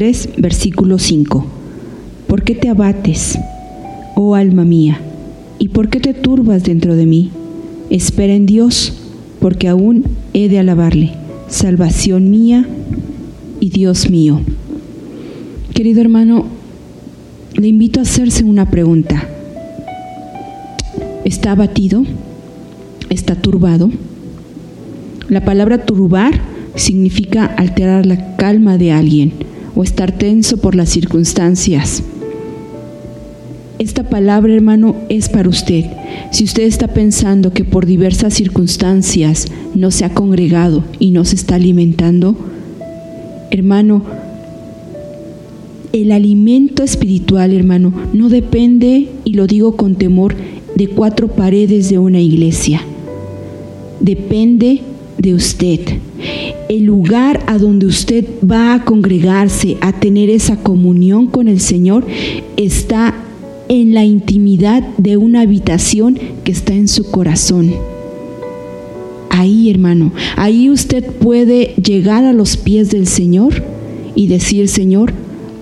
43, 0.00 0.40
versículo 0.40 0.98
5. 0.98 1.46
¿Por 2.26 2.42
qué 2.42 2.54
te 2.54 2.70
abates, 2.70 3.38
oh 4.16 4.34
alma 4.34 4.64
mía? 4.64 4.98
¿Y 5.58 5.68
por 5.68 5.90
qué 5.90 6.00
te 6.00 6.14
turbas 6.14 6.64
dentro 6.64 6.96
de 6.96 7.04
mí? 7.04 7.30
Espera 7.90 8.32
en 8.32 8.46
Dios, 8.46 8.94
porque 9.40 9.68
aún 9.68 10.04
he 10.32 10.48
de 10.48 10.58
alabarle, 10.58 11.12
salvación 11.48 12.30
mía 12.30 12.66
y 13.60 13.68
Dios 13.68 14.08
mío. 14.08 14.40
Querido 15.74 16.00
hermano, 16.00 16.46
le 17.56 17.68
invito 17.68 18.00
a 18.00 18.04
hacerse 18.04 18.42
una 18.42 18.70
pregunta. 18.70 19.28
¿Está 21.26 21.52
abatido? 21.52 22.06
¿Está 23.10 23.34
turbado? 23.34 23.90
La 25.28 25.44
palabra 25.44 25.84
turbar 25.84 26.40
significa 26.74 27.44
alterar 27.44 28.06
la 28.06 28.36
calma 28.36 28.78
de 28.78 28.92
alguien 28.92 29.49
o 29.74 29.82
estar 29.82 30.12
tenso 30.12 30.56
por 30.56 30.74
las 30.74 30.88
circunstancias. 30.88 32.02
Esta 33.78 34.02
palabra, 34.02 34.54
hermano, 34.54 34.94
es 35.08 35.30
para 35.30 35.48
usted. 35.48 35.86
Si 36.32 36.44
usted 36.44 36.64
está 36.64 36.88
pensando 36.88 37.52
que 37.52 37.64
por 37.64 37.86
diversas 37.86 38.34
circunstancias 38.34 39.46
no 39.74 39.90
se 39.90 40.04
ha 40.04 40.12
congregado 40.12 40.84
y 40.98 41.12
no 41.12 41.24
se 41.24 41.36
está 41.36 41.54
alimentando, 41.54 42.36
hermano, 43.50 44.02
el 45.92 46.12
alimento 46.12 46.82
espiritual, 46.82 47.54
hermano, 47.54 47.92
no 48.12 48.28
depende, 48.28 49.08
y 49.24 49.32
lo 49.32 49.46
digo 49.46 49.76
con 49.76 49.96
temor, 49.96 50.36
de 50.76 50.88
cuatro 50.88 51.28
paredes 51.28 51.88
de 51.88 51.98
una 51.98 52.20
iglesia. 52.20 52.82
Depende 54.00 54.82
de 55.18 55.34
usted. 55.34 55.80
El 56.70 56.84
lugar 56.84 57.42
a 57.48 57.58
donde 57.58 57.86
usted 57.86 58.24
va 58.48 58.74
a 58.74 58.84
congregarse, 58.84 59.76
a 59.80 59.90
tener 59.90 60.30
esa 60.30 60.54
comunión 60.54 61.26
con 61.26 61.48
el 61.48 61.58
Señor, 61.58 62.06
está 62.56 63.12
en 63.68 63.92
la 63.92 64.04
intimidad 64.04 64.84
de 64.96 65.16
una 65.16 65.40
habitación 65.40 66.16
que 66.44 66.52
está 66.52 66.72
en 66.72 66.86
su 66.86 67.10
corazón. 67.10 67.72
Ahí, 69.30 69.68
hermano, 69.68 70.12
ahí 70.36 70.70
usted 70.70 71.04
puede 71.04 71.74
llegar 71.74 72.22
a 72.24 72.32
los 72.32 72.56
pies 72.56 72.92
del 72.92 73.08
Señor 73.08 73.64
y 74.14 74.28
decir, 74.28 74.68
Señor, 74.68 75.12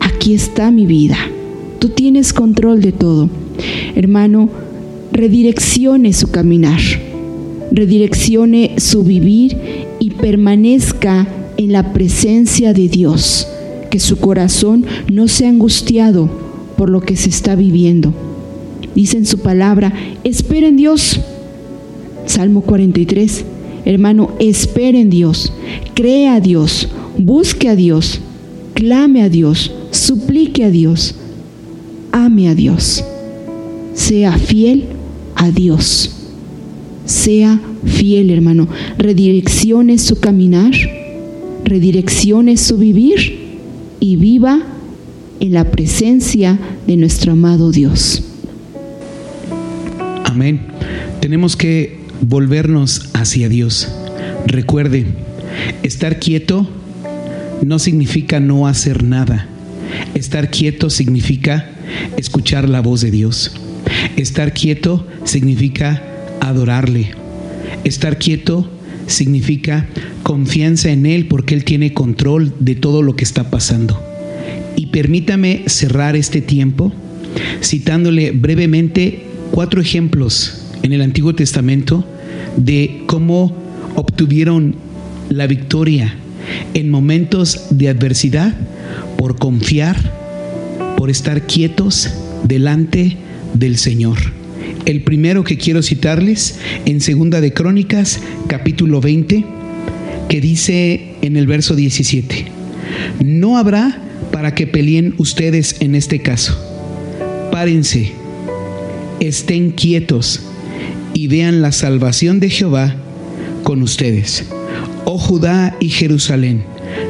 aquí 0.00 0.34
está 0.34 0.70
mi 0.70 0.84
vida. 0.84 1.16
Tú 1.78 1.88
tienes 1.88 2.34
control 2.34 2.82
de 2.82 2.92
todo. 2.92 3.30
Hermano, 3.94 4.50
redireccione 5.10 6.12
su 6.12 6.30
caminar, 6.30 6.80
redireccione 7.72 8.74
su 8.76 9.04
vivir 9.04 9.56
permanezca 10.20 11.26
en 11.56 11.72
la 11.72 11.92
presencia 11.92 12.72
de 12.72 12.88
Dios. 12.88 13.46
Que 13.90 13.98
su 13.98 14.18
corazón 14.18 14.84
no 15.10 15.28
sea 15.28 15.48
angustiado 15.48 16.28
por 16.76 16.90
lo 16.90 17.00
que 17.00 17.16
se 17.16 17.30
está 17.30 17.54
viviendo. 17.54 18.12
Dice 18.94 19.16
en 19.16 19.26
su 19.26 19.38
palabra, 19.38 19.92
espera 20.24 20.68
en 20.68 20.76
Dios. 20.76 21.20
Salmo 22.26 22.60
43. 22.60 23.44
Hermano, 23.84 24.32
espere 24.38 25.00
en 25.00 25.08
Dios, 25.08 25.50
crea 25.94 26.34
a 26.34 26.40
Dios, 26.40 26.88
busque 27.16 27.70
a 27.70 27.74
Dios, 27.74 28.20
clame 28.74 29.22
a 29.22 29.30
Dios, 29.30 29.72
suplique 29.92 30.64
a 30.64 30.70
Dios, 30.70 31.14
ame 32.12 32.50
a 32.50 32.54
Dios, 32.54 33.02
sea 33.94 34.32
fiel 34.32 34.84
a 35.36 35.50
Dios, 35.50 36.10
sea 37.06 37.60
fiel 37.84 38.30
hermano, 38.30 38.68
redireccione 38.98 39.98
su 39.98 40.20
caminar, 40.20 40.72
redireccione 41.64 42.56
su 42.56 42.78
vivir 42.78 43.38
y 44.00 44.16
viva 44.16 44.62
en 45.40 45.52
la 45.52 45.70
presencia 45.70 46.58
de 46.86 46.96
nuestro 46.96 47.32
amado 47.32 47.70
Dios. 47.70 48.22
Amén. 50.24 50.60
Tenemos 51.20 51.56
que 51.56 51.98
volvernos 52.20 53.10
hacia 53.14 53.48
Dios. 53.48 53.88
Recuerde, 54.46 55.06
estar 55.82 56.18
quieto 56.18 56.68
no 57.62 57.78
significa 57.78 58.40
no 58.40 58.66
hacer 58.66 59.02
nada. 59.02 59.48
Estar 60.14 60.50
quieto 60.50 60.90
significa 60.90 61.70
escuchar 62.16 62.68
la 62.68 62.80
voz 62.80 63.00
de 63.00 63.10
Dios. 63.10 63.52
Estar 64.16 64.52
quieto 64.52 65.06
significa 65.24 66.02
adorarle. 66.40 67.17
Estar 67.84 68.18
quieto 68.18 68.70
significa 69.06 69.86
confianza 70.22 70.90
en 70.90 71.06
Él 71.06 71.26
porque 71.26 71.54
Él 71.54 71.64
tiene 71.64 71.94
control 71.94 72.52
de 72.60 72.74
todo 72.74 73.02
lo 73.02 73.16
que 73.16 73.24
está 73.24 73.50
pasando. 73.50 74.02
Y 74.76 74.86
permítame 74.86 75.64
cerrar 75.66 76.16
este 76.16 76.40
tiempo 76.40 76.92
citándole 77.62 78.30
brevemente 78.30 79.24
cuatro 79.50 79.80
ejemplos 79.80 80.62
en 80.82 80.92
el 80.92 81.02
Antiguo 81.02 81.34
Testamento 81.34 82.04
de 82.56 83.02
cómo 83.06 83.56
obtuvieron 83.96 84.76
la 85.28 85.46
victoria 85.46 86.14
en 86.74 86.90
momentos 86.90 87.66
de 87.70 87.88
adversidad 87.88 88.54
por 89.16 89.36
confiar, 89.38 89.96
por 90.96 91.10
estar 91.10 91.46
quietos 91.46 92.10
delante 92.44 93.16
del 93.54 93.76
Señor. 93.76 94.37
El 94.84 95.02
primero 95.02 95.44
que 95.44 95.56
quiero 95.56 95.82
citarles 95.82 96.58
en 96.86 97.00
Segunda 97.00 97.40
de 97.40 97.52
Crónicas, 97.52 98.20
capítulo 98.46 99.00
20, 99.00 99.44
que 100.28 100.40
dice 100.40 101.14
en 101.22 101.36
el 101.36 101.46
verso 101.46 101.74
17, 101.74 102.46
no 103.24 103.58
habrá 103.58 104.02
para 104.32 104.54
que 104.54 104.66
peleen 104.66 105.14
ustedes 105.18 105.76
en 105.80 105.94
este 105.94 106.20
caso. 106.20 106.58
Párense, 107.50 108.12
estén 109.20 109.70
quietos 109.70 110.42
y 111.14 111.28
vean 111.28 111.62
la 111.62 111.72
salvación 111.72 112.40
de 112.40 112.50
Jehová 112.50 112.94
con 113.62 113.82
ustedes. 113.82 114.44
Oh 115.04 115.18
Judá 115.18 115.76
y 115.80 115.88
Jerusalén, 115.88 116.62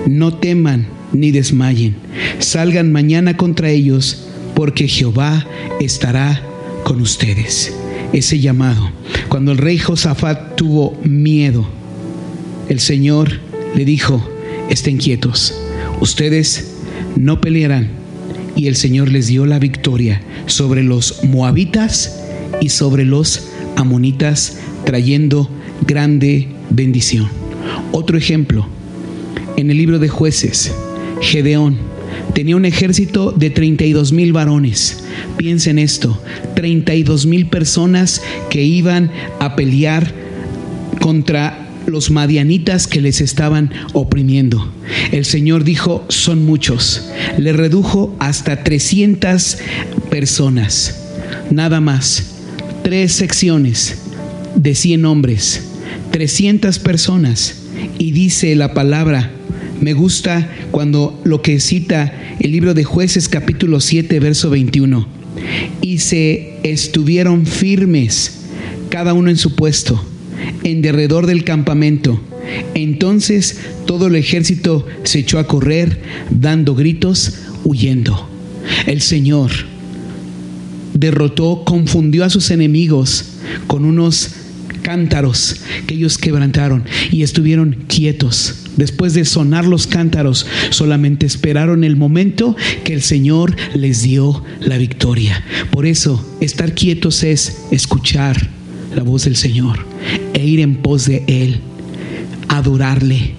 no 0.07 0.34
teman 0.34 0.86
ni 1.12 1.30
desmayen. 1.30 1.96
Salgan 2.38 2.92
mañana 2.92 3.36
contra 3.36 3.70
ellos, 3.70 4.26
porque 4.55 4.88
Jehová 4.88 5.46
estará 5.80 6.42
con 6.89 7.03
ustedes. 7.03 7.74
Ese 8.14 8.41
llamado. 8.41 8.91
Cuando 9.28 9.53
el 9.53 9.59
rey 9.59 9.76
Josafat 9.76 10.57
tuvo 10.57 10.99
miedo, 11.05 11.68
el 12.70 12.80
Señor 12.80 13.41
le 13.74 13.84
dijo, 13.84 14.26
estén 14.70 14.97
quietos. 14.97 15.55
Ustedes 16.01 16.76
no 17.14 17.43
pelearán. 17.43 17.91
Y 18.57 18.68
el 18.68 18.74
Señor 18.74 19.11
les 19.11 19.26
dio 19.26 19.45
la 19.45 19.59
victoria 19.59 20.22
sobre 20.47 20.82
los 20.82 21.22
moabitas 21.24 22.20
y 22.59 22.70
sobre 22.70 23.05
los 23.05 23.49
amonitas, 23.76 24.57
trayendo 24.86 25.51
grande 25.86 26.49
bendición. 26.70 27.28
Otro 27.93 28.16
ejemplo, 28.16 28.66
en 29.59 29.70
el 29.70 29.76
libro 29.76 29.99
de 29.99 30.09
jueces, 30.09 30.72
Gedeón 31.20 31.76
tenía 32.35 32.57
un 32.57 32.65
ejército 32.65 33.33
de 33.33 33.51
32 33.51 34.13
mil 34.13 34.33
varones. 34.33 35.05
Piensen 35.37 35.79
esto, 35.79 36.21
32 36.55 37.27
mil 37.27 37.47
personas 37.47 38.23
que 38.51 38.63
iban 38.63 39.11
a 39.41 39.57
pelear 39.57 40.13
contra 41.01 41.69
los 41.87 42.11
madianitas 42.11 42.87
que 42.87 43.01
les 43.01 43.21
estaban 43.21 43.71
oprimiendo. 43.93 44.73
El 45.11 45.25
Señor 45.25 45.65
dijo, 45.65 46.05
son 46.09 46.45
muchos. 46.45 47.09
Le 47.39 47.53
redujo 47.53 48.15
hasta 48.19 48.63
300 48.63 49.59
personas. 50.11 51.01
Nada 51.51 51.81
más. 51.81 52.35
Tres 52.83 53.13
secciones 53.13 53.99
de 54.55 54.75
100 54.75 55.05
hombres. 55.05 55.63
300 56.11 56.79
personas. 56.79 57.63
Y 57.99 58.13
dice 58.13 58.55
la 58.55 58.75
palabra, 58.75 59.33
me 59.81 59.93
gusta 59.93 60.49
cuando 60.70 61.20
lo 61.24 61.43
que 61.43 61.61
cita 61.61 62.12
el 62.41 62.53
libro 62.53 62.74
de 62.74 62.85
jueces 62.85 63.29
capítulo 63.29 63.81
7, 63.81 64.18
verso 64.20 64.51
21. 64.51 65.07
Y 65.81 65.99
se 65.99 66.59
estuvieron 66.64 67.47
firmes, 67.47 68.41
cada 68.91 69.14
uno 69.14 69.31
en 69.31 69.37
su 69.37 69.55
puesto, 69.55 70.03
en 70.64 70.83
derredor 70.83 71.26
del 71.26 71.45
campamento. 71.45 72.20
Entonces 72.74 73.59
todo 73.87 74.09
el 74.09 74.16
ejército 74.16 74.87
se 75.05 75.20
echó 75.20 75.39
a 75.39 75.47
correr, 75.47 76.01
dando 76.31 76.74
gritos, 76.74 77.35
huyendo. 77.64 78.29
El 78.87 79.01
Señor 79.01 79.51
derrotó, 80.95 81.62
confundió 81.64 82.24
a 82.24 82.31
sus 82.31 82.51
enemigos 82.51 83.24
con 83.66 83.85
unos 83.85 84.31
cántaros 84.83 85.57
que 85.87 85.95
ellos 85.95 86.18
quebrantaron 86.18 86.85
y 87.11 87.22
estuvieron 87.22 87.85
quietos. 87.87 88.68
Después 88.79 89.12
de 89.12 89.26
sonar 89.26 89.66
los 89.66 89.87
cántaros, 89.87 90.47
solamente 90.70 91.26
esperaron 91.26 91.85
el 91.85 91.97
momento 91.97 92.57
que 92.85 92.95
el 92.95 93.03
Señor 93.03 93.55
les 93.74 94.03
dio 94.03 94.43
la 94.61 94.79
victoria. 94.79 95.45
Por 95.70 95.85
eso, 95.85 96.24
estar 96.41 96.74
quietos 96.74 97.22
es 97.24 97.64
escuchar 97.70 98.49
la 98.95 99.03
voz 99.03 99.24
del 99.24 99.37
Señor 99.37 99.85
e 100.33 100.47
ir 100.47 100.61
en 100.61 100.76
pos 100.76 101.05
de 101.05 101.24
Él, 101.26 101.61
adorarle, 102.49 103.35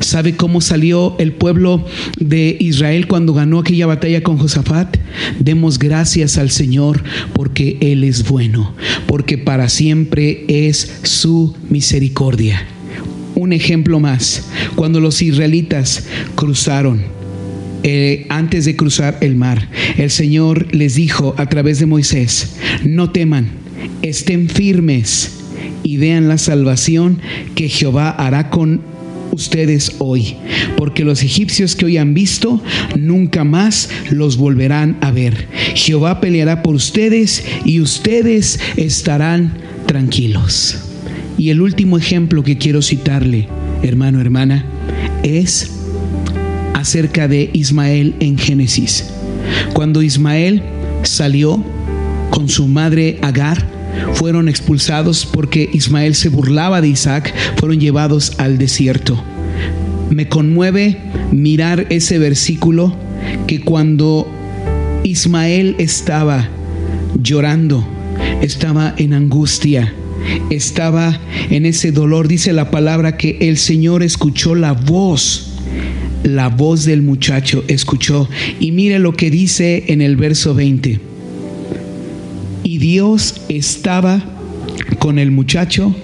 ¿Sabe 0.00 0.36
cómo 0.36 0.60
salió 0.60 1.16
el 1.18 1.32
pueblo 1.32 1.84
de 2.18 2.56
Israel 2.58 3.06
cuando 3.06 3.34
ganó 3.34 3.60
aquella 3.60 3.86
batalla 3.86 4.22
con 4.22 4.38
Josafat? 4.38 4.96
Demos 5.38 5.78
gracias 5.78 6.38
al 6.38 6.50
Señor 6.50 7.02
porque 7.34 7.78
Él 7.80 8.02
es 8.04 8.28
bueno, 8.28 8.74
porque 9.06 9.38
para 9.38 9.68
siempre 9.68 10.44
es 10.48 11.00
su 11.02 11.54
misericordia. 11.68 12.66
Un 13.34 13.52
ejemplo 13.52 14.00
más, 14.00 14.44
cuando 14.74 15.00
los 15.00 15.22
israelitas 15.22 16.04
cruzaron, 16.34 17.02
eh, 17.84 18.26
antes 18.28 18.64
de 18.64 18.76
cruzar 18.76 19.18
el 19.22 19.34
mar, 19.34 19.68
el 19.96 20.10
Señor 20.10 20.72
les 20.74 20.94
dijo 20.94 21.34
a 21.36 21.46
través 21.48 21.80
de 21.80 21.86
Moisés, 21.86 22.56
no 22.84 23.10
teman, 23.10 23.50
estén 24.02 24.48
firmes 24.48 25.32
y 25.82 25.96
vean 25.96 26.28
la 26.28 26.38
salvación 26.38 27.20
que 27.56 27.68
Jehová 27.68 28.10
hará 28.10 28.50
con 28.50 28.82
ustedes 29.32 29.96
hoy, 29.98 30.36
porque 30.76 31.04
los 31.04 31.22
egipcios 31.22 31.74
que 31.74 31.86
hoy 31.86 31.96
han 31.96 32.14
visto, 32.14 32.62
nunca 32.96 33.44
más 33.44 33.88
los 34.10 34.36
volverán 34.36 34.98
a 35.00 35.10
ver. 35.10 35.48
Jehová 35.74 36.20
peleará 36.20 36.62
por 36.62 36.74
ustedes 36.74 37.44
y 37.64 37.80
ustedes 37.80 38.60
estarán 38.76 39.54
tranquilos. 39.86 40.91
Y 41.38 41.50
el 41.50 41.60
último 41.60 41.98
ejemplo 41.98 42.42
que 42.42 42.58
quiero 42.58 42.82
citarle, 42.82 43.48
hermano, 43.82 44.20
hermana, 44.20 44.64
es 45.22 45.72
acerca 46.74 47.28
de 47.28 47.50
Ismael 47.52 48.14
en 48.20 48.38
Génesis. 48.38 49.10
Cuando 49.72 50.02
Ismael 50.02 50.62
salió 51.02 51.62
con 52.30 52.48
su 52.48 52.66
madre 52.66 53.18
Agar, 53.22 53.66
fueron 54.14 54.48
expulsados 54.48 55.26
porque 55.26 55.68
Ismael 55.72 56.14
se 56.14 56.28
burlaba 56.28 56.80
de 56.80 56.88
Isaac, 56.88 57.32
fueron 57.56 57.80
llevados 57.80 58.32
al 58.38 58.58
desierto. 58.58 59.22
Me 60.10 60.28
conmueve 60.28 60.98
mirar 61.30 61.86
ese 61.90 62.18
versículo 62.18 62.94
que 63.46 63.60
cuando 63.60 64.28
Ismael 65.04 65.76
estaba 65.78 66.48
llorando, 67.22 67.86
estaba 68.40 68.94
en 68.96 69.14
angustia, 69.14 69.92
estaba 70.50 71.20
en 71.50 71.66
ese 71.66 71.92
dolor, 71.92 72.28
dice 72.28 72.52
la 72.52 72.70
palabra 72.70 73.16
que 73.16 73.38
el 73.40 73.56
Señor 73.56 74.02
escuchó 74.02 74.54
la 74.54 74.72
voz 74.72 75.48
la 76.24 76.48
voz 76.48 76.84
del 76.84 77.02
muchacho 77.02 77.64
escuchó. 77.68 78.28
Y 78.60 78.72
mire 78.72 78.98
lo 78.98 79.12
que 79.12 79.30
dice 79.30 79.84
en 79.88 80.00
el 80.00 80.16
verso 80.16 80.54
20. 80.54 81.00
Y 82.62 82.78
Dios 82.78 83.42
estaba 83.48 84.22
con 84.98 85.18
el 85.18 85.30
muchacho 85.30 85.94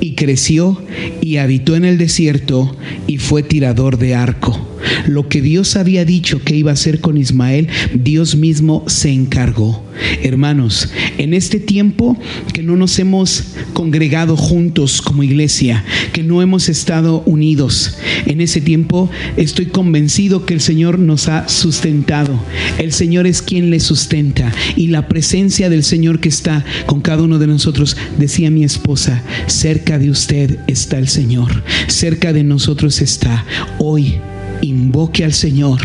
y 0.00 0.14
creció 0.14 0.82
y 1.20 1.36
habitó 1.36 1.76
en 1.76 1.84
el 1.84 1.98
desierto 1.98 2.76
y 3.06 3.18
fue 3.18 3.42
tirador 3.42 3.98
de 3.98 4.14
arco. 4.14 4.67
Lo 5.06 5.28
que 5.28 5.42
Dios 5.42 5.76
había 5.76 6.04
dicho 6.04 6.42
que 6.42 6.56
iba 6.56 6.70
a 6.70 6.74
hacer 6.74 7.00
con 7.00 7.16
Ismael, 7.16 7.68
Dios 7.94 8.36
mismo 8.36 8.84
se 8.86 9.10
encargó. 9.10 9.84
Hermanos, 10.22 10.90
en 11.18 11.34
este 11.34 11.58
tiempo 11.58 12.16
que 12.52 12.62
no 12.62 12.76
nos 12.76 12.98
hemos 12.98 13.44
congregado 13.72 14.36
juntos 14.36 15.02
como 15.02 15.22
iglesia, 15.22 15.84
que 16.12 16.22
no 16.22 16.42
hemos 16.42 16.68
estado 16.68 17.22
unidos, 17.26 17.98
en 18.26 18.40
ese 18.40 18.60
tiempo 18.60 19.10
estoy 19.36 19.66
convencido 19.66 20.46
que 20.46 20.54
el 20.54 20.60
Señor 20.60 20.98
nos 20.98 21.28
ha 21.28 21.48
sustentado. 21.48 22.38
El 22.78 22.92
Señor 22.92 23.26
es 23.26 23.42
quien 23.42 23.70
le 23.70 23.80
sustenta 23.80 24.52
y 24.76 24.88
la 24.88 25.08
presencia 25.08 25.68
del 25.68 25.84
Señor 25.84 26.20
que 26.20 26.28
está 26.28 26.64
con 26.86 27.00
cada 27.00 27.22
uno 27.22 27.38
de 27.38 27.46
nosotros, 27.46 27.96
decía 28.18 28.50
mi 28.50 28.64
esposa, 28.64 29.22
cerca 29.46 29.98
de 29.98 30.10
usted 30.10 30.58
está 30.66 30.98
el 30.98 31.08
Señor, 31.08 31.62
cerca 31.88 32.32
de 32.32 32.44
nosotros 32.44 33.00
está 33.02 33.44
hoy 33.78 34.16
invoque 34.62 35.24
al 35.24 35.32
Señor 35.32 35.80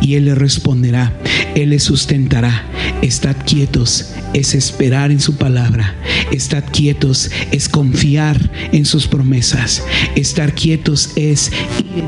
y 0.00 0.14
Él 0.14 0.26
le 0.26 0.34
responderá, 0.34 1.12
Él 1.54 1.70
le 1.70 1.78
sustentará. 1.78 2.64
Estad 3.02 3.36
quietos, 3.44 4.12
es 4.32 4.54
esperar 4.54 5.10
en 5.10 5.20
su 5.20 5.36
palabra. 5.36 5.94
Estad 6.30 6.64
quietos, 6.72 7.30
es 7.50 7.68
confiar 7.68 8.50
en 8.72 8.84
sus 8.84 9.08
promesas. 9.08 9.82
Estar 10.14 10.54
quietos 10.54 11.10
es 11.16 11.50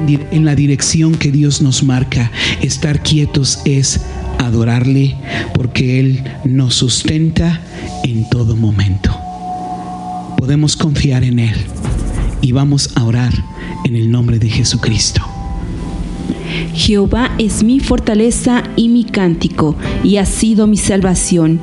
ir 0.06 0.26
en, 0.30 0.44
la 0.44 0.54
dirección 0.54 1.16
que 1.16 1.32
Dios 1.32 1.62
nos 1.62 1.82
marca. 1.82 2.30
Estar 2.62 3.02
quietos 3.02 3.60
es 3.64 4.00
adorarle 4.38 5.16
porque 5.54 6.00
Él 6.00 6.24
nos 6.44 6.74
sustenta 6.76 7.60
en 8.04 8.28
todo 8.30 8.56
momento. 8.56 9.18
Podemos 10.38 10.76
confiar 10.76 11.24
en 11.24 11.40
Él 11.40 11.56
y 12.40 12.52
vamos 12.52 12.90
a 12.94 13.04
orar 13.04 13.32
en 13.84 13.96
el 13.96 14.10
nombre 14.10 14.38
de 14.38 14.48
Jesucristo. 14.48 15.34
Jehová 16.74 17.34
es 17.38 17.62
mi 17.62 17.80
fortaleza 17.80 18.62
y 18.76 18.88
mi 18.88 19.05
cántico, 19.05 19.76
y 20.03 20.16
ha 20.16 20.26
sido 20.26 20.66
mi 20.66 20.76
salvación. 20.76 21.61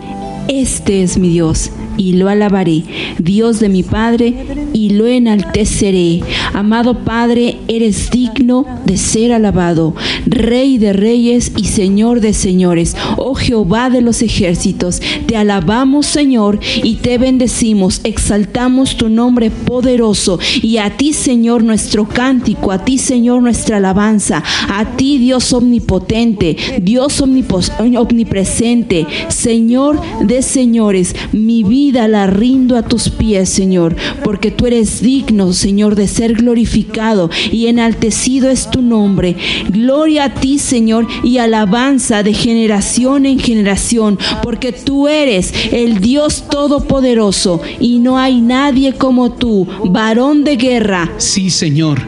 Este 0.47 1.03
es 1.03 1.17
mi 1.17 1.29
Dios, 1.29 1.71
y 1.97 2.13
lo 2.13 2.29
alabaré, 2.29 2.83
Dios 3.19 3.59
de 3.59 3.69
mi 3.69 3.83
Padre, 3.83 4.33
y 4.73 4.91
lo 4.91 5.07
enalteceré. 5.07 6.21
Amado 6.53 6.99
Padre, 7.03 7.57
eres 7.67 8.11
digno 8.11 8.65
de 8.85 8.97
ser 8.97 9.31
alabado, 9.31 9.93
Rey 10.25 10.77
de 10.77 10.93
reyes 10.93 11.51
y 11.57 11.65
Señor 11.65 12.21
de 12.21 12.33
señores. 12.33 12.95
Oh 13.17 13.35
Jehová 13.35 13.89
de 13.89 14.01
los 14.01 14.21
ejércitos, 14.21 15.01
te 15.25 15.37
alabamos 15.37 16.05
Señor 16.05 16.59
y 16.83 16.95
te 16.95 17.17
bendecimos, 17.17 18.01
exaltamos 18.03 18.97
tu 18.97 19.09
nombre 19.09 19.51
poderoso, 19.51 20.39
y 20.61 20.77
a 20.77 20.97
ti 20.97 21.13
Señor 21.13 21.63
nuestro 21.63 22.07
cántico, 22.07 22.71
a 22.71 22.83
ti 22.83 22.97
Señor 22.97 23.41
nuestra 23.41 23.77
alabanza, 23.77 24.43
a 24.69 24.95
ti 24.95 25.17
Dios 25.17 25.53
omnipotente, 25.53 26.55
Dios 26.81 27.21
omnipresente, 27.21 29.07
Señor 29.29 29.99
de 30.21 30.41
señores, 30.41 31.15
mi 31.31 31.63
vida 31.63 31.80
la 31.91 32.27
rindo 32.27 32.77
a 32.77 32.83
tus 32.83 33.09
pies, 33.09 33.49
Señor, 33.49 33.95
porque 34.23 34.51
tú 34.51 34.67
eres 34.67 35.01
digno, 35.01 35.51
Señor, 35.53 35.95
de 35.95 36.07
ser 36.07 36.33
glorificado 36.33 37.29
y 37.51 37.67
enaltecido 37.67 38.49
es 38.49 38.69
tu 38.69 38.81
nombre. 38.81 39.35
Gloria 39.69 40.25
a 40.25 40.33
ti, 40.33 40.59
Señor, 40.59 41.07
y 41.23 41.37
alabanza 41.37 42.23
de 42.23 42.33
generación 42.33 43.25
en 43.25 43.39
generación, 43.39 44.19
porque 44.43 44.71
tú 44.71 45.07
eres 45.07 45.53
el 45.71 45.99
Dios 45.99 46.45
todopoderoso 46.49 47.61
y 47.79 47.99
no 47.99 48.17
hay 48.17 48.41
nadie 48.41 48.93
como 48.93 49.31
tú, 49.31 49.67
varón 49.85 50.43
de 50.43 50.55
guerra, 50.57 51.11
Sí, 51.17 51.49
Señor, 51.49 52.01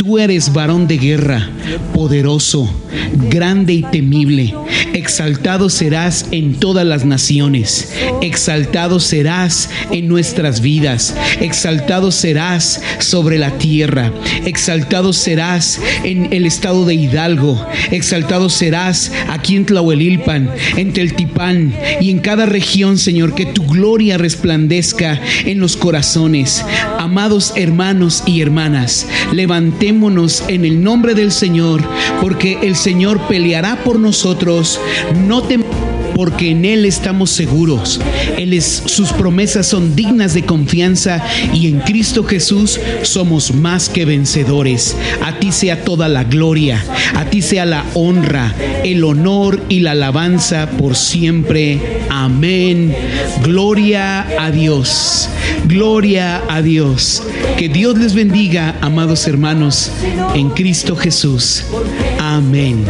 tú 0.00 0.16
eres 0.16 0.54
varón 0.54 0.88
de 0.88 0.96
guerra, 0.96 1.50
poderoso, 1.92 2.74
grande 3.28 3.74
y 3.74 3.82
temible. 3.82 4.54
Exaltado 4.94 5.68
serás 5.68 6.26
en 6.30 6.54
todas 6.54 6.86
las 6.86 7.04
naciones. 7.04 7.92
Exaltado 8.22 8.98
serás 8.98 9.68
en 9.90 10.08
nuestras 10.08 10.62
vidas. 10.62 11.14
Exaltado 11.40 12.12
serás 12.12 12.82
sobre 12.98 13.36
la 13.36 13.58
tierra. 13.58 14.10
Exaltado 14.46 15.12
serás 15.12 15.78
en 16.02 16.32
el 16.32 16.46
estado 16.46 16.86
de 16.86 16.94
Hidalgo. 16.94 17.62
Exaltado 17.90 18.48
serás 18.48 19.12
aquí 19.28 19.54
en 19.54 19.66
Tlahuelilpan, 19.66 20.50
en 20.78 20.94
Teltipán 20.94 21.74
y 22.00 22.10
en 22.10 22.20
cada 22.20 22.46
región, 22.46 22.96
Señor, 22.96 23.34
que 23.34 23.44
tu 23.44 23.66
gloria 23.66 24.16
resplandezca 24.16 25.20
en 25.44 25.60
los 25.60 25.76
corazones. 25.76 26.64
Amados 26.98 27.52
hermanos 27.54 28.22
y 28.26 28.40
hermanas, 28.40 29.06
en 30.48 30.64
el 30.64 30.82
nombre 30.82 31.14
del 31.14 31.32
Señor, 31.32 31.82
porque 32.22 32.58
el 32.62 32.76
Señor 32.76 33.18
peleará 33.28 33.76
por 33.84 33.98
nosotros. 33.98 34.80
No 35.26 35.42
tem- 35.42 35.64
porque 36.20 36.50
en 36.50 36.66
Él 36.66 36.84
estamos 36.84 37.30
seguros. 37.30 37.98
Él 38.36 38.52
es, 38.52 38.82
sus 38.84 39.10
promesas 39.14 39.66
son 39.66 39.96
dignas 39.96 40.34
de 40.34 40.44
confianza 40.44 41.24
y 41.54 41.66
en 41.68 41.80
Cristo 41.80 42.24
Jesús 42.24 42.78
somos 43.00 43.54
más 43.54 43.88
que 43.88 44.04
vencedores. 44.04 44.98
A 45.22 45.38
ti 45.38 45.50
sea 45.50 45.82
toda 45.82 46.10
la 46.10 46.24
gloria, 46.24 46.84
a 47.14 47.24
ti 47.24 47.40
sea 47.40 47.64
la 47.64 47.86
honra, 47.94 48.54
el 48.84 49.02
honor 49.02 49.62
y 49.70 49.80
la 49.80 49.92
alabanza 49.92 50.68
por 50.72 50.94
siempre. 50.94 51.80
Amén. 52.10 52.94
Gloria 53.42 54.26
a 54.38 54.50
Dios. 54.50 55.30
Gloria 55.64 56.42
a 56.50 56.60
Dios. 56.60 57.22
Que 57.56 57.70
Dios 57.70 57.96
les 57.96 58.12
bendiga, 58.12 58.76
amados 58.82 59.26
hermanos, 59.26 59.90
en 60.34 60.50
Cristo 60.50 60.96
Jesús. 60.96 61.64
Amén. 62.18 62.84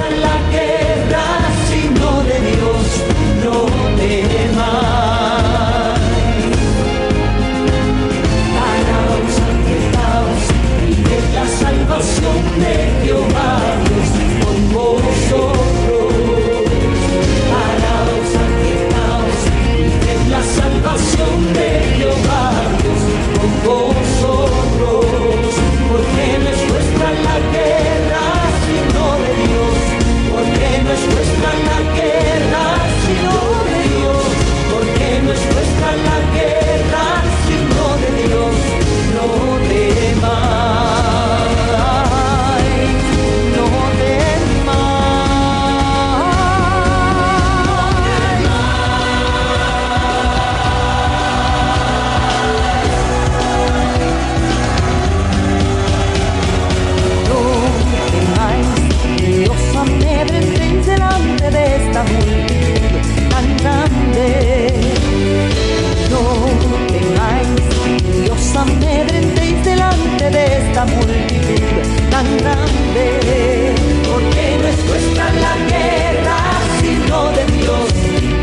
Esta 70.71 70.85
multitud 70.85 72.11
tan 72.11 72.27
grande. 72.39 73.75
Porque 74.11 74.59
no 74.61 74.69
es 74.69 74.85
nuestra 74.85 75.27
la 75.33 75.55
guerra, 75.69 76.39
sino 76.81 77.17
de 77.33 77.45
Dios. 77.59 77.89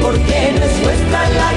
Porque 0.02 0.54
no 0.58 0.64
es 0.66 0.78
nuestra 0.84 1.30
la 1.30 1.52
guerra, 1.52 1.57